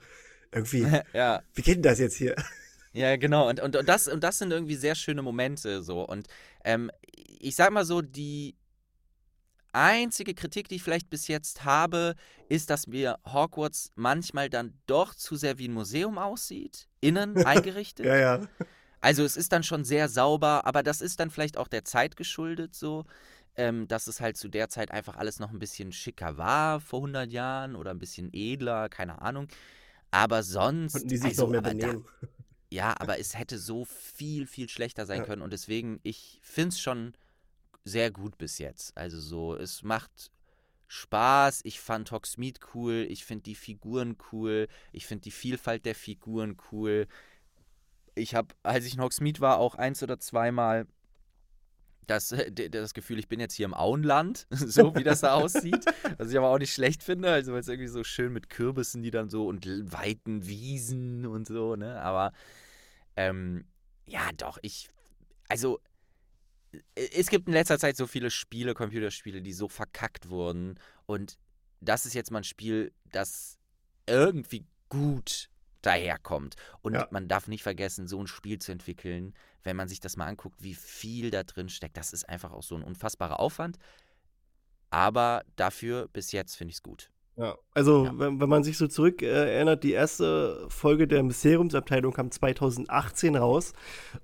Irgendwie, 0.55 0.87
ja. 1.12 1.43
wie 1.55 1.62
geht 1.62 1.77
denn 1.77 1.83
das 1.83 1.99
jetzt 1.99 2.17
hier? 2.17 2.35
Ja, 2.93 3.17
genau. 3.17 3.49
Und, 3.49 3.61
und, 3.61 3.75
und, 3.77 3.88
das, 3.88 4.07
und 4.07 4.23
das 4.23 4.38
sind 4.38 4.53
irgendwie 4.53 4.77
sehr 4.77 4.95
schöne 4.95 5.21
Momente 5.21 5.83
so. 5.83 6.03
Und 6.03 6.29
ähm, 6.64 6.90
ich 7.40 7.57
sag 7.57 7.73
mal 7.73 7.85
so, 7.85 8.01
die 8.01 8.55
einzige 9.73 10.35
Kritik, 10.35 10.69
die 10.69 10.77
ich 10.77 10.83
vielleicht 10.83 11.11
bis 11.11 11.27
jetzt 11.27 11.64
habe, 11.64 12.14
ist, 12.49 12.71
dass 12.71 12.87
mir 12.87 13.19
Hogwarts 13.27 13.90
manchmal 13.97 14.49
dann 14.49 14.75
doch 14.87 15.14
zu 15.14 15.35
sehr 15.35 15.59
wie 15.59 15.69
ein 15.69 15.73
Museum 15.73 16.19
aussieht, 16.19 16.88
innen 17.01 17.37
eingerichtet. 17.45 18.07
Ja, 18.07 18.17
ja. 18.17 18.49
Also 19.01 19.25
es 19.25 19.37
ist 19.37 19.53
dann 19.53 19.64
schon 19.64 19.85
sehr 19.85 20.09
sauber, 20.09 20.64
aber 20.64 20.83
das 20.83 21.01
ist 21.01 21.21
dann 21.21 21.31
vielleicht 21.31 21.59
auch 21.59 21.69
der 21.69 21.85
Zeit 21.85 22.17
geschuldet 22.17 22.75
so, 22.75 23.05
ähm, 23.57 23.87
dass 23.88 24.07
es 24.07 24.21
halt 24.21 24.37
zu 24.37 24.49
der 24.49 24.69
Zeit 24.69 24.93
einfach 24.93 25.17
alles 25.17 25.40
noch 25.40 25.51
ein 25.51 25.59
bisschen 25.59 25.93
schicker 25.93 26.38
war 26.38 26.81
vor 26.81 27.01
100 27.01 27.31
Jahren 27.31 27.77
oder 27.77 27.90
ein 27.90 27.99
bisschen 27.99 28.31
edler, 28.33 28.88
keine 28.88 29.21
Ahnung. 29.21 29.49
Aber 30.14 30.44
sonst, 30.44 30.92
Konnten 30.92 31.09
die 31.09 31.16
sich 31.16 31.31
also, 31.31 31.42
noch 31.42 31.50
mehr 31.50 31.61
da- 31.61 31.70
benehmen. 31.70 32.05
ja, 32.70 32.94
aber 33.00 33.18
es 33.18 33.37
hätte 33.37 33.59
so 33.59 33.85
viel, 33.85 34.46
viel 34.46 34.68
schlechter 34.68 35.07
sein 35.07 35.18
Ja. 35.18 35.27
können 35.27 35.42
und 35.42 35.53
deswegen, 35.53 35.98
ich 36.05 36.38
finde 36.44 36.68
es 36.68 36.81
schon 36.81 37.14
sehr 37.85 38.12
gut 38.12 38.38
bis 38.38 38.59
jetzt. 38.59 38.96
Also 38.96 39.20
so, 39.20 39.57
es 39.57 39.83
macht 39.83 40.31
Spaß, 40.87 41.62
ich 41.64 41.81
fand 41.81 42.12
Hogsmeade 42.12 42.61
cool, 42.74 43.07
ich 43.11 43.24
finde 43.24 43.42
die 43.42 43.57
Figuren 43.57 44.16
cool, 44.31 44.68
ich 44.92 45.07
finde 45.07 45.22
die 45.22 45.33
Vielfalt 45.33 45.85
der 45.85 45.96
Figuren 45.96 46.57
cool. 46.70 47.09
Ich 48.14 48.37
habe, 48.37 48.55
als 48.62 48.85
ich 48.85 48.94
in 48.94 49.00
Hogsmeade 49.00 49.40
war, 49.40 49.59
auch 49.59 49.74
eins 49.74 50.00
oder 50.00 50.20
zweimal 50.20 50.87
das, 52.07 52.33
äh, 52.33 52.71
das 52.71 52.95
Gefühl, 52.95 53.19
ich 53.19 53.29
bin 53.29 53.40
jetzt 53.40 53.55
hier 53.55 53.67
im 53.67 53.75
Auenland, 53.75 54.47
so 54.51 54.95
wie 54.95 55.05
das 55.05 55.21
da 55.21 55.35
aussieht. 55.35 55.85
Was 56.19 56.31
ich 56.31 56.38
aber 56.38 56.49
auch 56.49 56.59
nicht 56.59 56.73
schlecht 56.73 57.03
finde, 57.03 57.31
also 57.31 57.53
weil 57.53 57.61
es 57.61 57.69
irgendwie 57.69 57.88
so 57.88 58.05
schön 58.05 58.33
mit 58.33 58.51
Kürbissen, 58.51 59.03
die 59.03 59.11
dann 59.11 59.29
so 59.29 59.47
und 59.47 59.67
weiten 59.67 60.47
Wiesen 60.47 61.27
und 61.27 61.47
so, 61.47 61.77
ne? 61.77 62.01
Aber 62.01 62.33
ähm, 63.17 63.64
ja, 64.07 64.31
doch, 64.37 64.59
ich, 64.62 64.88
also 65.49 65.81
es 66.95 67.29
gibt 67.29 67.47
in 67.47 67.55
letzter 67.55 67.79
Zeit 67.79 67.97
so 67.97 68.07
viele 68.07 68.31
Spiele, 68.31 68.75
Computerspiele, 68.75 69.43
die 69.43 69.53
so 69.53 69.69
verkackt 69.69 70.29
wurden 70.29 70.79
und 71.07 71.38
das 71.81 72.07
ist 72.07 72.14
jetzt 72.14 72.31
mal 72.31 72.38
ein 72.38 72.45
Spiel, 72.45 72.93
das 73.12 73.59
irgendwie 74.07 74.64
gut 74.88 75.49
daherkommt. 75.87 76.57
Und 76.83 76.94
Ja. 76.94 77.09
man 77.11 77.29
darf 77.29 77.49
nicht 77.49 77.62
vergessen, 77.62 78.07
so 78.09 78.20
ein 78.20 78.27
Spiel 78.27 78.59
zu 78.59 78.73
entwickeln, 78.73 79.35
wenn 79.62 79.77
man 79.77 79.88
sich 79.88 80.01
das 80.01 80.16
mal 80.16 80.27
anguckt, 80.27 80.62
wie 80.62 80.75
viel 80.75 81.31
da 81.31 81.42
drin 81.42 81.68
steckt. 81.68 81.97
Das 81.97 82.12
ist 82.12 82.29
einfach 82.29 82.53
auch 82.53 82.62
so 82.62 82.75
ein 82.77 82.83
unfassbarer 82.83 83.40
Aufwand. 83.40 83.79
Aber 84.90 85.44
dafür 85.57 86.09
bis 86.09 86.33
jetzt 86.33 86.57
finde 86.57 86.70
ich 86.70 86.77
es 86.77 86.83
gut. 86.83 87.11
Ja. 87.37 87.57
Also, 87.73 88.05
Ja. 88.05 88.12
Wenn, 88.16 88.40
wenn 88.40 88.49
man 88.49 88.62
sich 88.62 88.79
so 88.79 88.87
zurück 88.87 89.20
äh, 89.20 89.27
erinnert, 89.57 89.83
die 89.83 89.90
erste 89.90 90.66
Folge 90.68 91.09
der 91.09 91.25
Mysteriumsabteilung 91.25 92.12
kam 92.12 92.31
2018 92.31 93.35
raus. 93.35 93.73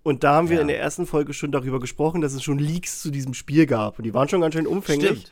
Und 0.04 0.22
da 0.22 0.34
haben 0.34 0.48
wir 0.48 0.56
Ja. 0.56 0.62
in 0.62 0.68
der 0.68 0.78
ersten 0.78 1.06
Folge 1.06 1.32
schon 1.32 1.50
darüber 1.50 1.80
gesprochen, 1.80 2.20
dass 2.20 2.34
es 2.34 2.44
schon 2.44 2.58
Leaks 2.60 3.02
zu 3.02 3.10
diesem 3.10 3.34
Spiel 3.34 3.66
gab. 3.66 3.98
Und 3.98 4.04
die 4.04 4.14
waren 4.14 4.28
schon 4.28 4.40
ganz 4.40 4.54
schön 4.54 4.66
umfänglich. 4.68 5.24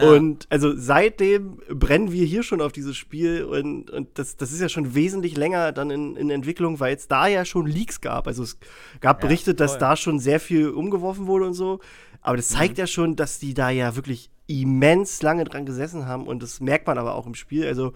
Ja. 0.00 0.10
Und 0.10 0.46
also 0.50 0.72
seitdem 0.76 1.58
brennen 1.68 2.12
wir 2.12 2.24
hier 2.24 2.44
schon 2.44 2.60
auf 2.60 2.70
dieses 2.70 2.96
Spiel 2.96 3.42
und, 3.42 3.90
und 3.90 4.16
das, 4.18 4.36
das 4.36 4.52
ist 4.52 4.60
ja 4.60 4.68
schon 4.68 4.94
wesentlich 4.94 5.36
länger 5.36 5.72
dann 5.72 5.90
in, 5.90 6.14
in 6.16 6.30
Entwicklung, 6.30 6.78
weil 6.78 6.94
es 6.94 7.08
da 7.08 7.26
ja 7.26 7.44
schon 7.44 7.66
Leaks 7.66 8.00
gab. 8.00 8.28
Also 8.28 8.44
es 8.44 8.58
gab 9.00 9.20
Ja, 9.20 9.26
Berichte, 9.28 9.54
dass 9.54 9.78
da 9.78 9.96
schon 9.96 10.20
sehr 10.20 10.38
viel 10.38 10.68
umgeworfen 10.68 11.26
wurde 11.26 11.46
und 11.46 11.54
so. 11.54 11.80
Aber 12.20 12.36
das 12.36 12.48
zeigt 12.48 12.78
ja 12.78 12.86
schon, 12.86 13.16
dass 13.16 13.38
die 13.38 13.52
da 13.52 13.68
ja 13.70 13.96
wirklich 13.96 14.30
immens 14.46 15.22
lange 15.22 15.44
dran 15.44 15.66
gesessen 15.66 16.06
haben 16.06 16.26
und 16.26 16.42
das 16.42 16.60
merkt 16.60 16.86
man 16.86 16.98
aber 16.98 17.14
auch 17.14 17.26
im 17.26 17.34
Spiel. 17.34 17.66
Also 17.66 17.92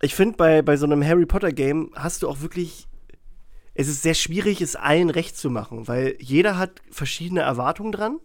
ich 0.00 0.14
finde, 0.14 0.36
bei, 0.36 0.62
bei 0.62 0.76
so 0.76 0.86
einem 0.86 1.04
Harry 1.04 1.26
Potter-Game 1.26 1.90
hast 1.94 2.22
du 2.22 2.28
auch 2.28 2.40
wirklich. 2.40 2.86
Es 3.72 3.88
ist 3.88 4.02
sehr 4.02 4.14
schwierig, 4.14 4.60
es 4.60 4.76
allen 4.76 5.10
recht 5.10 5.36
zu 5.36 5.48
machen, 5.48 5.86
weil 5.86 6.16
jeder 6.18 6.58
hat 6.58 6.82
verschiedene 6.90 7.40
Erwartungen 7.40 7.92
dran. 7.92 8.18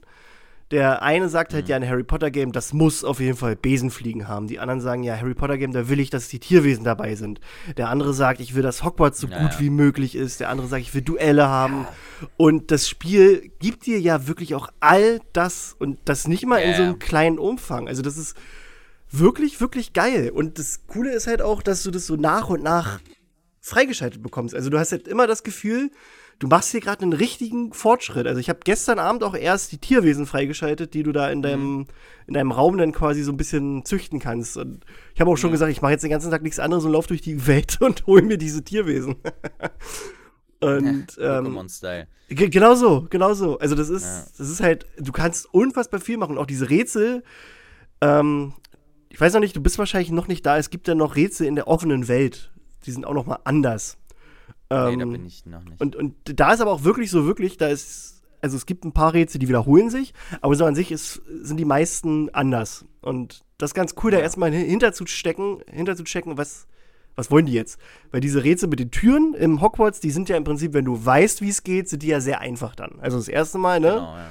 Der 0.72 1.04
eine 1.04 1.30
sagt 1.30 1.54
halt, 1.54 1.66
Mhm. 1.66 1.70
ja, 1.70 1.76
ein 1.76 1.88
Harry 1.88 2.04
Potter-Game, 2.04 2.52
das 2.52 2.74
muss 2.74 3.04
auf 3.04 3.20
jeden 3.20 3.38
Fall 3.38 3.56
Besenfliegen 3.56 4.28
haben. 4.28 4.48
Die 4.48 4.58
anderen 4.58 4.82
sagen, 4.82 5.04
ja, 5.04 5.16
Harry 5.16 5.36
Potter-Game, 5.36 5.72
da 5.74 5.90
will 5.90 6.00
ich, 6.00 6.10
dass 6.10 6.28
die 6.28 6.40
Tierwesen 6.40 6.84
dabei 6.84 7.14
sind. 7.14 7.40
Der 7.78 7.90
andere 7.90 8.16
sagt, 8.16 8.40
ich 8.40 8.56
will, 8.56 8.64
dass 8.64 8.84
Hogwarts 8.84 9.20
so 9.20 9.28
Ja, 9.28 9.44
gut 9.44 9.54
ja. 9.54 9.60
wie 9.60 9.70
möglich 9.70 10.16
ist. 10.16 10.40
Der 10.40 10.50
andere 10.50 10.68
sagt, 10.68 10.82
ich 10.82 10.94
will 10.96 11.04
Duelle 11.04 11.48
haben. 11.48 11.86
Und 12.36 12.72
das 12.72 12.90
Spiel 12.90 13.52
gibt 13.60 13.86
dir 13.86 14.00
ja 14.00 14.28
wirklich 14.28 14.56
auch 14.56 14.70
all 14.80 15.20
das 15.34 15.76
und 15.78 16.00
das 16.06 16.28
nicht 16.28 16.46
mal 16.48 16.58
in 16.58 16.72
Ja, 16.72 16.76
so 16.78 16.82
ja. 16.82 16.90
einem 16.90 17.00
kleinen 17.00 17.38
Umfang. 17.38 17.88
Also, 17.88 18.02
das 18.02 18.18
ist 18.18 18.36
wirklich, 19.12 19.62
wirklich 19.62 19.94
geil. 19.94 20.32
Und 20.34 20.58
das 20.58 20.88
Coole 20.88 21.12
ist 21.14 21.28
halt 21.28 21.44
auch, 21.44 21.62
dass 21.62 21.84
du 21.84 21.92
das 21.92 22.08
so 22.08 22.16
nach 22.16 22.50
und 22.50 22.64
nach 22.64 23.00
freigeschaltet 23.62 24.22
bekommst. 24.24 24.56
Also, 24.56 24.70
du 24.72 24.80
hast 24.80 24.92
halt 24.92 25.08
immer 25.08 25.28
das 25.28 25.44
Gefühl, 25.44 25.92
du 26.40 26.48
machst 26.48 26.72
hier 26.72 26.82
gerade 26.82 27.02
einen 27.04 27.14
richtigen 27.14 27.74
Fortschritt. 27.74 28.28
Also, 28.28 28.40
ich 28.40 28.50
habe 28.50 28.60
gestern 28.64 29.00
Abend 29.00 29.24
auch 29.24 29.36
erst 29.36 29.72
die 29.72 29.78
Tierwesen 29.78 30.26
freigeschaltet, 30.26 30.94
die 30.94 31.04
du 31.04 31.12
da 31.12 31.30
in 31.30 31.42
deinem, 31.42 31.88
in 32.28 32.34
deinem 32.34 32.52
Raum 32.52 32.78
dann 32.78 32.92
quasi 32.92 33.24
so 33.24 33.32
ein 33.32 33.38
bisschen 33.38 33.86
züchten 33.86 34.20
kannst. 34.20 34.58
Und 34.58 34.86
ich 35.14 35.22
habe 35.22 35.32
auch 35.32 35.38
schon 35.38 35.52
gesagt, 35.52 35.72
ich 35.72 35.82
mache 35.82 35.92
jetzt 35.94 36.04
den 36.04 36.10
ganzen 36.12 36.32
Tag 36.32 36.42
nichts 36.44 36.60
anderes 36.60 36.84
und 36.86 36.92
laufe 36.92 37.08
durch 37.10 37.22
die 37.22 37.48
Welt 37.48 37.78
und 37.82 38.06
hole 38.08 38.22
mir 38.24 38.38
diese 38.38 38.64
Tierwesen. 38.64 39.16
und 40.62 41.08
ähm, 41.20 41.46
Pokémon-Style. 41.46 42.08
Ge- 42.30 42.50
Genau 42.50 42.76
so, 42.76 43.08
genau 43.10 43.34
so. 43.34 43.60
Also 43.60 43.76
das 43.76 43.90
ist, 43.90 44.04
Ja. 44.04 44.26
das 44.38 44.50
ist 44.50 44.62
halt, 44.62 44.86
du 44.98 45.12
kannst 45.12 45.54
unfassbar 45.54 46.00
viel 46.00 46.18
machen. 46.18 46.38
Auch 46.38 46.46
diese 46.48 46.70
Rätsel, 46.70 47.24
ähm, 48.02 48.54
ich 49.10 49.22
weiß 49.22 49.34
noch 49.34 49.40
nicht, 49.42 49.56
du 49.56 49.62
bist 49.62 49.78
wahrscheinlich 49.78 50.12
noch 50.12 50.28
nicht 50.28 50.46
da. 50.46 50.58
Es 50.58 50.70
gibt 50.70 50.88
ja 50.88 50.96
noch 50.96 51.16
Rätsel 51.16 51.48
in 51.48 51.56
der 51.56 51.68
offenen 51.68 52.08
Welt. 52.08 52.52
Die 52.86 52.92
sind 52.92 53.06
auch 53.06 53.14
noch 53.14 53.26
mal 53.26 53.40
anders. 53.44 53.98
Nee, 54.72 54.78
Ähm, 54.94 55.00
da 55.00 55.06
bin 55.06 55.26
ich 55.26 55.46
noch 55.46 55.64
nicht. 55.64 55.80
und, 55.82 55.96
und 55.96 56.16
da 56.40 56.54
ist 56.54 56.62
aber 56.62 56.72
auch 56.72 56.84
wirklich 56.84 57.12
so, 57.12 57.26
wirklich, 57.26 57.58
da 57.58 57.68
ist, 57.68 58.24
also 58.42 58.58
es 58.58 58.66
gibt 58.66 58.84
ein 58.86 58.94
paar 58.94 59.14
Rätsel, 59.14 59.40
die 59.40 59.48
wiederholen 59.48 59.90
sich, 59.90 60.14
aber 60.42 60.56
so 60.56 60.66
an 60.66 60.76
sich 60.76 60.92
ist, 60.92 61.22
sind 61.42 61.58
die 61.58 61.66
meisten 61.66 62.30
anders. 62.34 62.86
Und 63.02 63.44
das 63.58 63.72
ist 63.72 63.76
ganz 63.76 63.94
cool, 64.04 64.12
da 64.12 64.18
Ja. 64.18 64.24
erstmal 64.24 64.52
hin- 64.52 64.68
hinterzustecken, 64.68 65.60
hinterzuchecken, 65.72 66.38
was, 66.38 66.68
was 67.16 67.30
wollen 67.32 67.46
die 67.46 67.54
jetzt? 67.54 67.80
Weil 68.12 68.22
diese 68.22 68.44
Rätsel 68.44 68.68
mit 68.68 68.80
den 68.80 68.92
Türen 68.92 69.34
im 69.36 69.62
Hogwarts, 69.62 70.00
die 70.00 70.12
sind 70.12 70.30
ja 70.30 70.36
im 70.36 70.44
Prinzip, 70.44 70.74
wenn 70.74 70.86
du 70.86 71.06
weißt, 71.06 71.42
wie 71.42 71.50
es 71.50 71.64
geht, 71.64 71.88
sind 71.88 72.02
die 72.04 72.08
ja 72.08 72.20
sehr 72.20 72.40
einfach 72.42 72.76
dann. 72.76 73.00
Also 73.00 73.18
das 73.18 73.28
erste 73.28 73.58
Mal, 73.60 73.80
ne? 73.80 73.92
genau, 73.92 74.18
ja. 74.18 74.30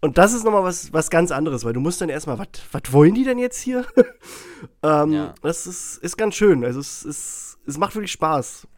Und 0.00 0.16
das 0.16 0.32
ist 0.32 0.44
nochmal 0.44 0.62
was, 0.62 0.92
was 0.92 1.10
ganz 1.10 1.32
anderes, 1.32 1.64
weil 1.64 1.72
du 1.72 1.80
musst 1.80 2.00
dann 2.00 2.08
erstmal, 2.08 2.38
was 2.38 2.92
wollen 2.92 3.14
die 3.14 3.24
denn 3.24 3.38
jetzt 3.38 3.58
hier? 3.58 3.84
ähm, 4.82 5.12
Ja. 5.12 5.34
Das 5.42 5.66
ist, 5.66 5.96
ist 5.98 6.16
ganz 6.16 6.34
schön. 6.36 6.64
Also 6.64 6.78
es, 6.78 7.02
ist, 7.04 7.58
es 7.66 7.78
macht 7.78 7.94
wirklich 7.96 8.12
Spaß. 8.12 8.68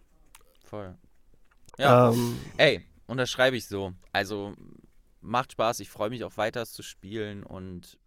Voll. 0.75 0.95
Ja, 1.79 2.11
Ähm, 2.11 2.37
ey, 2.57 2.85
unterschreibe 3.07 3.57
ich 3.57 3.67
so. 3.67 3.93
Also, 4.13 4.55
macht 5.21 5.53
Spaß. 5.53 5.81
Ich 5.81 5.89
freue 5.89 6.11
mich 6.11 6.25
auch 6.25 6.37
weiter 6.37 6.63
es 6.63 6.73
zu 6.73 6.83
spielen 6.83 7.43
und 7.45 7.99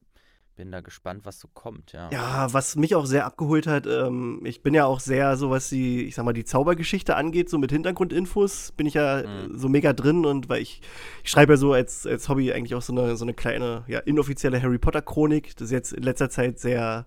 bin 0.56 0.72
da 0.72 0.82
gespannt, 0.82 1.24
was 1.24 1.40
so 1.40 1.48
kommt, 1.54 1.92
ja. 1.92 2.10
Ja, 2.12 2.52
was 2.52 2.76
mich 2.76 2.96
auch 2.96 3.06
sehr 3.06 3.26
abgeholt 3.26 3.68
hat, 3.68 3.86
ähm, 3.86 4.42
ich 4.44 4.64
bin 4.64 4.74
ja 4.74 4.86
auch 4.86 5.00
sehr, 5.00 5.38
so 5.38 5.52
was 5.52 5.70
die, 5.70 6.06
ich 6.06 6.16
sag 6.16 6.26
mal, 6.26 6.34
die 6.34 6.46
Zaubergeschichte 6.46 7.16
angeht, 7.16 7.48
so 7.50 7.60
mit 7.60 7.72
Hintergrundinfos, 7.72 8.72
bin 8.72 8.88
ich 8.88 8.96
ja 8.96 9.20
äh, 9.20 9.28
Mhm. 9.28 9.58
so 9.58 9.70
mega 9.70 9.94
drin 9.94 10.26
und 10.26 10.50
weil 10.50 10.62
ich, 10.64 10.82
ich 11.24 11.30
schreibe 11.30 11.54
ja 11.54 11.58
so 11.58 11.74
als, 11.74 12.08
als 12.08 12.28
Hobby 12.28 12.52
eigentlich 12.54 12.74
auch 12.74 12.82
so 12.82 12.92
eine, 12.92 13.16
so 13.18 13.24
eine 13.26 13.36
kleine, 13.36 13.84
ja, 13.88 14.00
inoffizielle 14.00 14.60
Harry 14.60 14.80
Potter-Chronik, 14.80 15.56
das 15.58 15.66
ist 15.66 15.72
jetzt 15.72 15.94
in 15.94 16.02
letzter 16.02 16.32
Zeit 16.32 16.58
sehr, 16.60 17.06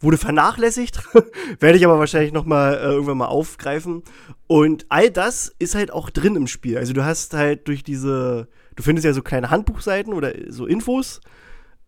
wurde 0.00 0.16
vernachlässigt, 0.16 1.00
werde 1.60 1.78
ich 1.78 1.84
aber 1.84 1.98
wahrscheinlich 1.98 2.32
noch 2.32 2.44
mal 2.44 2.74
äh, 2.74 2.82
irgendwann 2.84 3.18
mal 3.18 3.26
aufgreifen 3.26 4.02
und 4.46 4.86
all 4.88 5.10
das 5.10 5.54
ist 5.58 5.74
halt 5.74 5.92
auch 5.92 6.10
drin 6.10 6.36
im 6.36 6.46
Spiel, 6.46 6.78
also 6.78 6.92
du 6.92 7.04
hast 7.04 7.34
halt 7.34 7.68
durch 7.68 7.82
diese, 7.84 8.48
du 8.76 8.82
findest 8.82 9.04
ja 9.04 9.12
so 9.12 9.22
kleine 9.22 9.50
Handbuchseiten 9.50 10.12
oder 10.14 10.32
so 10.48 10.66
Infos, 10.66 11.20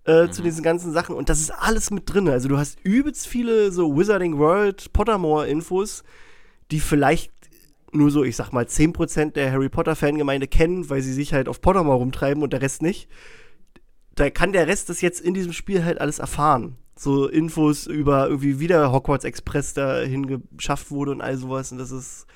äh, 0.05 0.29
zu 0.31 0.41
Mhm. 0.41 0.45
diesen 0.45 0.63
ganzen 0.65 0.93
Sachen 0.93 1.15
und 1.15 1.29
das 1.29 1.41
ist 1.41 1.51
alles 1.51 1.93
mit 1.93 2.13
drin. 2.13 2.29
Also 2.29 2.49
du 2.49 2.59
hast 2.59 2.81
übelst 2.83 3.29
viele 3.29 3.71
so 3.71 3.97
Wizarding 3.97 4.37
World, 4.37 4.93
Pottermore-Infos, 4.93 6.03
die 6.73 6.81
vielleicht 6.81 7.31
nur 7.93 8.11
so, 8.11 8.25
ich 8.25 8.35
sag 8.35 8.51
mal, 8.53 8.65
10% 8.67 9.37
der 9.37 9.53
Harry 9.53 9.69
Potter-Fangemeinde 9.69 10.49
kennen, 10.49 10.91
weil 10.91 11.03
sie 11.03 11.13
sich 11.13 11.33
halt 11.35 11.49
auf 11.49 11.61
Pottermore 11.61 11.99
rumtreiben 11.99 12.43
und 12.43 12.53
der 12.53 12.63
Rest 12.63 12.83
nicht. 12.83 13.09
Da 14.17 14.29
kann 14.31 14.53
der 14.53 14.67
Rest 14.67 14.89
das 14.89 15.03
jetzt 15.03 15.21
in 15.21 15.35
diesem 15.35 15.53
Spiel 15.53 15.85
halt 15.85 16.01
alles 16.01 16.19
erfahren. 16.19 16.77
So 16.95 17.27
Infos 17.29 17.87
über 17.87 18.29
irgendwie 18.29 18.61
wie 18.61 18.67
der 18.67 18.93
Hogwarts 18.93 19.25
Express 19.25 19.75
dahin 19.75 20.43
geschafft 20.57 20.91
wurde 20.91 21.11
und 21.13 21.21
all 21.21 21.37
sowas. 21.37 21.73
Und 21.73 21.79
das 21.79 21.91
ist, 21.91 22.27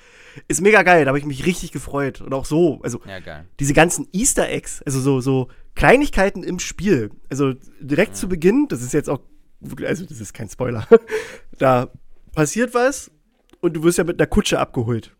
ist 0.47 0.61
mega 0.61 0.83
geil. 0.83 1.05
Da 1.05 1.09
habe 1.09 1.19
ich 1.19 1.25
mich 1.25 1.45
richtig 1.45 1.71
gefreut. 1.71 2.21
Und 2.21 2.33
auch 2.33 2.45
so, 2.45 2.79
also 2.83 2.99
Ja, 3.05 3.19
diese 3.59 3.73
ganzen 3.73 4.07
Easter 4.13 4.49
Eggs, 4.49 4.81
also 4.83 4.99
so, 4.99 5.21
so 5.21 5.47
Kleinigkeiten 5.75 6.43
im 6.43 6.59
Spiel. 6.59 7.11
Also 7.29 7.53
direkt 7.79 8.15
zu 8.17 8.27
Beginn, 8.27 8.67
das 8.67 8.81
ist 8.81 8.93
jetzt 8.93 9.09
auch, 9.09 9.19
wirklich- 9.59 9.87
also 9.87 10.05
das 10.05 10.19
ist 10.19 10.33
kein 10.33 10.49
Spoiler, 10.49 10.87
da 11.59 11.89
passiert 12.33 12.73
was 12.73 13.11
und 13.61 13.73
du 13.75 13.83
wirst 13.83 13.97
ja 13.99 14.03
mit 14.03 14.19
einer 14.19 14.27
Kutsche 14.27 14.59
abgeholt. 14.59 15.15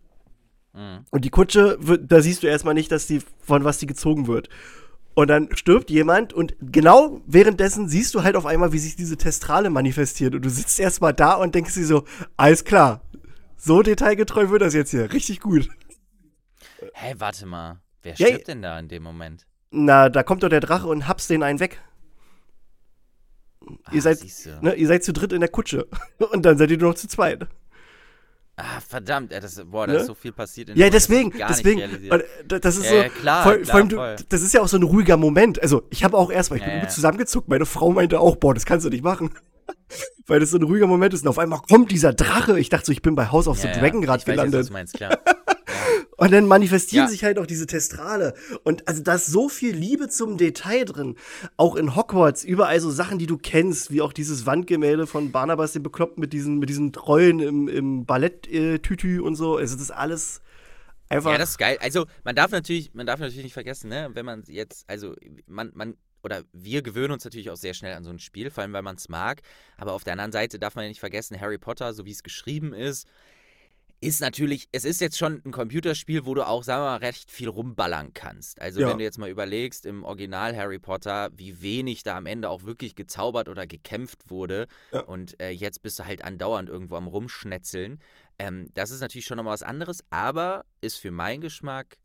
Mhm. 0.73 1.05
Und 1.11 1.25
die 1.25 1.29
Kutsche, 1.29 1.77
da 2.01 2.21
siehst 2.21 2.41
du 2.43 2.47
erstmal 2.47 2.73
nicht, 2.73 2.91
dass 2.91 3.05
die, 3.07 3.21
von 3.39 3.63
was 3.63 3.77
die 3.77 3.88
gezogen 3.88 4.27
wird. 4.27 4.49
Und 5.18 5.30
dann 5.30 5.49
stirbt 5.57 5.89
jemand 5.89 6.32
und 6.32 6.55
genau 6.61 7.22
währenddessen 7.26 7.89
siehst 7.89 8.13
du 8.13 8.22
halt 8.22 8.36
auf 8.36 8.45
einmal, 8.45 8.72
wie 8.72 8.78
sich 8.78 8.95
diese 8.95 9.18
Testrale 9.18 9.72
manifestiert. 9.72 10.36
Und 10.36 10.43
du 10.45 10.49
sitzt 10.51 10.80
erstmal 10.80 11.11
da 11.11 11.34
und 11.34 11.55
denkst 11.55 11.74
dir 11.74 11.88
so, 11.88 12.03
alles 12.36 12.65
klar, 12.65 13.01
so 13.57 13.82
detailgetreu 13.82 14.51
wird 14.51 14.61
das 14.61 14.76
jetzt 14.76 14.91
hier, 14.91 15.11
richtig 15.11 15.39
gut. 15.39 15.70
Hä, 16.93 17.15
warte 17.18 17.47
mal. 17.47 17.82
Wer 18.03 18.13
Ja, 18.13 18.28
stirbt 18.28 18.47
denn 18.47 18.61
da 18.61 18.78
in 18.78 18.89
dem 18.89 19.01
Moment? 19.01 19.47
Na, 19.72 20.09
da 20.09 20.22
kommt 20.22 20.43
doch 20.43 20.49
der 20.49 20.59
Drache 20.59 20.86
und 20.88 21.07
haps 21.07 21.26
den 21.26 21.41
einen 21.41 21.59
weg. 21.59 21.82
Ihr 23.91 23.97
Ah, 23.97 24.01
seid-. 24.01 24.22
Ne, 24.61 24.76
ihr 24.76 24.88
seid 24.88 25.03
zu 25.03 25.13
dritt 25.13 25.34
in 25.34 25.39
der 25.39 25.49
Kutsche. 25.49 25.88
Und 26.32 26.45
dann 26.45 26.59
seid 26.59 26.70
ihr 26.70 26.78
nur 26.78 26.89
noch 26.91 26.95
zu 26.95 27.07
zweit. 27.07 27.47
Ah, 28.60 28.80
verdammt. 28.88 29.32
Ja, 29.32 29.39
das, 29.39 29.62
boah, 29.66 29.86
da 29.86 29.93
Ne? 29.93 29.99
ist 29.99 30.08
so 30.08 30.16
viel 30.16 30.32
passiert. 30.32 30.70
In 30.70 30.76
Ja, 30.78 30.86
Moment, 30.88 30.95
das 30.95 31.08
deswegen, 31.08 31.32
deswegen. 31.80 32.12
äh, 32.12 32.60
das 32.60 32.76
ist 32.76 32.86
Ja, 32.86 32.89
so. 32.89 32.95
ja, 32.95 33.10
klar, 33.10 33.43
vor, 33.43 33.53
klar, 33.53 33.66
vor 33.66 33.76
allem, 33.76 33.89
du, 33.89 33.95
voll. 33.97 34.16
das 34.30 34.41
ist 34.41 34.53
ja 34.53 34.62
auch 34.62 34.68
so 34.68 34.78
ein 34.78 34.84
ruhiger 34.84 35.16
Moment. 35.16 35.62
Also, 35.62 35.84
ich 35.91 36.03
habe 36.03 36.18
auch 36.18 36.32
erstmal, 36.32 36.58
ich 36.58 36.64
bin 36.66 36.72
Ja, 36.72 36.78
übel 36.80 36.88
ja. 36.89 36.93
zusammengezuckt. 36.93 37.47
Meine 37.49 37.68
Frau 37.68 37.91
meinte 37.91 38.20
auch, 38.20 38.36
boah, 38.38 38.53
das 38.55 38.66
kannst 38.66 38.86
du 38.86 38.89
nicht 38.89 39.03
machen. 39.03 39.30
Weil 40.28 40.39
das 40.39 40.49
so 40.49 40.58
ein 40.58 40.64
ruhiger 40.64 40.88
Moment 40.88 41.14
ist. 41.14 41.22
Und 41.22 41.28
auf 41.30 41.38
einmal 41.39 41.60
kommt 41.70 41.91
dieser 41.91 42.14
Drache. 42.14 42.60
Ich 42.60 42.70
dachte 42.70 42.88
so, 42.88 42.91
ich 42.91 43.01
bin 43.03 43.14
bei 43.16 43.28
House 43.32 43.47
of 43.47 43.60
the 43.60 43.68
Dragon 43.68 44.01
ja. 44.01 44.08
gerade 44.08 44.22
Ich 44.22 44.28
weiß 44.28 44.34
gelandet. 44.34 44.60
was 44.62 44.68
du 44.68 44.74
meinst, 44.74 44.93
klar. 44.95 45.18
Und 46.18 46.32
dann 46.32 46.48
manifestieren 46.48 47.06
Ja. 47.06 47.10
sich 47.10 47.24
halt 47.24 47.38
auch 47.39 47.45
diese 47.45 47.68
Testrale. 47.68 48.34
Und 48.64 48.88
also 48.88 49.04
da 49.04 49.16
ist 49.16 49.28
so 49.28 49.50
viel 49.50 49.76
Liebe 49.76 50.10
zum 50.10 50.38
Detail 50.38 50.86
drin. 50.86 51.16
Auch 51.58 51.76
in 51.76 51.95
Hogwarts, 51.95 52.43
überall 52.43 52.80
so 52.80 52.89
Sachen, 52.89 53.20
die 53.20 53.28
du 53.28 53.38
kennst, 53.38 53.91
wie 53.91 54.02
auch 54.02 54.14
dieses 54.14 54.45
Wandgemälde 54.45 55.08
von 55.08 55.32
Barnabas, 55.32 55.74
den 55.74 55.84
bekloppt 55.84 56.18
mit 56.18 56.34
diesen, 56.34 56.60
mit 56.60 56.70
diesen 56.70 56.91
Trollen 56.93 57.39
im, 57.39 57.68
im 57.68 58.06
Ballett-Tütü 58.06 59.22
und 59.22 59.36
so. 59.36 59.58
Also 59.58 59.76
das 59.76 59.84
ist 59.84 59.91
alles 59.91 60.41
einfach. 61.10 61.32
Ja, 61.32 61.38
das 61.38 61.52
ist 61.52 61.58
geil. 61.58 61.78
Also 61.82 62.06
man 62.24 62.36
darf 62.36 62.52
natürlich, 62.52 62.93
man 62.93 63.06
darf 63.06 63.20
natürlich 63.20 63.43
nicht 63.43 63.54
vergessen, 63.54 63.89
ne, 63.89 64.10
wenn 64.14 64.26
man 64.26 64.43
jetzt, 64.48 64.89
also 64.89 65.16
man, 65.45 65.72
man, 65.74 65.95
oder 66.24 66.43
wir 66.52 66.82
gewöhnen 66.82 67.14
uns 67.14 67.24
natürlich 67.24 67.50
auch 67.50 67.56
sehr 67.58 67.74
schnell 67.74 67.93
an 67.93 68.04
so 68.04 68.10
ein 68.10 68.20
Spiel, 68.20 68.50
vor 68.50 68.64
allem 68.64 68.74
weil 68.74 68.82
man 68.82 68.95
es 68.95 69.08
mag. 69.08 69.41
Aber 69.78 69.93
auf 69.93 70.04
der 70.04 70.14
anderen 70.14 70.32
Seite 70.32 70.60
darf 70.60 70.76
man 70.76 70.84
ja 70.84 70.89
nicht 70.89 71.00
vergessen, 71.00 71.39
Harry 71.39 71.58
Potter, 71.58 71.93
so 71.93 72.06
wie 72.06 72.12
es 72.12 72.24
geschrieben 72.24 72.74
ist, 72.74 73.08
ist 74.00 74.22
natürlich, 74.22 74.68
es 74.72 74.86
ist 74.86 75.02
jetzt 75.02 75.18
schon 75.18 75.41
ein 75.43 75.52
Computerspiel, 75.52 76.26
wo 76.26 76.34
du 76.36 76.45
auch, 76.45 76.64
sagen 76.64 76.82
wir 76.84 76.89
mal, 76.91 76.98
recht 76.98 77.32
viel 77.32 77.50
rumballern 77.50 78.14
kannst. 78.14 78.62
Also 78.62 78.80
Ja. 78.82 78.89
wenn 78.89 79.00
du 79.00 79.04
jetzt 79.04 79.18
mal 79.18 79.30
überlegst, 79.30 79.86
im 79.86 80.04
Original 80.04 80.56
Harry 80.56 80.78
Potter, 80.78 81.30
wie 81.36 81.62
wenig 81.62 82.04
da 82.04 82.16
am 82.18 82.28
Ende 82.28 82.50
auch 82.50 82.64
wirklich 82.64 82.95
gezaubert 82.95 83.50
oder 83.50 83.66
gekämpft 83.66 84.30
wurde. 84.30 84.68
Ja. 84.91 85.02
Und 85.02 85.39
äh, 85.41 85.50
jetzt 85.50 85.82
bist 85.82 85.98
du 85.98 86.06
halt 86.06 86.24
andauernd 86.24 86.70
irgendwo 86.70 86.95
am 86.95 87.08
Rumschnetzeln. 87.08 88.00
Ähm, 88.38 88.70
das 88.76 88.91
ist 88.91 89.02
natürlich 89.02 89.26
schon 89.26 89.38
nochmal 89.38 89.54
was 89.54 89.64
anderes, 89.64 90.04
aber 90.12 90.66
ist 90.82 90.98
für 90.98 91.12
meinen 91.12 91.41
Geschmack 91.41 91.98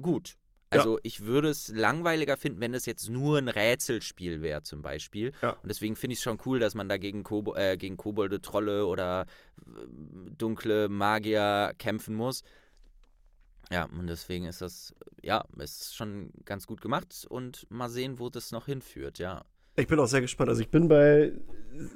gut. 0.00 0.36
Ja. 0.72 0.78
Also 0.78 0.98
ich 1.02 1.24
würde 1.24 1.48
es 1.48 1.68
langweiliger 1.68 2.36
finden, 2.36 2.60
wenn 2.60 2.74
es 2.74 2.86
jetzt 2.86 3.08
nur 3.10 3.38
ein 3.38 3.48
Rätselspiel 3.48 4.40
wäre 4.40 4.62
zum 4.62 4.82
Beispiel. 4.82 5.32
Ja. 5.42 5.50
Und 5.50 5.68
deswegen 5.68 5.96
finde 5.96 6.14
ich 6.14 6.20
es 6.20 6.22
schon 6.22 6.38
cool, 6.46 6.58
dass 6.58 6.74
man 6.74 6.88
da 6.88 6.96
gegen, 6.96 7.22
Kobo 7.22 7.54
äh, 7.54 7.76
gegen 7.76 7.96
Kobolde, 7.96 8.40
Trolle 8.40 8.86
oder 8.86 9.26
äh, 9.66 9.70
dunkle 10.38 10.88
Magier 10.88 11.72
kämpfen 11.78 12.14
muss. 12.14 12.42
Ja, 13.70 13.84
und 13.84 14.06
deswegen 14.06 14.46
ist 14.46 14.60
das, 14.60 14.94
ja, 15.22 15.44
ist 15.58 15.94
schon 15.94 16.30
ganz 16.44 16.66
gut 16.66 16.80
gemacht 16.80 17.26
und 17.28 17.70
mal 17.70 17.88
sehen, 17.88 18.18
wo 18.18 18.28
das 18.28 18.52
noch 18.52 18.66
hinführt, 18.66 19.18
ja. 19.18 19.44
Ich 19.76 19.86
bin 19.86 19.98
auch 19.98 20.06
sehr 20.06 20.20
gespannt. 20.20 20.50
Also 20.50 20.60
ich 20.60 20.68
bin 20.70 20.88
bei, 20.88 21.32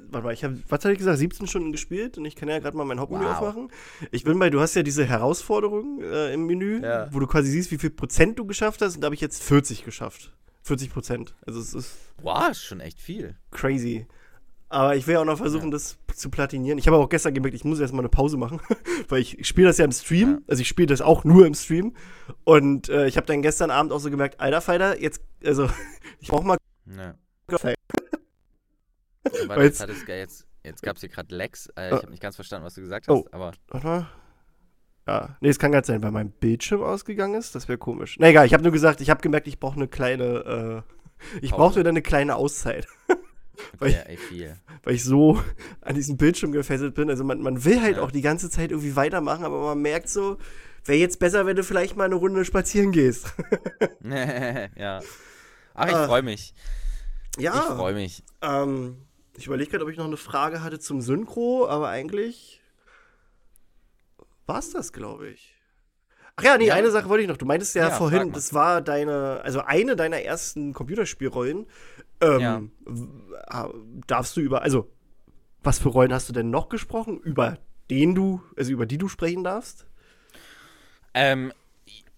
warte 0.09 0.25
mal, 0.25 0.33
ich 0.33 0.43
habe, 0.43 0.57
was 0.67 0.79
hatte 0.79 0.91
ich 0.93 0.97
gesagt, 0.97 1.19
17 1.19 1.45
Stunden 1.47 1.71
gespielt 1.71 2.17
und 2.17 2.25
ich 2.25 2.35
kann 2.35 2.49
ja 2.49 2.57
gerade 2.59 2.75
mal 2.75 2.85
mein 2.85 2.99
Hauptmenü 2.99 3.25
Wow. 3.25 3.31
aufmachen. 3.37 3.69
Ich 4.11 4.23
bin 4.23 4.39
bei, 4.39 4.49
du 4.49 4.59
hast 4.59 4.73
ja 4.75 4.83
diese 4.83 5.05
Herausforderung 5.05 6.01
äh, 6.01 6.33
im 6.33 6.45
Menü, 6.47 6.81
Ja. 6.81 7.07
wo 7.13 7.19
du 7.19 7.27
quasi 7.27 7.51
siehst, 7.51 7.71
wie 7.71 7.77
viel 7.77 7.91
Prozent 7.91 8.39
du 8.39 8.45
geschafft 8.45 8.81
hast 8.81 8.95
und 8.95 9.01
da 9.01 9.05
habe 9.05 9.15
ich 9.15 9.21
jetzt 9.21 9.43
40 9.43 9.85
geschafft. 9.85 10.33
40 10.63 10.91
Prozent. 10.91 11.35
Also 11.45 11.59
es 11.59 11.73
ist 11.73 11.95
Boah, 12.21 12.49
ist 12.51 12.63
schon 12.63 12.79
echt 12.79 12.99
viel. 12.99 13.35
crazy. 13.51 14.07
Aber 14.69 14.97
ich 14.97 15.07
will 15.07 15.13
ja 15.13 15.21
auch 15.21 15.25
noch 15.25 15.37
versuchen, 15.37 15.71
das 15.71 15.97
zu 16.13 16.29
platinieren. 16.29 16.77
Ich 16.77 16.87
habe 16.87 16.97
auch 16.97 17.07
gestern 17.07 17.33
gemerkt, 17.33 17.55
ich 17.55 17.63
muss 17.63 17.79
erstmal 17.79 18.01
eine 18.01 18.09
Pause 18.09 18.35
machen, 18.35 18.59
weil 19.07 19.21
ich, 19.21 19.39
ich 19.39 19.47
spiele 19.47 19.67
das 19.67 19.77
ja 19.77 19.85
im 19.85 19.93
Stream. 19.93 20.29
Ja. 20.29 20.37
Also 20.47 20.61
ich 20.61 20.67
spiele 20.67 20.87
das 20.87 20.99
auch 21.01 21.23
nur 21.23 21.45
im 21.45 21.53
Stream. 21.53 21.95
Und 22.43 22.89
äh, 22.89 23.07
ich 23.07 23.15
habe 23.15 23.25
dann 23.27 23.41
gestern 23.41 23.71
Abend 23.71 23.93
auch 23.93 23.99
so 23.99 24.09
gemerkt, 24.09 24.41
alter 24.41 24.59
Falter, 24.59 24.99
jetzt, 24.99 25.21
also 25.45 25.69
ich 26.19 26.27
brauche 26.27 26.45
mal 26.45 26.57
Ja. 26.97 27.13
Aber 27.49 27.73
Weil 29.47 29.63
jetzt, 29.63 29.81
hattest, 29.81 30.07
jetzt, 30.07 30.47
jetzt 30.63 30.81
gab 30.83 30.95
es 30.97 31.01
hier 31.01 31.09
gerade 31.09 31.33
Lex. 31.33 31.67
Äh, 31.77 31.87
ich 31.89 31.93
habe 32.01 32.11
nicht 32.11 32.21
ganz 32.21 32.35
verstanden, 32.35 32.65
was 32.65 32.75
du 32.75 32.81
gesagt 32.81 33.07
hast, 33.07 33.15
Oh. 33.15 33.25
aber 33.31 33.53
Warte 33.69 33.87
mal. 33.87 34.07
Ja, 35.07 35.37
nee, 35.39 35.47
es 35.47 35.57
kann 35.57 35.71
gerade 35.71 35.87
sein, 35.87 36.03
weil 36.03 36.11
mein 36.11 36.31
Bildschirm 36.31 36.83
ausgegangen 36.83 37.35
ist. 37.35 37.55
Das 37.55 37.69
wäre 37.69 37.77
komisch. 37.77 38.17
Na 38.19 38.27
egal, 38.27 38.45
ich 38.45 38.53
habe 38.53 38.63
nur 38.63 38.73
gesagt, 38.73 38.99
ich 38.99 39.09
habe 39.09 39.21
gemerkt, 39.21 39.47
ich 39.47 39.57
brauche 39.59 39.77
eine 39.77 39.87
kleine, 39.87 40.83
äh, 40.83 41.41
ich 41.41 41.51
brauchte 41.51 41.81
dann 41.83 41.91
eine 41.93 42.01
kleine 42.01 42.35
Auszeit, 42.35 42.87
Weil 43.79 43.91
okay, 43.91 44.13
ich- 44.13 44.51
weil 44.83 44.93
ich 44.95 45.03
so 45.05 45.41
an 45.81 45.95
diesen 45.95 46.17
Bildschirm 46.17 46.51
gefesselt 46.51 46.93
bin. 46.95 47.09
Also 47.09 47.23
man, 47.23 47.39
man 47.41 47.63
will 47.63 47.81
halt 47.81 47.95
Ja. 47.97 48.03
auch 48.03 48.11
die 48.11 48.21
ganze 48.21 48.49
Zeit 48.49 48.71
irgendwie 48.71 48.95
weitermachen, 48.97 49.45
aber 49.45 49.61
man 49.61 49.81
merkt 49.81 50.09
so, 50.09 50.37
wäre 50.85 50.99
jetzt 50.99 51.19
besser, 51.19 51.45
wenn 51.45 51.55
du 51.55 51.63
vielleicht 51.63 51.95
mal 51.95 52.03
eine 52.03 52.15
Runde 52.15 52.43
spazieren 52.43 52.91
gehst. 52.91 53.33
ja. 54.03 54.99
Ach, 55.73 55.87
ich 55.87 55.93
Ah. 55.95 56.05
freue 56.07 56.21
mich. 56.23 56.53
Ja. 57.37 57.55
Ich 57.55 57.75
freue 57.75 57.93
mich. 57.93 58.23
Ähm, 58.41 58.97
ich 59.35 59.45
überlege 59.47 59.71
gerade, 59.71 59.83
ob 59.83 59.89
ich 59.91 59.97
noch 59.97 60.05
eine 60.05 60.17
Frage 60.17 60.63
hatte 60.63 60.79
zum 60.79 61.01
Synchro, 61.01 61.67
aber 61.67 61.89
eigentlich 61.89 62.61
war 64.45 64.59
es 64.59 64.71
das, 64.71 64.93
glaube 64.93 65.29
ich. 65.29 65.53
Ach 66.37 66.43
ja, 66.43 66.57
nee, 66.57 66.67
Ja. 66.67 66.75
eine 66.75 66.91
Sache 66.91 67.09
wollte 67.09 67.23
ich 67.23 67.27
noch. 67.27 67.37
Du 67.37 67.45
meintest 67.45 67.73
ja, 67.75 67.89
Ja, 67.89 67.95
vorhin, 67.95 68.31
das 68.31 68.53
war 68.53 68.81
deine, 68.81 69.41
also 69.43 69.61
eine 69.61 69.95
deiner 69.95 70.21
ersten 70.21 70.73
Computerspielrollen. 70.73 71.65
Ähm, 72.21 72.39
Ja. 72.39 72.61
ah, 73.47 73.69
Darfst 74.07 74.37
du 74.37 74.41
über, 74.41 74.61
also, 74.61 74.89
was 75.63 75.79
für 75.79 75.89
Rollen 75.89 76.13
hast 76.13 76.29
du 76.29 76.33
denn 76.33 76.49
noch 76.49 76.69
gesprochen, 76.69 77.19
über 77.19 77.57
den 77.89 78.13
du, 78.15 78.41
also 78.55 78.71
über 78.71 78.85
die 78.85 78.97
du 78.97 79.07
sprechen 79.07 79.43
darfst? 79.43 79.85
Ähm, 81.13 81.51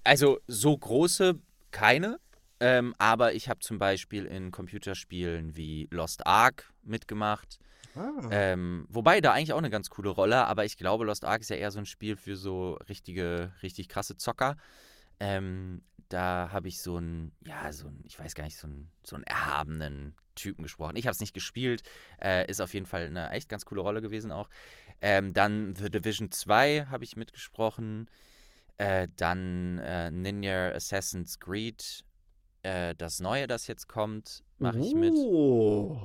also 0.03 0.39
so 0.47 0.78
große 0.78 1.39
keine, 1.72 2.20
ähm, 2.60 2.93
aber 2.97 3.34
ich 3.34 3.49
habe 3.49 3.60
zum 3.60 3.80
Beispiel 3.80 4.26
in 4.26 4.51
Computerspielen 4.51 5.55
wie 5.55 5.88
Lost 5.91 6.26
Ark 6.26 6.72
mitgemacht. 6.84 7.60
Ah. 7.95 8.30
Ähm, 8.32 8.86
wobei 8.89 9.22
da 9.22 9.34
eigentlich 9.34 9.53
auch 9.53 9.57
eine 9.57 9.70
ganz 9.70 9.89
coole 9.89 10.10
Rolle, 10.10 10.45
aber 10.45 10.66
ich 10.66 10.78
glaube, 10.78 11.05
Lost 11.05 11.26
Ark 11.26 11.41
ist 11.41 11.49
ja 11.49 11.55
eher 11.55 11.72
so 11.72 11.80
ein 11.80 11.86
Spiel 11.86 12.16
für 12.16 12.36
so 12.36 12.74
richtige, 12.88 13.53
richtig 13.64 13.89
krasse 13.89 14.18
Zocker. 14.18 14.57
Ähm, 15.20 15.82
da 16.10 16.49
habe 16.51 16.68
ich 16.68 16.82
so 16.82 16.97
einen, 16.97 17.32
ja, 17.45 17.72
so 17.72 17.88
einen, 17.88 18.03
ich 18.05 18.20
weiß 18.20 18.36
gar 18.36 18.43
nicht, 18.43 18.57
so 18.57 18.68
einen, 18.68 18.91
so 19.03 19.16
einen 19.16 19.26
erhabenen 19.26 20.16
Typen 20.36 20.64
gesprochen. 20.64 20.95
Ich 20.95 21.05
habe 21.05 21.14
es 21.14 21.20
nicht 21.20 21.34
gespielt, 21.34 21.84
äh, 22.22 22.49
ist 22.49 22.62
auf 22.62 22.74
jeden 22.74 22.86
Fall 22.86 23.05
eine 23.05 23.30
echt 23.32 23.49
ganz 23.49 23.66
coole 23.66 23.82
Rolle 23.82 24.01
gewesen 24.01 24.32
auch. 24.32 24.49
Ähm, 25.01 25.34
dann 25.34 25.76
The 25.76 25.89
Division 25.89 26.32
2 26.32 26.88
habe 26.89 27.03
ich 27.03 27.16
mitgesprochen. 27.16 28.10
Äh, 28.78 29.07
dann 29.18 29.78
äh, 29.80 30.10
Ninja 30.10 30.72
Assassin's 30.72 31.39
Creed, 31.39 32.05
äh, 32.64 32.95
das 32.95 33.20
Neue, 33.20 33.47
das 33.47 33.68
jetzt 33.68 33.88
kommt, 33.88 34.43
mache 34.57 34.80
ich 34.80 34.93
mit. 34.93 35.14
Oh, 35.14 35.97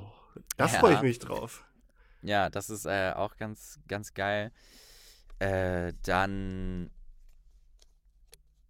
da 0.57 0.66
Ja. 0.66 0.78
freue 0.78 0.94
ich 0.94 1.02
mich 1.02 1.18
drauf. 1.18 1.64
Ja, 2.22 2.48
das 2.50 2.70
ist 2.70 2.86
äh, 2.86 3.12
auch 3.14 3.36
ganz, 3.36 3.80
ganz 3.88 4.14
geil. 4.14 4.50
Äh, 5.40 5.92
dann, 6.02 6.90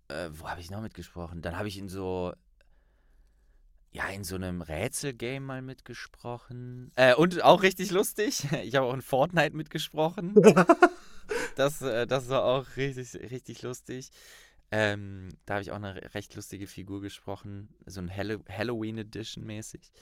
äh, 0.09 0.29
wo 0.33 0.49
habe 0.49 0.61
ich 0.61 0.71
noch 0.71 0.81
mitgesprochen? 0.81 1.41
Dann 1.43 1.57
habe 1.57 1.69
ich 1.69 1.79
in 1.79 1.89
so, 1.89 2.33
ja, 3.93 4.09
in 4.09 4.25
so 4.25 4.35
einem 4.35 4.61
Rätselgame 4.61 5.41
mal 5.41 5.63
mitgesprochen. 5.63 6.91
Äh, 6.97 7.15
und 7.15 7.43
auch 7.45 7.63
richtig 7.63 7.91
lustig. 7.91 8.45
Ich 8.65 8.75
habe 8.75 8.87
auch 8.87 8.95
in 8.95 9.03
Fortnite 9.03 9.57
mitgesprochen. 9.57 10.35
Das, 11.57 11.79
das 11.79 12.29
war 12.29 12.45
auch 12.45 12.67
richtig, 12.77 13.15
richtig 13.15 13.63
lustig. 13.63 14.11
Ähm, 14.71 15.29
da 15.47 15.55
habe 15.55 15.63
ich 15.63 15.71
auch 15.71 15.77
eine 15.77 15.95
re- 15.95 16.15
recht 16.15 16.35
lustige 16.35 16.67
Figur 16.67 17.01
gesprochen. 17.01 17.69
So 17.87 18.01
ein 18.01 18.15
Hallo 18.15 18.39
Halloween 18.49 18.99
Edition 18.99 19.45
mäßig. 19.45 19.93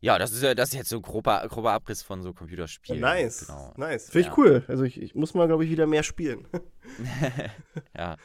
Ja, 0.00 0.18
das 0.18 0.32
ist, 0.32 0.42
äh, 0.42 0.54
das 0.54 0.68
ist 0.70 0.74
jetzt 0.74 0.88
so 0.90 0.96
ein 0.96 1.02
grober, 1.02 1.46
grober 1.48 1.72
Abriss 1.72 2.02
von 2.02 2.22
so 2.22 2.34
Computerspielen. 2.34 3.00
Nice, 3.00 3.46
Genau. 3.46 3.72
nice. 3.78 4.10
Finde 4.10 4.20
ich 4.20 4.26
Ja. 4.26 4.34
cool. 4.36 4.64
Also 4.68 4.84
ich, 4.84 5.00
ich 5.00 5.14
muss 5.14 5.32
mal, 5.32 5.46
glaube 5.46 5.64
ich, 5.64 5.70
wieder 5.70 5.86
mehr 5.86 6.02
spielen. 6.02 6.46
ja. 7.96 8.16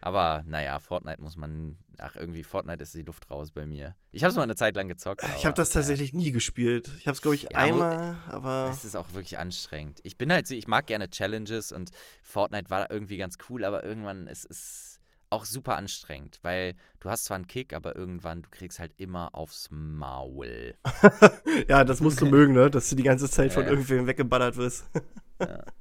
Aber 0.00 0.42
naja, 0.46 0.80
Fortnite 0.80 1.20
muss 1.22 1.36
man. 1.36 1.76
Ach, 1.98 2.16
irgendwie, 2.16 2.42
Fortnite 2.42 2.82
ist 2.82 2.94
die 2.94 3.02
Luft 3.02 3.30
raus 3.30 3.52
bei 3.52 3.66
mir. 3.66 3.94
Ich 4.10 4.24
habe 4.24 4.30
es 4.30 4.36
mal 4.36 4.42
eine 4.42 4.56
Zeit 4.56 4.74
lang 4.74 4.88
gezockt. 4.88 5.22
Ich 5.36 5.44
habe 5.46 5.54
das 5.54 5.70
äh, 5.70 5.74
tatsächlich 5.74 6.12
nie 6.12 6.32
gespielt. 6.32 6.90
Ich 6.98 7.06
habe 7.06 7.14
es, 7.14 7.22
glaube 7.22 7.36
ich, 7.36 7.44
Ja, 7.44 7.50
einmal, 7.58 8.16
aber 8.28 8.70
Es 8.72 8.84
ist 8.84 8.96
auch 8.96 9.12
wirklich 9.12 9.38
anstrengend. 9.38 10.00
Ich 10.02 10.16
bin 10.18 10.32
halt 10.32 10.48
so, 10.48 10.54
ich 10.56 10.66
mag 10.66 10.86
gerne 10.86 11.08
Challenges 11.10 11.70
und 11.70 11.90
Fortnite 12.22 12.70
war 12.70 12.90
irgendwie 12.90 13.18
ganz 13.18 13.36
cool, 13.48 13.64
aber 13.64 13.84
irgendwann 13.84 14.26
ist 14.26 14.50
es 14.50 14.91
auch 15.32 15.44
super 15.44 15.76
anstrengend, 15.76 16.38
weil 16.42 16.74
du 17.00 17.10
hast 17.10 17.24
zwar 17.24 17.36
einen 17.36 17.46
Kick, 17.46 17.72
aber 17.72 17.96
irgendwann, 17.96 18.42
du 18.42 18.50
kriegst 18.50 18.78
halt 18.78 18.92
immer 18.98 19.34
aufs 19.34 19.68
Maul. 19.70 20.74
ja, 21.68 21.84
das 21.84 22.00
musst 22.00 22.20
du 22.20 22.26
mögen, 22.36 22.52
ne? 22.54 22.70
Dass 22.70 22.88
du 22.90 22.96
die 22.96 23.02
ganze 23.02 23.28
Zeit 23.28 23.52
von 23.52 23.64
Ja. 23.64 23.70
irgendwem 23.70 24.06
weggeballert 24.06 24.56
wirst. 24.56 24.84
Ja. 25.40 25.64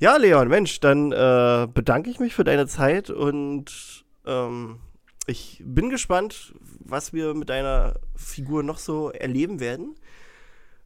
Ja, 0.00 0.16
Leon, 0.16 0.46
Mensch, 0.46 0.78
dann 0.78 1.10
äh, 1.10 1.66
bedanke 1.74 2.08
ich 2.08 2.20
mich 2.20 2.32
für 2.32 2.44
deine 2.44 2.68
Zeit 2.68 3.10
und 3.10 4.04
ähm, 4.26 4.78
ich 5.26 5.60
bin 5.66 5.90
gespannt, 5.90 6.54
was 6.78 7.12
wir 7.12 7.34
mit 7.34 7.48
deiner 7.48 7.98
Figur 8.14 8.62
noch 8.62 8.78
so 8.78 9.10
erleben 9.10 9.58
werden. 9.58 9.96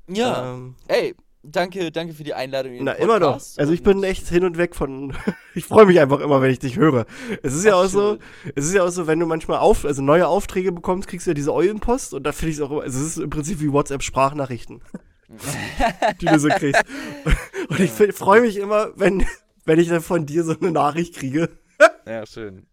Ähm, 0.09 0.76
ey, 0.88 1.14
danke, 1.43 1.93
danke 1.93 2.14
für 2.14 2.24
die 2.24 2.34
Einladung. 2.34 2.72
in 2.72 2.78
den 2.78 2.84
na, 2.86 2.93
immer 2.93 3.20
doch. 3.20 3.32
Podcast 3.32 3.59
Also 3.59 3.72
ich 3.72 3.82
bin 3.82 4.03
echt 4.03 4.28
hin 4.28 4.45
und 4.45 4.59
weg 4.59 4.74
von. 4.74 5.14
ich 5.55 5.64
freue 5.64 5.86
mich 5.86 6.01
einfach 6.01 6.20
immer, 6.20 6.43
wenn 6.43 6.51
ich 6.51 6.59
dich 6.59 6.76
höre. 6.76 7.07
Es 7.43 7.55
ist 7.55 7.64
ja 7.64 7.72
Ach, 7.72 7.84
auch 7.84 7.88
so, 7.88 8.18
es 8.55 8.66
ist 8.66 8.74
ja 8.74 8.84
auch 8.84 8.90
so, 8.90 9.07
wenn 9.07 9.18
du 9.18 9.26
manchmal 9.26 9.59
auf, 9.59 9.84
also 9.84 10.03
neue 10.03 10.26
Aufträge 10.26 10.72
bekommst, 10.72 11.09
kriegst 11.09 11.26
du 11.26 11.30
ja 11.30 11.34
diese 11.34 11.53
Eulenpost 11.53 12.14
und 12.14 12.24
da 12.24 12.32
finde 12.32 12.51
ich 12.51 12.57
es 12.57 12.62
auch 12.62 12.70
immer, 12.70 12.82
also 12.82 12.99
es 12.99 13.07
ist 13.07 13.18
im 13.18 13.30
Prinzip 13.30 13.61
wie 13.61 13.72
WhatsApp-Sprachnachrichten, 13.72 14.82
die 16.20 16.26
du 16.26 16.38
so 16.38 16.49
kriegst. 16.49 16.82
Und 17.68 17.80
ich 17.80 17.90
freue 17.90 18.40
mich 18.40 18.57
immer, 18.57 18.90
wenn, 18.97 19.26
wenn 19.64 19.78
ich 19.78 19.88
dann 19.88 20.03
von 20.03 20.26
dir 20.26 20.45
so 20.45 20.55
eine 20.59 20.70
Nachricht 20.70 21.14
kriege. 21.14 21.49
Ja, 22.07 22.26
schön. 22.26 22.66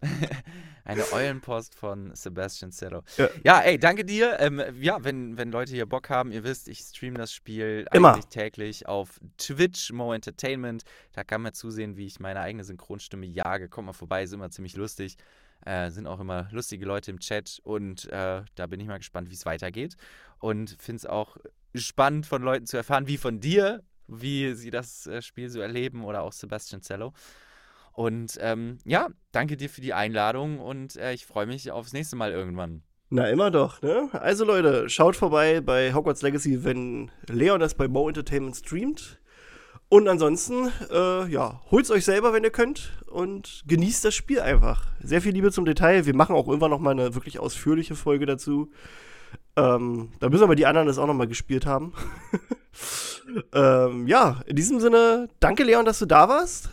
Eine 0.84 1.12
Eulenpost 1.12 1.74
von 1.74 2.14
Sebastian 2.14 2.72
Zero. 2.72 3.02
Ja. 3.16 3.28
Ja, 3.44 3.60
ey, 3.60 3.78
danke 3.78 4.04
dir. 4.04 4.38
Ähm, 4.40 4.62
ja, 4.80 5.02
wenn, 5.02 5.36
wenn 5.36 5.50
Leute 5.50 5.72
hier 5.72 5.86
Bock 5.86 6.10
haben, 6.10 6.32
ihr 6.32 6.44
wisst, 6.44 6.68
ich 6.68 6.80
streame 6.80 7.18
das 7.18 7.32
Spiel 7.32 7.86
Immer. 7.92 8.14
eigentlich 8.14 8.26
täglich 8.26 8.86
auf 8.86 9.20
Twitch, 9.38 9.92
Mo 9.92 10.12
Entertainment. 10.12 10.84
Da 11.12 11.24
kann 11.24 11.42
man 11.42 11.52
zusehen, 11.52 11.96
wie 11.96 12.06
ich 12.06 12.20
meine 12.20 12.40
eigene 12.40 12.64
Synchronstimme 12.64 13.26
jage. 13.26 13.68
Kommt 13.68 13.86
mal 13.86 13.92
vorbei, 13.92 14.22
ist 14.22 14.32
immer 14.32 14.50
ziemlich 14.50 14.76
lustig. 14.76 15.16
Äh, 15.64 15.90
sind 15.90 16.06
auch 16.06 16.20
immer 16.20 16.48
lustige 16.52 16.86
Leute 16.86 17.10
im 17.10 17.20
Chat 17.20 17.60
und 17.64 18.06
äh, 18.10 18.42
da 18.54 18.66
bin 18.66 18.80
ich 18.80 18.86
mal 18.86 18.96
gespannt, 18.96 19.30
wie 19.30 19.34
es 19.34 19.44
weitergeht. 19.44 19.96
Und 20.38 20.76
finde 20.80 20.96
es 20.96 21.06
auch 21.06 21.36
spannend 21.74 22.26
von 22.26 22.42
Leuten 22.42 22.66
zu 22.66 22.78
erfahren, 22.78 23.06
wie 23.06 23.18
von 23.18 23.40
dir, 23.40 23.82
wie 24.06 24.54
sie 24.54 24.70
das 24.70 25.06
äh, 25.06 25.20
Spiel 25.20 25.50
so 25.50 25.60
erleben 25.60 26.04
oder 26.04 26.22
auch 26.22 26.32
Sebastian 26.32 26.80
Zello. 26.80 27.12
Und 28.00 28.38
ähm, 28.40 28.78
ja, 28.86 29.08
danke 29.30 29.58
dir 29.58 29.68
für 29.68 29.82
die 29.82 29.92
Einladung 29.92 30.58
und 30.58 30.96
äh, 30.96 31.12
ich 31.12 31.26
freue 31.26 31.44
mich 31.44 31.70
aufs 31.70 31.92
nächste 31.92 32.16
Mal 32.16 32.32
irgendwann. 32.32 32.80
Na, 33.10 33.28
immer 33.28 33.50
doch, 33.50 33.82
ne? 33.82 34.08
Also 34.12 34.46
Leute, 34.46 34.88
schaut 34.88 35.16
vorbei 35.16 35.60
bei 35.60 35.92
Hogwarts 35.92 36.22
Legacy, 36.22 36.64
wenn 36.64 37.10
Leon 37.28 37.60
das 37.60 37.74
bei 37.74 37.88
Mo 37.88 38.08
Entertainment 38.08 38.56
streamt. 38.56 39.20
Und 39.90 40.08
ansonsten, 40.08 40.72
äh, 40.90 41.26
ja, 41.30 41.60
holt's 41.70 41.90
euch 41.90 42.06
selber, 42.06 42.32
wenn 42.32 42.42
ihr 42.42 42.50
könnt 42.50 42.90
und 43.06 43.64
genießt 43.66 44.02
das 44.06 44.14
Spiel 44.14 44.40
einfach. 44.40 44.86
Sehr 45.02 45.20
viel 45.20 45.34
Liebe 45.34 45.52
zum 45.52 45.66
Detail. 45.66 46.06
Wir 46.06 46.16
machen 46.16 46.34
auch 46.34 46.48
irgendwann 46.48 46.70
noch 46.70 46.80
mal 46.80 46.92
eine 46.92 47.14
wirklich 47.14 47.38
ausführliche 47.38 47.96
Folge 47.96 48.24
dazu. 48.24 48.72
Ähm, 49.56 50.12
da 50.20 50.30
müssen 50.30 50.44
aber 50.44 50.56
die 50.56 50.64
anderen 50.64 50.86
das 50.86 50.96
auch 50.96 51.06
noch 51.06 51.12
mal 51.12 51.28
gespielt 51.28 51.66
haben. 51.66 51.92
ähm, 53.52 54.06
ja, 54.06 54.40
in 54.46 54.56
diesem 54.56 54.80
Sinne, 54.80 55.28
danke 55.38 55.64
Leon, 55.64 55.84
dass 55.84 55.98
du 55.98 56.06
da 56.06 56.30
warst. 56.30 56.70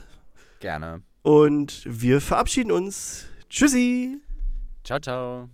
Gerne. 0.61 1.01
Und 1.27 1.81
wir 1.83 2.21
verabschieden 2.21 2.71
uns. 2.71 3.25
Tschüssi! 3.49 4.21
Ciao, 4.85 4.97
ciao. 4.97 5.49